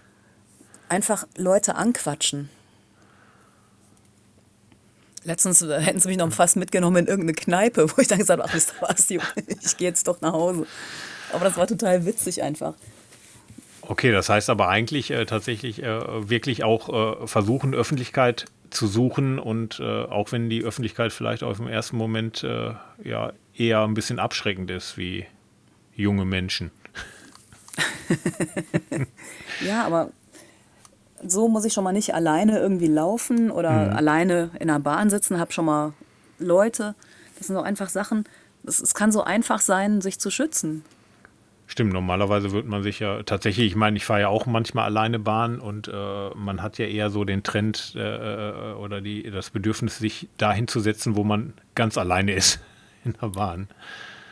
einfach 0.89 1.27
Leute 1.35 1.75
anquatschen. 1.75 2.49
Letztens 5.25 5.61
äh, 5.61 5.81
hätten 5.81 5.99
sie 5.99 6.07
mich 6.07 6.17
noch 6.17 6.31
fast 6.31 6.55
mitgenommen 6.55 6.97
in 6.97 7.07
irgendeine 7.07 7.33
Kneipe, 7.33 7.89
wo 7.91 8.01
ich 8.01 8.07
dann 8.07 8.19
gesagt 8.19 8.39
habe, 8.39 8.49
ach, 8.49 8.55
wisst 8.55 8.73
ihr 8.81 8.87
was, 8.87 9.09
Junge, 9.09 9.25
ich 9.61 9.75
gehe 9.75 9.89
jetzt 9.89 10.07
doch 10.07 10.21
nach 10.21 10.31
Hause. 10.31 10.65
Aber 11.33 11.43
das 11.43 11.57
war 11.57 11.67
total 11.67 12.05
witzig 12.05 12.41
einfach. 12.41 12.75
Okay, 13.89 14.11
das 14.11 14.27
heißt 14.27 14.49
aber 14.49 14.67
eigentlich 14.67 15.11
äh, 15.11 15.25
tatsächlich 15.25 15.81
äh, 15.81 16.29
wirklich 16.29 16.65
auch 16.65 17.21
äh, 17.23 17.27
versuchen, 17.27 17.73
Öffentlichkeit 17.73 18.45
zu 18.69 18.85
suchen 18.85 19.39
und 19.39 19.79
äh, 19.79 20.03
auch 20.03 20.33
wenn 20.33 20.49
die 20.49 20.61
Öffentlichkeit 20.61 21.13
vielleicht 21.13 21.41
auf 21.41 21.55
dem 21.55 21.67
ersten 21.67 21.95
Moment 21.95 22.43
äh, 22.43 22.73
ja 23.01 23.31
eher 23.55 23.83
ein 23.83 23.93
bisschen 23.93 24.19
abschreckend 24.19 24.69
ist 24.71 24.97
wie 24.97 25.25
junge 25.95 26.25
Menschen. 26.25 26.71
ja, 29.65 29.85
aber 29.85 30.11
so 31.25 31.47
muss 31.47 31.63
ich 31.63 31.71
schon 31.71 31.85
mal 31.85 31.93
nicht 31.93 32.13
alleine 32.13 32.59
irgendwie 32.59 32.87
laufen 32.87 33.49
oder 33.49 33.71
mhm. 33.71 33.95
alleine 33.95 34.49
in 34.59 34.67
der 34.67 34.79
Bahn 34.79 35.09
sitzen, 35.09 35.39
habe 35.39 35.53
schon 35.53 35.65
mal 35.65 35.93
Leute. 36.39 36.93
Das 37.37 37.47
sind 37.47 37.55
doch 37.55 37.63
einfach 37.63 37.87
Sachen, 37.87 38.25
es 38.65 38.93
kann 38.93 39.13
so 39.13 39.23
einfach 39.23 39.61
sein, 39.61 40.01
sich 40.01 40.19
zu 40.19 40.29
schützen. 40.29 40.83
Stimmt, 41.69 41.91
normalerweise 41.91 42.53
wird 42.53 42.65
man 42.65 42.81
sich 42.81 42.99
ja 43.01 43.23
tatsächlich, 43.23 43.67
ich 43.67 43.75
meine, 43.75 43.97
ich 43.97 44.05
fahre 44.05 44.21
ja 44.21 44.27
auch 44.29 44.45
manchmal 44.45 44.85
alleine 44.85 45.19
Bahn 45.19 45.59
und 45.59 45.89
äh, 45.89 46.29
man 46.33 46.61
hat 46.61 46.77
ja 46.77 46.85
eher 46.85 47.09
so 47.09 47.25
den 47.25 47.43
Trend 47.43 47.93
äh, 47.95 48.71
äh 48.71 48.73
oder 48.75 49.01
die, 49.01 49.29
das 49.29 49.49
Bedürfnis, 49.49 49.97
sich 49.97 50.29
dahin 50.37 50.69
zu 50.69 50.79
setzen, 50.79 51.17
wo 51.17 51.25
man 51.25 51.53
ganz 51.75 51.97
alleine 51.97 52.33
ist 52.33 52.61
in 53.03 53.15
der 53.21 53.27
Bahn. 53.27 53.67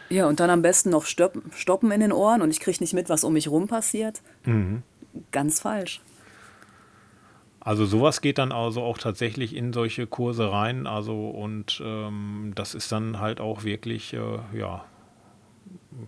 Ja, 0.09 0.27
und 0.27 0.39
dann 0.39 0.49
am 0.49 0.61
besten 0.61 0.91
noch 0.91 1.05
stoppen, 1.05 1.51
stoppen 1.53 1.91
in 1.91 1.99
den 1.99 2.13
Ohren 2.13 2.41
und 2.41 2.51
ich 2.51 2.61
kriege 2.61 2.77
nicht 2.79 2.93
mit, 2.93 3.09
was 3.09 3.25
um 3.25 3.33
mich 3.33 3.49
rum 3.49 3.67
passiert. 3.67 4.21
Mhm. 4.45 4.83
Ganz 5.31 5.59
falsch. 5.59 6.01
Also 7.59 7.85
sowas 7.85 8.21
geht 8.21 8.37
dann 8.37 8.51
also 8.51 8.83
auch 8.83 8.99
tatsächlich 8.99 9.55
in 9.55 9.73
solche 9.73 10.05
Kurse 10.05 10.51
rein. 10.51 10.85
Also 10.85 11.29
und 11.29 11.81
ähm, 11.83 12.53
das 12.55 12.75
ist 12.75 12.91
dann 12.91 13.19
halt 13.19 13.41
auch 13.41 13.63
wirklich 13.63 14.13
äh, 14.13 14.39
ja, 14.57 14.85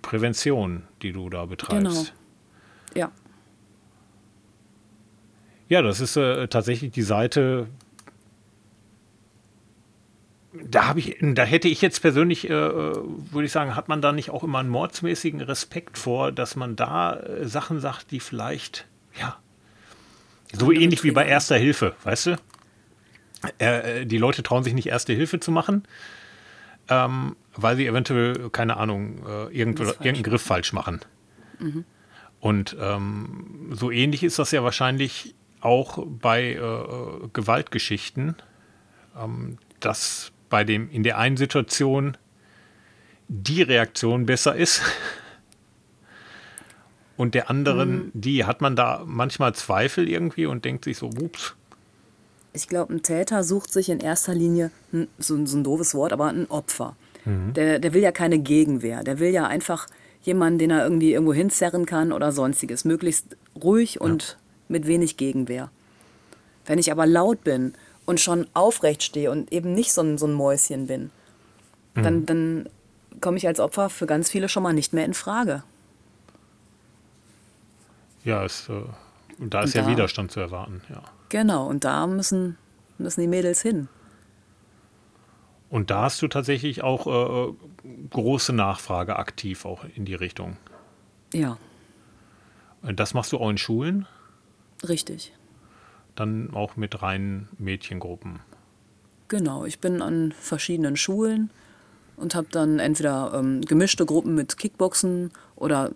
Prävention, 0.01 0.83
die 1.01 1.11
du 1.11 1.29
da 1.29 1.45
betreibst. 1.45 1.83
Genau. 1.83 2.05
Ja. 2.95 3.11
Ja, 5.69 5.81
das 5.81 5.99
ist 5.99 6.15
äh, 6.15 6.47
tatsächlich 6.47 6.91
die 6.91 7.01
Seite. 7.01 7.67
Da 10.53 10.87
habe 10.87 10.99
ich, 10.99 11.17
da 11.21 11.43
hätte 11.43 11.67
ich 11.67 11.81
jetzt 11.81 12.01
persönlich, 12.01 12.49
äh, 12.49 12.51
würde 12.51 13.45
ich 13.45 13.51
sagen, 13.51 13.75
hat 13.75 13.89
man 13.89 14.01
da 14.01 14.11
nicht 14.11 14.29
auch 14.31 14.43
immer 14.43 14.59
einen 14.59 14.69
mordsmäßigen 14.69 15.41
Respekt 15.41 15.97
vor, 15.97 16.31
dass 16.31 16.55
man 16.55 16.75
da 16.75 17.17
äh, 17.17 17.45
Sachen 17.45 17.79
sagt, 17.79 18.11
die 18.11 18.19
vielleicht, 18.19 18.87
ja, 19.19 19.37
so 20.53 20.71
ähnlich 20.71 21.03
wie 21.03 21.11
bei 21.11 21.25
Erster 21.25 21.57
Hilfe, 21.57 21.95
weißt 22.03 22.27
du? 22.27 22.37
Äh, 23.59 24.01
äh, 24.01 24.05
die 24.05 24.17
Leute 24.17 24.41
trauen 24.41 24.63
sich 24.63 24.73
nicht 24.73 24.87
Erste 24.87 25.13
Hilfe 25.13 25.39
zu 25.39 25.51
machen, 25.51 25.83
ähm, 26.89 27.35
weil 27.57 27.75
sie 27.75 27.87
eventuell, 27.87 28.49
keine 28.51 28.77
Ahnung, 28.77 29.25
äh, 29.27 29.57
irgendeinen 29.57 30.23
Griff 30.23 30.41
falsch 30.41 30.73
machen. 30.73 31.01
Mhm. 31.59 31.85
Und 32.39 32.77
ähm, 32.79 33.71
so 33.71 33.91
ähnlich 33.91 34.23
ist 34.23 34.39
das 34.39 34.51
ja 34.51 34.63
wahrscheinlich 34.63 35.35
auch 35.59 36.05
bei 36.05 36.53
äh, 36.53 37.27
Gewaltgeschichten, 37.33 38.35
ähm, 39.19 39.57
dass 39.79 40.31
bei 40.49 40.63
dem 40.63 40.89
in 40.89 41.03
der 41.03 41.17
einen 41.17 41.37
Situation 41.37 42.15
die 43.27 43.61
Reaktion 43.61 44.25
besser 44.25 44.55
ist 44.55 44.81
und 47.17 47.33
der 47.33 47.49
anderen, 47.49 47.95
mhm. 47.95 48.11
die 48.13 48.45
hat 48.45 48.61
man 48.61 48.75
da 48.75 49.03
manchmal 49.05 49.53
Zweifel 49.55 50.07
irgendwie 50.07 50.45
und 50.45 50.63
denkt 50.63 50.85
sich 50.85 50.97
so, 50.97 51.07
ups. 51.07 51.55
Ich 52.53 52.67
glaube, 52.67 52.93
ein 52.93 53.03
Täter 53.03 53.43
sucht 53.43 53.71
sich 53.71 53.89
in 53.89 53.99
erster 53.99 54.33
Linie, 54.33 54.71
so, 55.19 55.45
so 55.45 55.57
ein 55.57 55.63
doofes 55.63 55.93
Wort, 55.93 56.13
aber 56.13 56.27
ein 56.27 56.49
Opfer. 56.49 56.95
Mhm. 57.27 57.53
Der, 57.53 57.79
der 57.79 57.93
will 57.93 58.01
ja 58.01 58.11
keine 58.11 58.39
Gegenwehr. 58.39 59.03
Der 59.03 59.19
will 59.19 59.31
ja 59.31 59.45
einfach 59.45 59.87
jemanden, 60.21 60.59
den 60.59 60.71
er 60.71 60.83
irgendwie 60.83 61.13
irgendwo 61.13 61.33
hinzerren 61.33 61.85
kann 61.85 62.11
oder 62.11 62.31
sonstiges. 62.31 62.85
Möglichst 62.85 63.37
ruhig 63.61 63.99
und 63.99 64.23
ja. 64.23 64.35
mit 64.69 64.87
wenig 64.87 65.17
Gegenwehr. 65.17 65.69
Wenn 66.65 66.79
ich 66.79 66.91
aber 66.91 67.05
laut 67.05 67.43
bin 67.43 67.73
und 68.05 68.19
schon 68.19 68.47
aufrecht 68.53 69.03
stehe 69.03 69.29
und 69.29 69.51
eben 69.51 69.73
nicht 69.73 69.93
so 69.93 70.01
ein, 70.01 70.17
so 70.17 70.25
ein 70.25 70.33
Mäuschen 70.33 70.87
bin, 70.87 71.11
mhm. 71.95 72.03
dann, 72.03 72.25
dann 72.25 72.69
komme 73.21 73.37
ich 73.37 73.47
als 73.47 73.59
Opfer 73.59 73.89
für 73.89 74.05
ganz 74.05 74.29
viele 74.29 74.47
schon 74.47 74.63
mal 74.63 74.73
nicht 74.73 74.93
mehr 74.93 75.05
in 75.05 75.13
Frage. 75.13 75.63
Ja, 78.23 78.43
es, 78.43 78.69
äh, 78.69 78.73
da 79.39 79.61
ist 79.61 79.75
und 79.75 79.75
ja 79.75 79.81
da, 79.83 79.87
Widerstand 79.89 80.31
zu 80.31 80.39
erwarten, 80.39 80.81
ja. 80.89 81.01
Genau, 81.29 81.67
und 81.67 81.83
da 81.83 82.07
müssen, 82.07 82.57
müssen 82.97 83.21
die 83.21 83.27
Mädels 83.27 83.61
hin. 83.61 83.89
Und 85.69 85.89
da 85.91 86.03
hast 86.03 86.21
du 86.21 86.27
tatsächlich 86.27 86.81
auch 86.83 87.07
äh, 87.07 87.53
große 88.09 88.53
Nachfrage 88.53 89.17
aktiv 89.17 89.65
auch 89.65 89.83
in 89.95 90.05
die 90.05 90.15
Richtung. 90.15 90.57
Ja. 91.33 91.57
Und 92.81 92.99
das 92.99 93.13
machst 93.13 93.33
du 93.33 93.37
auch 93.37 93.49
in 93.49 93.57
Schulen? 93.57 94.07
Richtig. 94.87 95.33
Dann 96.15 96.53
auch 96.53 96.77
mit 96.77 97.01
reinen 97.01 97.49
Mädchengruppen. 97.57 98.39
Genau, 99.27 99.65
ich 99.65 99.79
bin 99.79 100.01
an 100.01 100.31
verschiedenen 100.31 100.95
Schulen 100.95 101.49
und 102.15 102.33
habe 102.33 102.47
dann 102.49 102.79
entweder 102.79 103.33
ähm, 103.35 103.61
gemischte 103.61 104.05
Gruppen 104.05 104.35
mit 104.35 104.57
Kickboxen 104.57 105.31
oder 105.55 105.91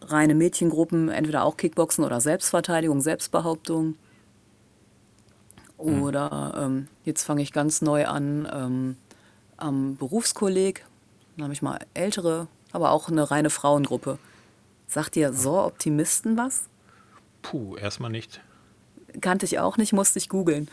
reine 0.00 0.34
Mädchengruppen, 0.34 1.08
entweder 1.08 1.44
auch 1.44 1.56
Kickboxen 1.56 2.04
oder 2.04 2.20
Selbstverteidigung, 2.20 3.00
Selbstbehauptung. 3.00 3.94
Hm. 5.78 6.02
Oder 6.02 6.54
ähm, 6.58 6.88
jetzt 7.04 7.22
fange 7.24 7.42
ich 7.42 7.52
ganz 7.52 7.82
neu 7.82 8.06
an 8.06 8.48
ähm, 8.52 8.96
am 9.62 9.96
Berufskolleg. 9.96 10.84
Dann 11.36 11.44
habe 11.44 11.54
ich 11.54 11.62
mal 11.62 11.78
ältere, 11.94 12.48
aber 12.72 12.90
auch 12.90 13.08
eine 13.08 13.30
reine 13.30 13.50
Frauengruppe. 13.50 14.18
Sagt 14.86 15.14
dir 15.14 15.32
so 15.32 15.58
Optimisten 15.58 16.36
was? 16.36 16.64
Puh, 17.40 17.76
erstmal 17.76 18.10
nicht. 18.10 18.40
Kannte 19.20 19.46
ich 19.46 19.58
auch 19.58 19.76
nicht, 19.76 19.92
musste 19.92 20.18
ich 20.18 20.28
googeln. 20.28 20.68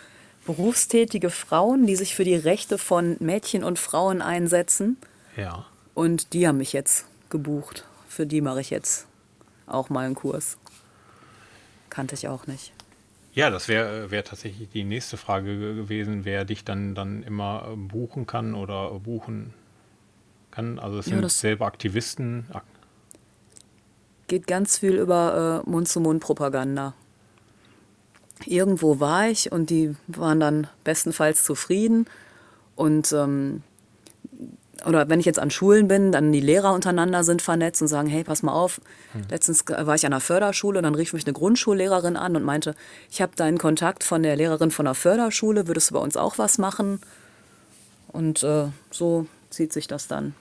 Berufstätige 0.45 1.29
Frauen, 1.29 1.85
die 1.85 1.95
sich 1.95 2.15
für 2.15 2.23
die 2.23 2.35
Rechte 2.35 2.77
von 2.77 3.17
Mädchen 3.19 3.63
und 3.63 3.79
Frauen 3.79 4.21
einsetzen. 4.21 4.97
Ja. 5.35 5.65
Und 5.93 6.33
die 6.33 6.47
haben 6.47 6.57
mich 6.57 6.73
jetzt 6.73 7.05
gebucht. 7.29 7.85
Für 8.07 8.25
die 8.25 8.41
mache 8.41 8.61
ich 8.61 8.69
jetzt 8.69 9.05
auch 9.67 9.89
mal 9.89 10.05
einen 10.05 10.15
Kurs. 10.15 10.57
Kannte 11.89 12.15
ich 12.15 12.27
auch 12.27 12.47
nicht. 12.47 12.73
Ja, 13.33 13.49
das 13.49 13.67
wäre 13.67 14.11
wär 14.11 14.23
tatsächlich 14.23 14.69
die 14.69 14.83
nächste 14.83 15.17
Frage 15.17 15.75
gewesen, 15.75 16.25
wer 16.25 16.45
dich 16.45 16.63
dann, 16.63 16.95
dann 16.95 17.23
immer 17.23 17.75
buchen 17.75 18.25
kann 18.25 18.55
oder 18.55 18.91
buchen 18.99 19.53
kann. 20.51 20.79
Also 20.79 20.99
es 20.99 21.05
ja, 21.05 21.17
sind 21.17 21.31
selber 21.31 21.65
Aktivisten. 21.65 22.47
Geht 24.27 24.47
ganz 24.47 24.77
viel 24.79 24.95
über 24.95 25.63
äh, 25.65 25.69
Mund-zu-Mund-Propaganda. 25.69 26.93
Irgendwo 28.45 28.99
war 28.99 29.27
ich 29.27 29.51
und 29.51 29.69
die 29.69 29.95
waren 30.07 30.39
dann 30.39 30.67
bestenfalls 30.83 31.43
zufrieden. 31.43 32.05
Und 32.75 33.11
ähm, 33.11 33.63
oder 34.85 35.09
wenn 35.09 35.19
ich 35.19 35.25
jetzt 35.25 35.39
an 35.39 35.51
Schulen 35.51 35.87
bin, 35.87 36.11
dann 36.11 36.31
die 36.31 36.39
Lehrer 36.39 36.73
untereinander 36.73 37.23
sind 37.23 37.41
vernetzt 37.41 37.81
und 37.81 37.87
sagen, 37.87 38.07
hey, 38.07 38.23
pass 38.23 38.43
mal 38.43 38.53
auf. 38.53 38.81
Hm. 39.13 39.23
Letztens 39.29 39.65
war 39.67 39.95
ich 39.95 40.05
an 40.05 40.11
der 40.11 40.19
Förderschule 40.19 40.79
und 40.79 40.83
dann 40.83 40.95
rief 40.95 41.13
mich 41.13 41.25
eine 41.25 41.33
Grundschullehrerin 41.33 42.15
an 42.15 42.35
und 42.35 42.43
meinte, 42.43 42.75
ich 43.09 43.21
habe 43.21 43.35
deinen 43.35 43.57
Kontakt 43.57 44.03
von 44.03 44.23
der 44.23 44.35
Lehrerin 44.35 44.71
von 44.71 44.85
der 44.85 44.95
Förderschule, 44.95 45.67
würdest 45.67 45.89
du 45.89 45.95
bei 45.95 45.99
uns 45.99 46.17
auch 46.17 46.37
was 46.37 46.57
machen? 46.57 46.99
Und 48.07 48.43
äh, 48.43 48.67
so 48.91 49.27
zieht 49.49 49.73
sich 49.73 49.87
das 49.87 50.07
dann. 50.07 50.33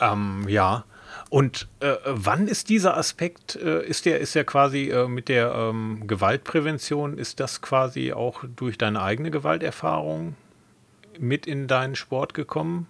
Ähm, 0.00 0.44
ja. 0.48 0.84
Und 1.30 1.68
äh, 1.80 1.94
wann 2.06 2.48
ist 2.48 2.68
dieser 2.68 2.96
Aspekt, 2.96 3.56
äh, 3.56 3.84
ist 3.84 4.06
der, 4.06 4.20
ist 4.20 4.34
der 4.34 4.44
quasi 4.44 4.90
äh, 4.90 5.08
mit 5.08 5.28
der 5.28 5.52
ähm, 5.54 6.04
Gewaltprävention, 6.06 7.18
ist 7.18 7.40
das 7.40 7.60
quasi 7.60 8.12
auch 8.12 8.44
durch 8.56 8.78
deine 8.78 9.02
eigene 9.02 9.30
Gewalterfahrung 9.30 10.36
mit 11.18 11.46
in 11.46 11.68
deinen 11.68 11.94
Sport 11.94 12.34
gekommen 12.34 12.86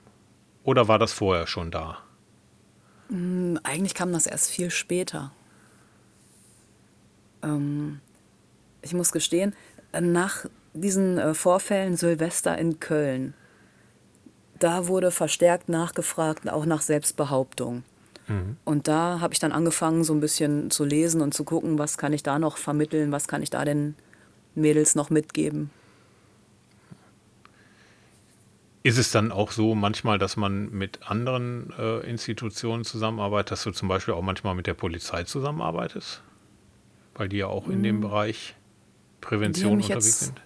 oder 0.64 0.89
war 0.89 0.99
das 0.99 1.12
vorher 1.12 1.47
schon 1.47 1.70
da? 1.70 1.99
Hm, 3.09 3.59
eigentlich 3.62 3.95
kam 3.95 4.12
das 4.12 4.26
erst 4.26 4.51
viel 4.51 4.70
später. 4.70 5.33
Ähm, 7.43 8.01
ich 8.83 8.95
muss 8.95 9.12
gestehen, 9.12 9.55
nach 9.99 10.47
diesen 10.74 11.18
äh, 11.18 11.35
Vorfällen 11.35 11.97
Silvester 11.97 12.57
in 12.59 12.81
Köln, 12.81 13.35
da 14.59 14.89
wurde 14.89 15.11
verstärkt 15.11 15.68
nachgefragt, 15.68 16.49
auch 16.49 16.66
nach 16.66 16.83
Selbstbehauptung. 16.83 17.85
Mhm. 18.26 18.57
Und 18.64 18.89
da 18.89 19.20
habe 19.20 19.33
ich 19.33 19.41
dann 19.41 19.53
angefangen, 19.53 20.05
so 20.05 20.12
ein 20.12 20.20
bisschen 20.20 20.70
zu 20.70 20.85
lesen 20.85 21.20
und 21.20 21.33
zu 21.33 21.45
gucken, 21.45 21.79
was 21.79 21.97
kann 21.97 22.12
ich 22.12 22.22
da 22.22 22.39
noch 22.39 22.57
vermitteln, 22.57 23.12
was 23.12 23.29
kann 23.29 23.43
ich 23.43 23.51
da 23.51 23.64
den 23.64 23.95
Mädels 24.55 24.95
noch 24.95 25.11
mitgeben. 25.11 25.70
Ist 28.89 28.97
es 28.97 29.11
dann 29.11 29.32
auch 29.32 29.53
so 29.53 29.74
manchmal, 29.74 30.18
dass 30.18 30.39
man 30.39 30.70
mit 30.70 31.01
anderen 31.11 31.74
äh, 31.78 31.99
Institutionen 32.09 32.84
zusammenarbeitet, 32.84 33.51
dass 33.53 33.64
du 33.64 33.70
zum 33.70 33.86
Beispiel 33.86 34.14
auch 34.14 34.22
manchmal 34.22 34.55
mit 34.55 34.66
der 34.66 34.72
Polizei 34.72 35.24
zusammenarbeitest? 35.24 36.22
Weil 37.14 37.28
die 37.28 37.36
ja 37.36 37.49
auch 37.49 37.68
in 37.68 37.82
dem 37.82 37.97
Hm. 37.97 38.01
Bereich 38.01 38.55
Prävention 39.20 39.74
unterwegs 39.74 40.20
sind. 40.20 40.41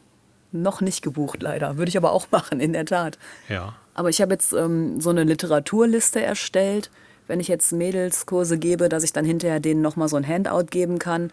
noch 0.50 0.80
nicht 0.80 1.02
gebucht, 1.02 1.40
leider. 1.40 1.76
Würde 1.78 1.88
ich 1.88 1.96
aber 1.96 2.10
auch 2.10 2.32
machen, 2.32 2.58
in 2.58 2.72
der 2.72 2.84
Tat. 2.84 3.16
Ja. 3.48 3.76
Aber 3.94 4.08
ich 4.08 4.20
habe 4.20 4.32
jetzt 4.32 4.52
ähm, 4.54 5.00
so 5.00 5.10
eine 5.10 5.22
Literaturliste 5.22 6.20
erstellt, 6.20 6.90
wenn 7.28 7.38
ich 7.38 7.46
jetzt 7.46 7.72
Mädelskurse 7.72 8.58
gebe, 8.58 8.88
dass 8.88 9.04
ich 9.04 9.12
dann 9.12 9.24
hinterher 9.24 9.60
denen 9.60 9.82
nochmal 9.82 10.08
so 10.08 10.16
ein 10.16 10.26
Handout 10.26 10.66
geben 10.70 10.98
kann 10.98 11.30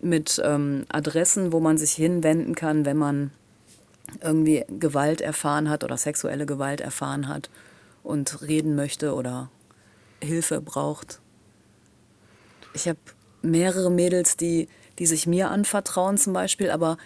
mit 0.00 0.42
ähm, 0.44 0.86
Adressen, 0.88 1.52
wo 1.52 1.60
man 1.60 1.78
sich 1.78 1.92
hinwenden 1.92 2.56
kann, 2.56 2.84
wenn 2.84 2.96
man 2.96 3.30
irgendwie 4.22 4.64
Gewalt 4.68 5.20
erfahren 5.20 5.68
hat 5.68 5.84
oder 5.84 5.96
sexuelle 5.96 6.46
Gewalt 6.46 6.80
erfahren 6.80 7.28
hat 7.28 7.50
und 8.02 8.42
reden 8.42 8.74
möchte 8.74 9.14
oder 9.14 9.50
Hilfe 10.22 10.60
braucht. 10.60 11.20
Ich 12.74 12.88
habe 12.88 12.98
mehrere 13.42 13.90
Mädels, 13.90 14.36
die, 14.36 14.68
die 14.98 15.06
sich 15.06 15.26
mir 15.26 15.50
anvertrauen 15.50 16.16
zum 16.16 16.32
Beispiel, 16.32 16.70
aber 16.70 16.96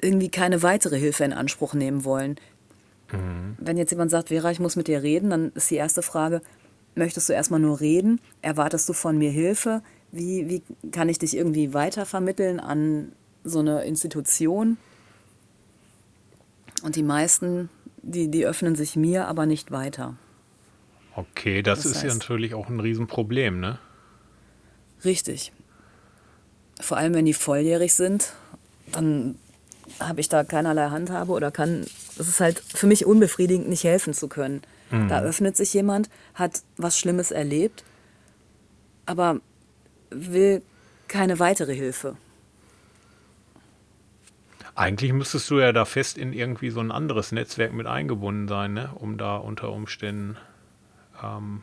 irgendwie 0.00 0.28
keine 0.28 0.62
weitere 0.62 0.98
Hilfe 0.98 1.24
in 1.24 1.32
Anspruch 1.32 1.74
nehmen 1.74 2.04
wollen. 2.04 2.36
Wenn 3.58 3.76
jetzt 3.76 3.90
jemand 3.90 4.10
sagt, 4.10 4.28
Vera, 4.28 4.50
ich 4.50 4.60
muss 4.60 4.76
mit 4.76 4.88
dir 4.88 5.02
reden, 5.02 5.30
dann 5.30 5.52
ist 5.52 5.70
die 5.70 5.76
erste 5.76 6.02
Frage, 6.02 6.42
möchtest 6.96 7.28
du 7.28 7.32
erstmal 7.32 7.60
nur 7.60 7.80
reden? 7.80 8.20
Erwartest 8.42 8.88
du 8.88 8.92
von 8.92 9.16
mir 9.16 9.30
Hilfe? 9.30 9.82
Wie, 10.10 10.48
wie 10.48 10.90
kann 10.90 11.08
ich 11.08 11.18
dich 11.18 11.36
irgendwie 11.36 11.72
weitervermitteln 11.72 12.58
an 12.58 13.12
so 13.44 13.60
eine 13.60 13.84
Institution? 13.84 14.76
Und 16.82 16.96
die 16.96 17.02
meisten, 17.02 17.68
die, 18.02 18.28
die 18.30 18.46
öffnen 18.46 18.76
sich 18.76 18.96
mir, 18.96 19.26
aber 19.28 19.46
nicht 19.46 19.70
weiter. 19.70 20.14
Okay, 21.14 21.62
das, 21.62 21.82
Das 21.82 21.92
ist 21.92 22.02
ja 22.02 22.10
heißt- 22.10 22.14
natürlich 22.18 22.54
auch 22.54 22.68
ein 22.68 22.80
Riesenproblem, 22.80 23.58
ne? 23.60 23.78
Richtig. 25.04 25.52
Vor 26.80 26.96
allem, 26.98 27.14
wenn 27.14 27.24
die 27.24 27.32
volljährig 27.34 27.94
sind, 27.94 28.32
dann 28.92 29.36
habe 30.00 30.20
ich 30.20 30.28
da 30.28 30.44
keinerlei 30.44 30.90
Handhabe 30.90 31.32
oder 31.32 31.50
kann, 31.50 31.82
es 32.18 32.28
ist 32.28 32.40
halt 32.40 32.58
für 32.60 32.86
mich 32.86 33.06
unbefriedigend, 33.06 33.68
nicht 33.68 33.84
helfen 33.84 34.12
zu 34.14 34.28
können. 34.28 34.62
Da 35.08 35.20
öffnet 35.22 35.56
sich 35.56 35.74
jemand, 35.74 36.08
hat 36.34 36.62
was 36.76 36.96
Schlimmes 36.96 37.32
erlebt, 37.32 37.82
aber 39.04 39.40
will 40.10 40.62
keine 41.08 41.40
weitere 41.40 41.74
Hilfe. 41.74 42.16
Eigentlich 44.76 45.12
müsstest 45.12 45.50
du 45.50 45.58
ja 45.58 45.72
da 45.72 45.86
fest 45.86 46.18
in 46.18 46.32
irgendwie 46.34 46.68
so 46.70 46.80
ein 46.80 46.92
anderes 46.92 47.32
Netzwerk 47.32 47.72
mit 47.72 47.86
eingebunden 47.86 48.46
sein, 48.46 48.74
ne? 48.74 48.90
Um 48.94 49.16
da 49.16 49.36
unter 49.36 49.72
Umständen. 49.72 50.36
Ähm, 51.22 51.62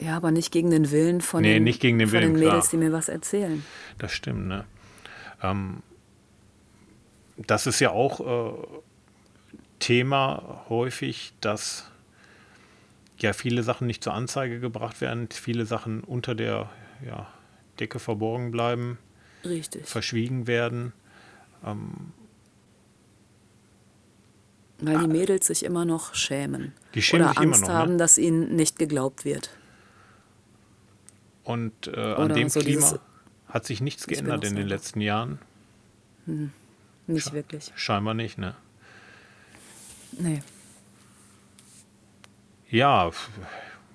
Ja, 0.00 0.16
aber 0.16 0.30
nicht 0.30 0.50
gegen 0.50 0.70
den 0.70 0.90
Willen 0.90 1.20
von, 1.20 1.42
Nee, 1.42 1.54
den, 1.54 1.64
nicht 1.64 1.80
gegen 1.80 1.98
den 1.98 2.08
von 2.08 2.20
Willen, 2.20 2.32
den 2.32 2.40
Mädels, 2.40 2.70
klar. 2.70 2.80
die 2.80 2.86
mir 2.86 2.92
was 2.92 3.08
erzählen. 3.10 3.64
das 3.98 4.12
stimmt, 4.12 4.46
ne? 4.48 4.64
Ähm, 5.42 5.82
das 7.36 7.66
ist 7.66 7.80
ja 7.80 7.90
auch 7.90 8.20
äh, 8.20 8.52
Thema 9.78 10.64
häufig, 10.68 11.34
dass 11.40 11.90
ja 13.18 13.32
viele 13.34 13.62
Sachen 13.62 13.86
nicht 13.86 14.02
zur 14.02 14.14
Anzeige 14.14 14.58
gebracht 14.58 15.00
werden, 15.00 15.28
viele 15.30 15.66
Sachen 15.66 16.02
unter 16.02 16.34
der 16.34 16.70
ja, 17.06 17.26
Decke 17.78 17.98
verborgen 17.98 18.50
bleiben, 18.52 18.98
Richtig. 19.44 19.86
verschwiegen 19.86 20.46
werden. 20.46 20.92
Weil 24.84 24.98
die 24.98 25.06
Mädels 25.06 25.46
sich 25.46 25.64
immer 25.64 25.84
noch 25.84 26.14
schämen. 26.14 26.72
Die 26.94 27.02
schämen 27.02 27.22
oder 27.24 27.30
sich 27.34 27.40
immer 27.42 27.46
Angst 27.52 27.62
noch, 27.62 27.68
ne? 27.68 27.74
haben, 27.74 27.98
dass 27.98 28.18
ihnen 28.18 28.56
nicht 28.56 28.78
geglaubt 28.78 29.24
wird. 29.24 29.50
Und 31.44 31.86
äh, 31.86 32.00
an 32.00 32.34
dem 32.34 32.48
so 32.48 32.60
Klima 32.60 32.98
hat 33.48 33.64
sich 33.64 33.80
nichts 33.80 34.06
geändert 34.06 34.44
in 34.44 34.56
den 34.56 34.66
letzten 34.66 35.00
Jahren. 35.00 35.38
Nicht 37.06 37.28
Scha- 37.28 37.32
wirklich. 37.32 37.72
Scheinbar 37.76 38.14
nicht, 38.14 38.38
ne? 38.38 38.54
Nee. 40.18 40.42
Ja, 42.68 43.10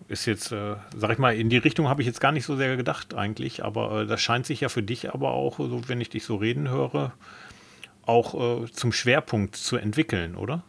ist 0.08 0.26
jetzt, 0.26 0.52
äh, 0.52 0.76
sag 0.96 1.12
ich 1.12 1.18
mal, 1.18 1.36
in 1.36 1.50
die 1.50 1.58
Richtung 1.58 1.90
habe 1.90 2.02
ich 2.02 2.08
jetzt 2.08 2.22
gar 2.22 2.32
nicht 2.32 2.46
so 2.46 2.56
sehr 2.56 2.78
gedacht 2.78 3.14
eigentlich, 3.14 3.64
aber 3.64 4.02
äh, 4.04 4.06
das 4.06 4.22
scheint 4.22 4.46
sich 4.46 4.62
ja 4.62 4.70
für 4.70 4.84
dich 4.84 5.14
aber 5.14 5.32
auch, 5.32 5.58
so 5.58 5.82
wenn 5.90 6.00
ich 6.00 6.10
dich 6.10 6.24
so 6.24 6.36
reden 6.38 6.70
höre, 6.70 7.14
auch 8.06 8.64
äh, 8.64 8.72
zum 8.72 8.94
Schwerpunkt 8.94 9.56
zu 9.56 9.76
entwickeln, 9.78 10.36
oder? 10.36 10.64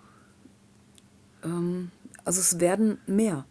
Also 2.24 2.40
es 2.40 2.60
werden 2.60 2.98
mehr. 3.06 3.44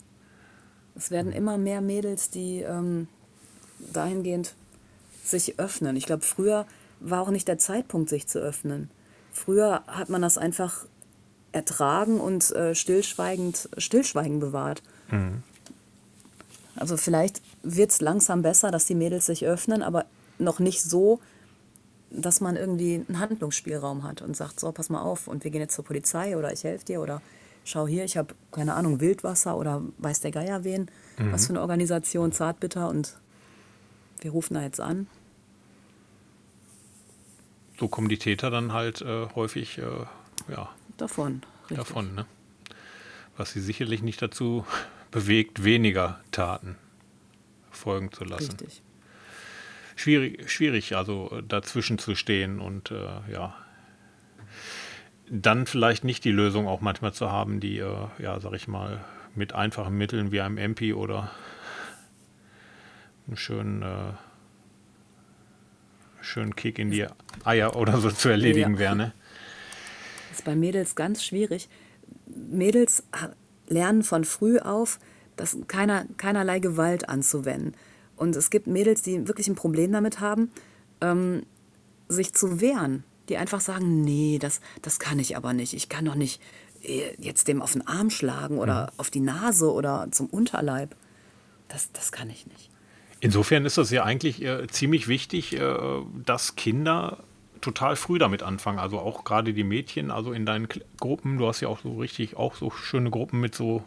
Es 0.96 1.12
werden 1.12 1.32
immer 1.32 1.58
mehr 1.58 1.82
Mädels, 1.82 2.30
die 2.30 2.62
ähm, 2.62 3.08
dahingehend 3.94 4.56
sich 5.24 5.60
öffnen. 5.60 5.96
Ich 5.96 6.06
glaube, 6.06 6.24
früher 6.24 6.66
war 7.00 7.22
auch 7.22 7.30
nicht 7.30 7.48
der 7.48 7.58
Zeitpunkt, 7.58 8.10
sich 8.10 8.28
zu 8.28 8.40
öffnen. 8.40 8.90
Früher 9.32 9.84
hat 9.88 10.10
man 10.10 10.22
das 10.22 10.38
einfach 10.38 10.86
ertragen 11.52 12.20
und 12.20 12.52
äh, 12.52 12.76
stillschweigend, 12.76 13.70
Stillschweigen 13.78 14.40
bewahrt. 14.40 14.82
Also 16.76 16.98
vielleicht 16.98 17.42
wird 17.64 17.92
es 17.92 18.02
langsam 18.02 18.42
besser, 18.42 18.72
dass 18.72 18.86
die 18.86 18.96
Mädels 18.96 19.26
sich 19.26 19.46
öffnen, 19.46 19.82
aber 19.82 20.06
noch 20.38 20.60
nicht 20.60 20.82
so, 20.82 21.20
dass 22.12 22.40
man 22.40 22.56
irgendwie 22.56 23.04
einen 23.08 23.20
Handlungsspielraum 23.20 24.04
hat 24.04 24.22
und 24.22 24.38
sagt, 24.38 24.60
so, 24.60 24.72
pass 24.72 24.90
mal 24.90 25.02
auf 25.02 25.28
und 25.28 25.44
wir 25.44 25.52
gehen 25.52 25.62
jetzt 25.62 25.76
zur 25.76 25.86
Polizei 25.86 26.38
oder 26.38 26.54
ich 26.54 26.64
helfe 26.64 26.86
dir 26.86 27.02
oder 27.02 27.22
schau 27.68 27.86
hier, 27.88 28.06
ich 28.06 28.18
habe, 28.18 28.34
keine 28.52 28.76
Ahnung, 28.76 29.02
Wildwasser 29.02 29.58
oder 29.58 29.84
weiß 29.98 30.22
der 30.22 30.32
Geier 30.32 30.64
wen, 30.64 30.90
was 31.18 31.48
für 31.48 31.54
eine 31.54 31.62
Organisation, 31.62 32.32
Zartbitter 32.32 32.90
und 32.90 33.20
wir 34.22 34.32
rufen 34.32 34.54
da 34.54 34.64
jetzt 34.64 34.80
an. 34.80 35.08
So 37.80 37.88
kommen 37.88 38.10
die 38.10 38.18
Täter 38.18 38.50
dann 38.50 38.74
halt 38.74 39.02
äh, 39.02 39.28
häufig 39.36 39.78
äh, 39.78 39.84
ja, 40.52 40.70
Davon. 40.98 41.44
Richtig. 41.70 41.78
davon, 41.78 42.16
ne? 42.16 42.26
Was 43.36 43.52
sie 43.52 43.62
sicherlich 43.62 44.02
nicht 44.02 44.22
dazu 44.22 44.66
bewegt, 45.12 45.64
weniger 45.64 46.20
Taten 46.32 46.76
folgen 47.70 48.12
zu 48.12 48.24
lassen. 48.24 48.52
Richtig. 48.60 48.82
schwierig, 49.96 50.50
schwierig 50.50 50.96
also 50.96 51.30
äh, 51.32 51.44
dazwischen 51.44 52.00
zu 52.00 52.16
stehen 52.16 52.60
und 52.60 52.92
äh, 52.92 53.32
ja, 53.32 53.56
dann 55.30 55.66
vielleicht 55.66 56.04
nicht 56.04 56.24
die 56.24 56.32
Lösung 56.32 56.68
auch 56.68 56.82
manchmal 56.82 57.14
zu 57.14 57.32
haben, 57.32 57.60
die, 57.60 57.80
äh, 57.80 58.08
ja, 58.20 58.40
sag 58.40 58.54
ich 58.54 58.68
mal, 58.68 59.04
mit 59.36 59.54
einfachen 59.54 59.98
Mitteln 59.98 60.32
wie 60.32 60.42
einem 60.42 60.58
MP 60.58 60.94
oder 60.94 61.32
einen 63.28 63.38
schönen, 63.38 63.82
äh, 63.82 64.14
schönen 66.22 66.56
Kick 66.56 66.80
in 66.80 66.92
die 66.92 67.06
Eier 67.44 67.76
oder 67.76 67.98
so 67.98 68.10
zu 68.10 68.30
erledigen 68.30 68.74
Ja. 68.74 68.80
wäre, 68.80 68.96
ne? 68.96 69.14
Das 70.30 70.40
ist 70.40 70.46
bei 70.46 70.56
Mädels 70.56 70.96
ganz 70.96 71.24
schwierig. 71.24 71.70
Mädels 72.26 73.04
lernen 73.68 74.04
von 74.04 74.24
früh 74.24 74.60
auf, 74.60 75.00
das 75.36 75.58
keiner, 75.68 76.06
keinerlei 76.18 76.60
Gewalt 76.60 77.10
anzuwenden. 77.10 77.74
Und 78.16 78.36
es 78.36 78.50
gibt 78.50 78.68
Mädels, 78.68 79.02
die 79.02 79.28
wirklich 79.28 79.48
ein 79.48 79.56
Problem 79.56 79.92
damit 79.92 80.20
haben, 80.20 80.52
ähm, 81.02 81.44
sich 82.10 82.34
zu 82.34 82.62
wehren. 82.62 83.04
Die 83.30 83.38
einfach 83.38 83.62
sagen, 83.62 84.02
nee, 84.02 84.40
das, 84.40 84.62
das 84.82 85.00
kann 85.00 85.20
ich 85.20 85.36
aber 85.36 85.54
nicht. 85.54 85.74
Ich 85.74 85.90
kann 85.90 86.06
doch 86.06 86.16
nicht 86.16 86.42
äh, 86.84 87.14
jetzt 87.18 87.48
dem 87.48 87.62
auf 87.62 87.74
den 87.74 87.86
Arm 87.86 88.10
schlagen 88.10 88.58
oder 88.58 88.92
auf 88.98 89.10
die 89.10 89.20
Nase 89.20 89.72
oder 89.72 90.08
zum 90.12 90.28
Unterleib. 90.28 90.96
Das, 91.68 91.92
das 91.92 92.12
kann 92.12 92.30
ich 92.30 92.48
nicht. 92.48 92.70
Insofern 93.20 93.66
ist 93.66 93.78
das 93.78 93.92
ja 93.92 94.04
eigentlich 94.04 94.42
äh, 94.44 94.68
ziemlich 94.68 95.08
wichtig, 95.08 95.60
äh, 95.60 95.76
dass 96.24 96.56
Kinder 96.56 97.18
total 97.62 97.96
früh 97.96 98.20
damit 98.20 98.44
anfangen. 98.44 98.80
Also 98.80 99.00
auch 99.00 99.24
gerade 99.24 99.54
die 99.54 99.64
Mädchen, 99.64 100.12
also 100.12 100.32
in 100.32 100.46
deinen 100.46 100.70
Kl 100.70 100.86
Gruppen, 101.00 101.38
du 101.38 101.48
hast 101.48 101.62
ja 101.62 101.68
auch 101.68 101.80
so 101.80 101.98
richtig, 101.98 102.38
auch 102.38 102.56
so 102.56 102.70
schöne 102.70 103.10
Gruppen 103.10 103.40
mit 103.40 103.56
so 103.56 103.84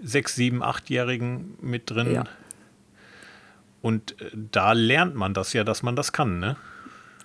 sechs, 0.00 0.34
sieben, 0.34 0.62
achtjährigen 0.62 1.56
mit 1.60 1.90
drin. 1.90 2.12
Ja. 2.12 2.24
Und 3.80 4.20
äh, 4.20 4.30
da 4.34 4.72
lernt 4.72 5.14
man 5.14 5.34
das 5.34 5.52
ja, 5.52 5.64
dass 5.64 5.82
man 5.82 5.96
das 5.96 6.12
kann, 6.12 6.40
ne? 6.40 6.56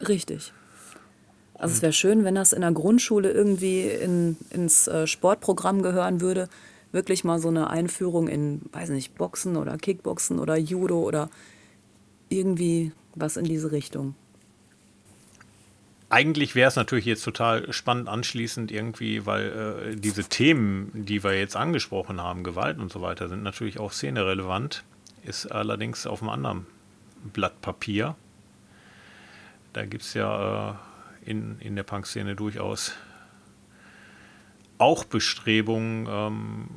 Richtig. 0.07 0.53
Also 1.63 1.75
es 1.75 1.81
wäre 1.81 1.93
schön, 1.93 2.25
wenn 2.25 2.35
das 2.35 2.51
in 2.51 2.59
der 2.59 2.73
Grundschule 2.73 3.31
irgendwie 3.31 3.83
in, 3.87 4.35
ins 4.49 4.89
äh, 4.89 5.07
Sportprogramm 5.07 5.81
gehören 5.81 6.19
würde. 6.19 6.49
Wirklich 6.91 7.23
mal 7.23 7.39
so 7.39 7.47
eine 7.47 7.69
Einführung 7.69 8.27
in, 8.27 8.63
weiß 8.73 8.89
nicht, 8.89 9.15
Boxen 9.15 9.55
oder 9.55 9.77
Kickboxen 9.77 10.39
oder 10.39 10.57
Judo 10.57 10.99
oder 10.99 11.29
irgendwie 12.27 12.91
was 13.15 13.37
in 13.37 13.45
diese 13.45 13.71
Richtung. 13.71 14.13
Eigentlich 16.09 16.53
wäre 16.53 16.67
es 16.67 16.75
natürlich 16.75 17.05
jetzt 17.05 17.23
total 17.23 17.71
spannend 17.71 18.09
anschließend 18.09 18.69
irgendwie, 18.69 19.25
weil 19.25 19.93
äh, 19.93 19.95
diese 19.95 20.25
Themen, 20.25 20.91
die 20.93 21.23
wir 21.23 21.39
jetzt 21.39 21.55
angesprochen 21.55 22.21
haben, 22.21 22.43
Gewalt 22.43 22.77
und 22.77 22.91
so 22.91 23.01
weiter, 23.01 23.29
sind 23.29 23.41
natürlich 23.41 23.79
auch 23.79 23.93
szenerelevant, 23.93 24.83
ist 25.23 25.45
allerdings 25.45 26.05
auf 26.07 26.21
einem 26.21 26.29
anderen 26.29 26.65
Blatt 27.31 27.61
Papier. 27.61 28.17
Da 29.71 29.85
gibt 29.85 30.03
es 30.03 30.13
ja 30.13 30.71
äh, 30.71 30.92
in, 31.25 31.59
in 31.59 31.75
der 31.75 31.83
Punk-Szene 31.83 32.35
durchaus 32.35 32.93
auch 34.77 35.05
Bestrebungen, 35.05 36.07
ähm, 36.09 36.67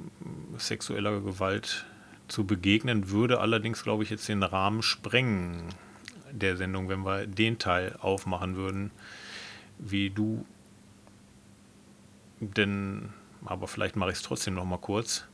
sexueller 0.58 1.20
Gewalt 1.20 1.86
zu 2.28 2.44
begegnen, 2.44 3.10
würde 3.10 3.40
allerdings, 3.40 3.82
glaube 3.82 4.02
ich, 4.02 4.10
jetzt 4.10 4.28
den 4.28 4.42
Rahmen 4.42 4.82
sprengen, 4.82 5.68
der 6.30 6.56
Sendung, 6.56 6.88
wenn 6.88 7.00
wir 7.00 7.26
den 7.26 7.58
Teil 7.58 7.96
aufmachen 8.00 8.56
würden, 8.56 8.90
wie 9.78 10.10
du. 10.10 10.44
Denn, 12.40 13.10
aber 13.44 13.66
vielleicht 13.66 13.96
mache 13.96 14.10
ich 14.10 14.16
es 14.16 14.22
trotzdem 14.22 14.54
noch 14.54 14.64
mal 14.64 14.78
kurz. 14.78 15.26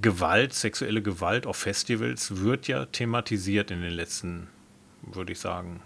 Gewalt, 0.00 0.54
sexuelle 0.54 1.02
Gewalt 1.02 1.46
auf 1.46 1.56
Festivals 1.56 2.36
wird 2.36 2.68
ja 2.68 2.86
thematisiert 2.86 3.72
in 3.72 3.82
den 3.82 3.92
letzten, 3.92 4.46
würde 5.02 5.32
ich 5.32 5.40
sagen, 5.40 5.82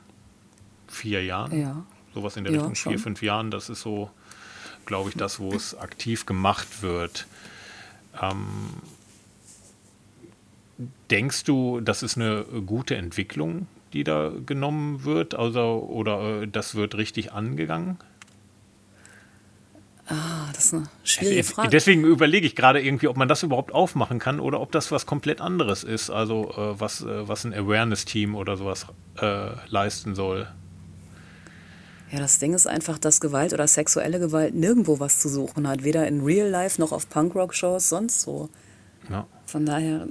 vier 0.94 1.24
Jahren. 1.24 1.58
Ja. 1.58 1.84
Sowas 2.14 2.36
in 2.36 2.44
der 2.44 2.52
Ja, 2.52 2.60
Richtung, 2.60 2.74
schon. 2.74 2.92
vier, 2.92 2.98
fünf 3.00 3.22
Jahren. 3.22 3.50
Das 3.50 3.68
ist 3.68 3.82
so, 3.82 4.10
glaube 4.86 5.10
ich, 5.10 5.16
das, 5.16 5.40
wo 5.40 5.52
es 5.52 5.76
aktiv 5.76 6.26
gemacht 6.26 6.82
wird. 6.82 7.26
Ähm, 8.22 8.46
denkst 11.10 11.44
du, 11.44 11.80
das 11.80 12.02
ist 12.02 12.16
eine 12.16 12.44
gute 12.66 12.96
Entwicklung, 12.96 13.66
die 13.92 14.04
da 14.04 14.32
genommen 14.46 15.04
wird? 15.04 15.34
Also, 15.34 15.86
oder 15.88 16.42
äh, 16.42 16.48
das 16.48 16.74
wird 16.74 16.94
richtig 16.96 17.32
angegangen? 17.32 17.98
Ah, 20.06 20.50
das 20.52 20.66
ist 20.66 20.74
eine 20.74 20.88
schwierige 21.02 21.44
Frage. 21.44 21.70
Deswegen 21.70 22.04
überlege 22.04 22.46
ich 22.46 22.54
gerade 22.54 22.82
irgendwie, 22.82 23.08
ob 23.08 23.16
man 23.16 23.26
das 23.26 23.42
überhaupt 23.42 23.72
aufmachen 23.72 24.18
kann 24.18 24.38
oder 24.38 24.60
ob 24.60 24.70
das 24.70 24.92
was 24.92 25.06
komplett 25.06 25.40
anderes 25.40 25.82
ist, 25.82 26.10
also 26.10 26.50
äh, 26.50 26.78
was, 26.78 27.00
äh, 27.00 27.26
was 27.26 27.44
ein 27.44 27.54
Awareness-Team 27.54 28.34
oder 28.34 28.58
sowas 28.58 28.86
äh, 29.18 29.48
leisten 29.68 30.14
soll. 30.14 30.46
Ja, 32.14 32.20
das 32.20 32.38
Ding 32.38 32.54
ist 32.54 32.68
einfach, 32.68 32.96
dass 32.96 33.20
Gewalt 33.20 33.52
oder 33.52 33.66
sexuelle 33.66 34.20
Gewalt 34.20 34.54
nirgendwo 34.54 35.00
was 35.00 35.18
zu 35.18 35.28
suchen 35.28 35.66
hat. 35.66 35.82
Weder 35.82 36.06
in 36.06 36.20
Real 36.20 36.48
Life 36.48 36.80
noch 36.80 36.92
auf 36.92 37.08
Punkrock-Shows, 37.08 37.88
sonst 37.88 38.20
so. 38.20 38.48
Ja. 39.10 39.26
Von 39.46 39.66
daher, 39.66 40.06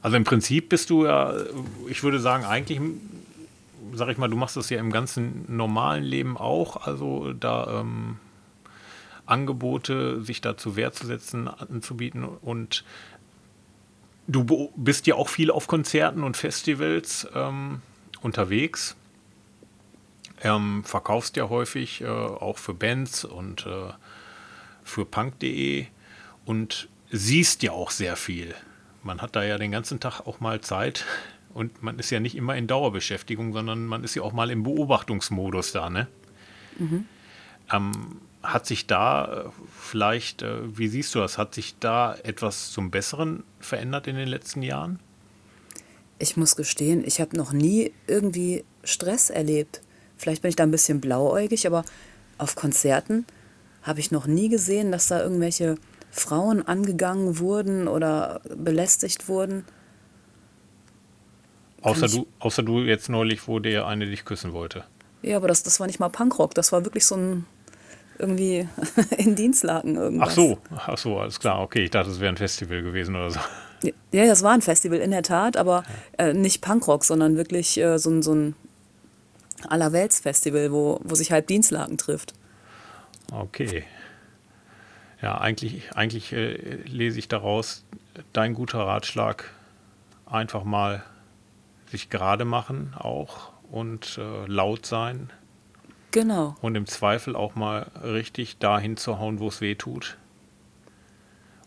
Also 0.00 0.16
im 0.16 0.22
Prinzip 0.22 0.68
bist 0.68 0.88
du 0.90 1.04
ja, 1.04 1.34
ich 1.88 2.04
würde 2.04 2.20
sagen, 2.20 2.44
eigentlich, 2.44 2.80
sag 3.92 4.08
ich 4.08 4.18
mal, 4.18 4.30
du 4.30 4.36
machst 4.36 4.56
das 4.56 4.70
ja 4.70 4.78
im 4.78 4.92
ganzen 4.92 5.44
normalen 5.48 6.04
Leben 6.04 6.36
auch, 6.36 6.86
also 6.86 7.32
da 7.32 7.80
ähm, 7.80 8.18
Angebote, 9.26 10.22
sich 10.22 10.40
da 10.40 10.56
zur 10.56 10.76
Wehr 10.76 10.92
zu 10.92 11.08
setzen, 11.08 11.48
anzubieten 11.48 12.22
und 12.22 12.84
du 14.28 14.70
bist 14.76 15.08
ja 15.08 15.16
auch 15.16 15.28
viel 15.28 15.50
auf 15.50 15.66
Konzerten 15.66 16.22
und 16.22 16.36
Festivals 16.36 17.26
ähm, 17.34 17.82
unterwegs. 18.20 18.94
Ähm, 20.42 20.84
verkaufst 20.84 21.36
ja 21.36 21.48
häufig 21.48 22.02
äh, 22.02 22.06
auch 22.06 22.58
für 22.58 22.74
Bands 22.74 23.24
und 23.24 23.66
äh, 23.66 23.92
für 24.84 25.04
punk.de 25.04 25.86
und 26.44 26.88
siehst 27.10 27.62
ja 27.62 27.72
auch 27.72 27.90
sehr 27.90 28.16
viel. 28.16 28.54
Man 29.02 29.22
hat 29.22 29.34
da 29.34 29.44
ja 29.44 29.56
den 29.56 29.72
ganzen 29.72 29.98
Tag 30.00 30.26
auch 30.26 30.40
mal 30.40 30.60
Zeit 30.60 31.04
und 31.54 31.82
man 31.82 31.98
ist 31.98 32.10
ja 32.10 32.20
nicht 32.20 32.36
immer 32.36 32.56
in 32.56 32.66
Dauerbeschäftigung, 32.66 33.52
sondern 33.52 33.86
man 33.86 34.04
ist 34.04 34.14
ja 34.14 34.22
auch 34.22 34.32
mal 34.32 34.50
im 34.50 34.62
Beobachtungsmodus 34.62 35.72
da, 35.72 35.88
ne? 35.88 36.06
Ähm, 37.72 38.20
hat 38.42 38.66
sich 38.66 38.86
da 38.86 39.46
äh, 39.46 39.50
vielleicht, 39.80 40.42
äh, 40.42 40.76
wie 40.76 40.88
siehst 40.88 41.14
du 41.14 41.20
das, 41.20 41.38
hat 41.38 41.54
sich 41.54 41.78
da 41.80 42.14
etwas 42.14 42.70
zum 42.70 42.90
Besseren 42.90 43.42
verändert 43.58 44.06
in 44.06 44.16
den 44.16 44.28
letzten 44.28 44.62
Jahren? 44.62 45.00
ich 46.18 46.36
muss 46.36 46.56
gestehen, 46.56 47.04
ich 47.04 47.20
habe 47.20 47.36
noch 47.36 47.52
nie 47.52 47.92
irgendwie 48.06 48.64
Stress 48.84 49.30
erlebt. 49.30 49.82
Vielleicht 50.16 50.42
bin 50.42 50.48
ich 50.48 50.56
da 50.56 50.62
ein 50.62 50.70
bisschen 50.70 51.00
blauäugig, 51.00 51.66
aber 51.66 51.84
auf 52.38 52.54
Konzerten 52.56 53.26
habe 53.82 54.00
ich 54.00 54.10
noch 54.10 54.26
nie 54.26 54.48
gesehen, 54.48 54.90
dass 54.92 55.08
da 55.08 55.22
irgendwelche 55.22 55.76
Frauen 56.10 56.66
angegangen 56.66 57.38
wurden 57.38 57.86
oder 57.88 58.40
belästigt 58.56 59.28
wurden. 59.28 59.64
Außer 61.82 62.06
ich- 62.06 62.12
du, 62.14 62.26
außer 62.38 62.62
du 62.62 62.80
jetzt 62.80 63.08
neulich, 63.08 63.46
wo 63.48 63.58
der 63.58 63.86
eine 63.86 64.06
dich 64.06 64.24
küssen 64.24 64.52
wollte. 64.52 64.84
Ja, 65.22 65.36
aber 65.36 65.48
das, 65.48 65.62
das 65.62 65.78
war 65.80 65.86
nicht 65.86 66.00
mal 66.00 66.08
Punkrock, 66.08 66.54
das 66.54 66.72
war 66.72 66.84
wirklich 66.84 67.04
so 67.06 67.16
ein 67.16 67.46
irgendwie 68.18 68.66
in 69.18 69.34
Dienstlaken 69.36 69.96
irgendwas. 69.96 70.30
Ach 70.30 70.34
so, 70.34 70.58
ach 70.74 70.98
so, 70.98 71.18
alles 71.18 71.38
klar, 71.38 71.60
okay. 71.60 71.84
Ich 71.84 71.90
dachte, 71.90 72.10
es 72.10 72.18
wäre 72.18 72.32
ein 72.32 72.36
Festival 72.38 72.82
gewesen 72.82 73.14
oder 73.14 73.30
so. 73.30 73.40
Ja, 74.10 74.24
das 74.24 74.42
war 74.42 74.52
ein 74.52 74.62
Festival 74.62 74.98
in 75.00 75.10
der 75.10 75.22
Tat, 75.22 75.56
aber 75.58 75.84
äh, 76.16 76.32
nicht 76.32 76.62
Punkrock, 76.62 77.04
sondern 77.04 77.36
wirklich 77.36 77.76
äh, 77.78 77.98
so 77.98 78.22
so 78.22 78.34
ein 78.34 78.56
Allerweltsfestival, 79.68 80.72
wo, 80.72 81.00
wo 81.04 81.14
sich 81.14 81.32
halb 81.32 81.46
Dienstlaken 81.46 81.98
trifft. 81.98 82.34
Okay. 83.32 83.84
Ja, 85.22 85.38
eigentlich, 85.38 85.94
eigentlich 85.96 86.32
äh, 86.32 86.54
lese 86.84 87.18
ich 87.18 87.28
daraus, 87.28 87.84
dein 88.32 88.54
guter 88.54 88.80
Ratschlag, 88.80 89.50
einfach 90.26 90.64
mal 90.64 91.02
sich 91.90 92.10
gerade 92.10 92.44
machen 92.44 92.94
auch 92.98 93.52
und 93.70 94.18
äh, 94.18 94.46
laut 94.46 94.86
sein 94.86 95.30
Genau. 96.10 96.56
und 96.60 96.74
im 96.76 96.86
Zweifel 96.86 97.34
auch 97.36 97.54
mal 97.54 97.90
richtig 98.02 98.58
dahin 98.58 98.96
zu 98.96 99.18
hauen, 99.18 99.38
wo 99.40 99.48
es 99.48 99.60
weh 99.60 99.74
tut. 99.74 100.16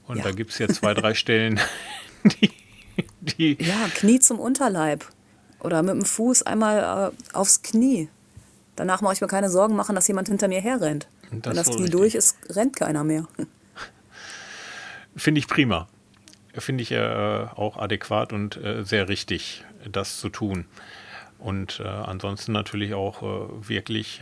Und 0.07 0.17
Ja. 0.17 0.23
da 0.23 0.31
gibt 0.31 0.51
es 0.51 0.59
ja 0.59 0.67
zwei, 0.67 0.93
drei 0.93 1.13
Stellen, 1.15 1.59
die, 2.41 2.51
die 3.21 3.57
Ja, 3.63 3.87
Knie 3.93 4.19
zum 4.19 4.39
Unterleib. 4.39 5.05
Oder 5.59 5.83
mit 5.83 5.93
dem 5.93 6.05
Fuß 6.05 6.43
einmal 6.43 7.11
äh, 7.11 7.35
aufs 7.35 7.61
Knie. 7.61 8.09
Danach 8.75 9.01
mache 9.01 9.13
ich 9.13 9.21
mir 9.21 9.27
keine 9.27 9.49
Sorgen 9.49 9.75
machen, 9.75 9.95
dass 9.95 10.07
jemand 10.07 10.29
hinter 10.29 10.47
mir 10.47 10.61
herrennt. 10.61 11.07
Das 11.31 11.31
Wenn 11.31 11.55
das 11.55 11.75
Knie 11.75 11.89
durch 11.89 12.15
ist, 12.15 12.37
rennt 12.49 12.75
keiner 12.75 13.03
mehr. 13.03 13.27
Finde 15.15 15.39
ich 15.39 15.47
prima. 15.47 15.87
Finde 16.53 16.81
ich 16.81 16.91
äh, 16.91 17.45
auch 17.55 17.77
adäquat 17.77 18.33
und 18.33 18.57
äh, 18.57 18.83
sehr 18.83 19.09
richtig, 19.09 19.65
das 19.91 20.19
zu 20.19 20.29
tun. 20.29 20.65
Und 21.37 21.79
äh, 21.79 21.87
ansonsten 21.87 22.51
natürlich 22.51 22.93
auch 22.93 23.21
äh, 23.21 23.69
wirklich, 23.69 24.21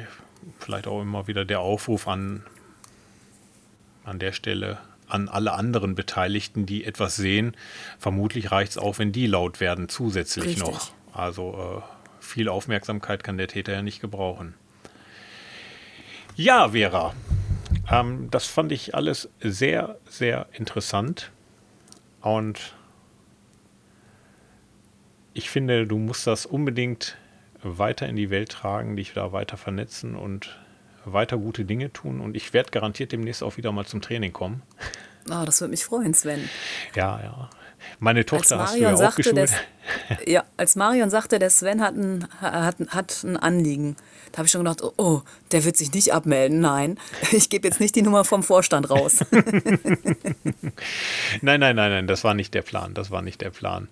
vielleicht 0.59 0.87
auch 0.87 1.01
immer 1.01 1.27
wieder 1.27 1.45
der 1.45 1.59
Aufruf 1.59 2.07
an, 2.07 2.43
an 4.03 4.19
der 4.19 4.33
Stelle 4.33 4.79
an 5.09 5.29
alle 5.29 5.53
anderen 5.53 5.95
Beteiligten, 5.95 6.65
die 6.65 6.83
etwas 6.83 7.15
sehen. 7.15 7.55
Vermutlich 7.97 8.51
reicht 8.51 8.71
es 8.71 8.77
auch, 8.77 8.99
wenn 8.99 9.11
die 9.11 9.27
laut 9.27 9.59
werden, 9.59 9.89
zusätzlich 9.89 10.45
Richtig. 10.45 10.63
noch. 10.63 10.91
Also 11.17 11.81
äh, 11.83 12.23
viel 12.23 12.47
Aufmerksamkeit 12.47 13.23
kann 13.23 13.37
der 13.37 13.47
Täter 13.47 13.73
ja 13.73 13.81
nicht 13.81 13.99
gebrauchen. 13.99 14.53
Ja, 16.35 16.69
Vera, 16.69 17.15
ähm, 17.91 18.29
das 18.29 18.45
fand 18.45 18.71
ich 18.71 18.93
alles 18.93 19.29
sehr, 19.39 19.97
sehr 20.07 20.45
interessant. 20.53 21.31
Und 22.21 22.75
ich 25.33 25.49
finde, 25.49 25.87
du 25.87 25.97
musst 25.97 26.27
das 26.27 26.45
unbedingt 26.45 27.17
weiter 27.63 28.07
in 28.07 28.15
die 28.15 28.29
Welt 28.29 28.49
tragen, 28.49 28.95
dich 28.95 29.13
da 29.13 29.31
weiter 29.31 29.57
vernetzen 29.57 30.15
und 30.15 30.59
weiter 31.03 31.37
gute 31.37 31.65
Dinge 31.65 31.91
tun. 31.91 32.21
Und 32.21 32.35
ich 32.35 32.53
werde 32.53 32.69
garantiert 32.69 33.11
demnächst 33.11 33.41
auch 33.41 33.57
wieder 33.57 33.71
mal 33.71 33.85
zum 33.85 34.01
Training 34.01 34.33
kommen. 34.33 34.61
Ah, 35.29 35.45
das 35.45 35.61
würde 35.61 35.71
mich 35.71 35.85
freuen, 35.85 36.13
Sven. 36.13 36.49
Ja, 36.95 37.19
ja. 37.21 37.49
Meine 37.99 38.19
Als 38.19 38.27
Tochter 38.27 38.59
hast 38.59 38.75
du 38.75 38.79
ja 38.79 38.91
Marion, 38.91 39.11
sagte, 39.11 39.33
der, 39.33 39.49
ja, 40.25 40.43
als 40.57 40.75
Marion 40.75 41.09
sagte, 41.09 41.39
der 41.39 41.49
Sven 41.49 41.81
hat 41.81 41.95
ein, 41.95 42.27
hat, 42.41 42.75
hat 42.89 43.23
ein 43.23 43.37
Anliegen, 43.37 43.95
da 44.31 44.39
habe 44.39 44.45
ich 44.45 44.51
schon 44.51 44.63
gedacht, 44.63 44.83
oh, 44.83 44.93
oh, 44.97 45.21
der 45.51 45.65
wird 45.65 45.77
sich 45.77 45.93
nicht 45.93 46.13
abmelden. 46.13 46.59
Nein, 46.59 46.99
ich 47.31 47.49
gebe 47.49 47.67
jetzt 47.67 47.79
nicht 47.79 47.95
die 47.95 48.01
Nummer 48.01 48.23
vom 48.23 48.43
Vorstand 48.43 48.89
raus. 48.89 49.25
Nein, 51.41 51.59
nein, 51.59 51.75
nein, 51.75 51.91
nein, 51.91 52.07
das 52.07 52.23
war 52.23 52.33
nicht 52.33 52.53
der 52.53 52.61
Plan. 52.61 52.93
Das 52.93 53.11
war 53.11 53.21
nicht 53.21 53.41
der 53.41 53.49
Plan. 53.49 53.89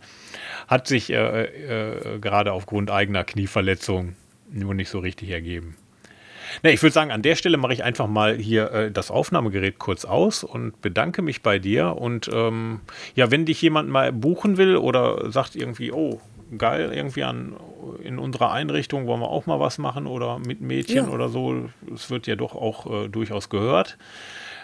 Hat 0.68 0.88
sich 0.88 1.10
äh, 1.10 1.44
äh, 1.44 2.20
gerade 2.20 2.54
aufgrund 2.54 2.92
eigener 2.92 3.24
Knieverletzung 3.24 4.16
nur 4.52 4.74
nicht 4.74 4.90
so 4.90 5.00
richtig 5.00 5.30
ergeben. 5.30 5.76
Ne, 6.64 6.72
ich 6.72 6.82
würde 6.82 6.94
sagen, 6.94 7.12
an 7.12 7.22
der 7.22 7.36
Stelle 7.36 7.58
mache 7.58 7.74
ich 7.74 7.84
einfach 7.84 8.08
mal 8.08 8.36
hier 8.36 8.72
äh, 8.72 8.92
das 8.92 9.12
Aufnahmegerät 9.12 9.80
kurz 9.80 10.06
aus 10.06 10.44
und 10.44 10.82
bedanke 10.82 11.22
mich 11.22 11.42
bei 11.42 11.60
dir. 11.60 11.96
Und 11.98 12.30
ähm, 12.34 12.82
ja, 13.16 13.32
wenn 13.32 13.46
dich 13.46 13.62
jemand 13.62 13.90
mal 13.90 14.12
buchen 14.12 14.58
will 14.58 14.78
oder 14.78 15.32
sagt 15.32 15.56
irgendwie, 15.56 15.92
oh, 15.92 16.20
geil, 16.58 16.92
irgendwie 16.94 17.24
an, 17.24 17.56
in 18.04 18.20
unserer 18.20 18.52
Einrichtung 18.52 19.08
wollen 19.08 19.20
wir 19.22 19.30
auch 19.30 19.46
mal 19.48 19.60
was 19.60 19.78
machen 19.78 20.08
oder 20.08 20.40
mit 20.40 20.62
Mädchen 20.62 21.06
Ja. 21.06 21.08
oder 21.10 21.30
so, 21.30 21.70
es 21.94 22.10
wird 22.10 22.28
ja 22.28 22.36
doch 22.36 22.56
auch 22.56 23.06
äh, 23.06 23.08
durchaus 23.10 23.50
gehört, 23.50 23.98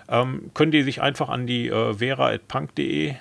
ähm, 0.08 0.52
können 0.54 0.72
die 0.72 0.84
sich 0.84 1.02
einfach 1.02 1.30
an 1.30 1.48
die 1.48 1.68
äh, 1.70 1.94
vera.punk.de 1.94 3.16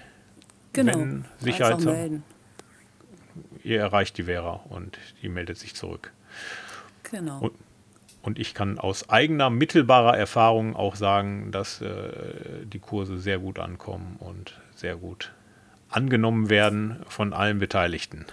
Genau. 0.73 0.99
Einfach 0.99 1.29
Sicherheits- 1.41 1.85
melden. 1.85 2.23
ihr 3.65 3.81
erreicht 3.81 4.17
die 4.19 4.23
Vera 4.25 4.61
und 4.69 4.99
die 5.23 5.29
meldet 5.29 5.59
sich 5.59 5.75
zurück. 5.75 6.13
Genau. 7.11 7.41
Und, 7.41 7.53
und 8.23 8.39
ich 8.39 8.55
kann 8.55 8.79
aus 8.79 9.09
eigener 9.09 9.51
mittelbarer 9.51 10.17
Erfahrung 10.17 10.77
auch 10.77 10.97
sagen, 10.97 11.53
dass 11.53 11.81
äh, 11.81 12.13
die 12.65 12.79
Kurse 12.79 13.19
sehr 13.19 13.39
gut 13.39 13.59
ankommen 13.59 14.17
und 14.19 14.61
sehr 14.75 14.97
gut 14.97 15.33
angenommen 15.89 16.51
werden 16.51 17.01
von 17.09 17.33
allen 17.33 17.59
Beteiligten. 17.59 18.27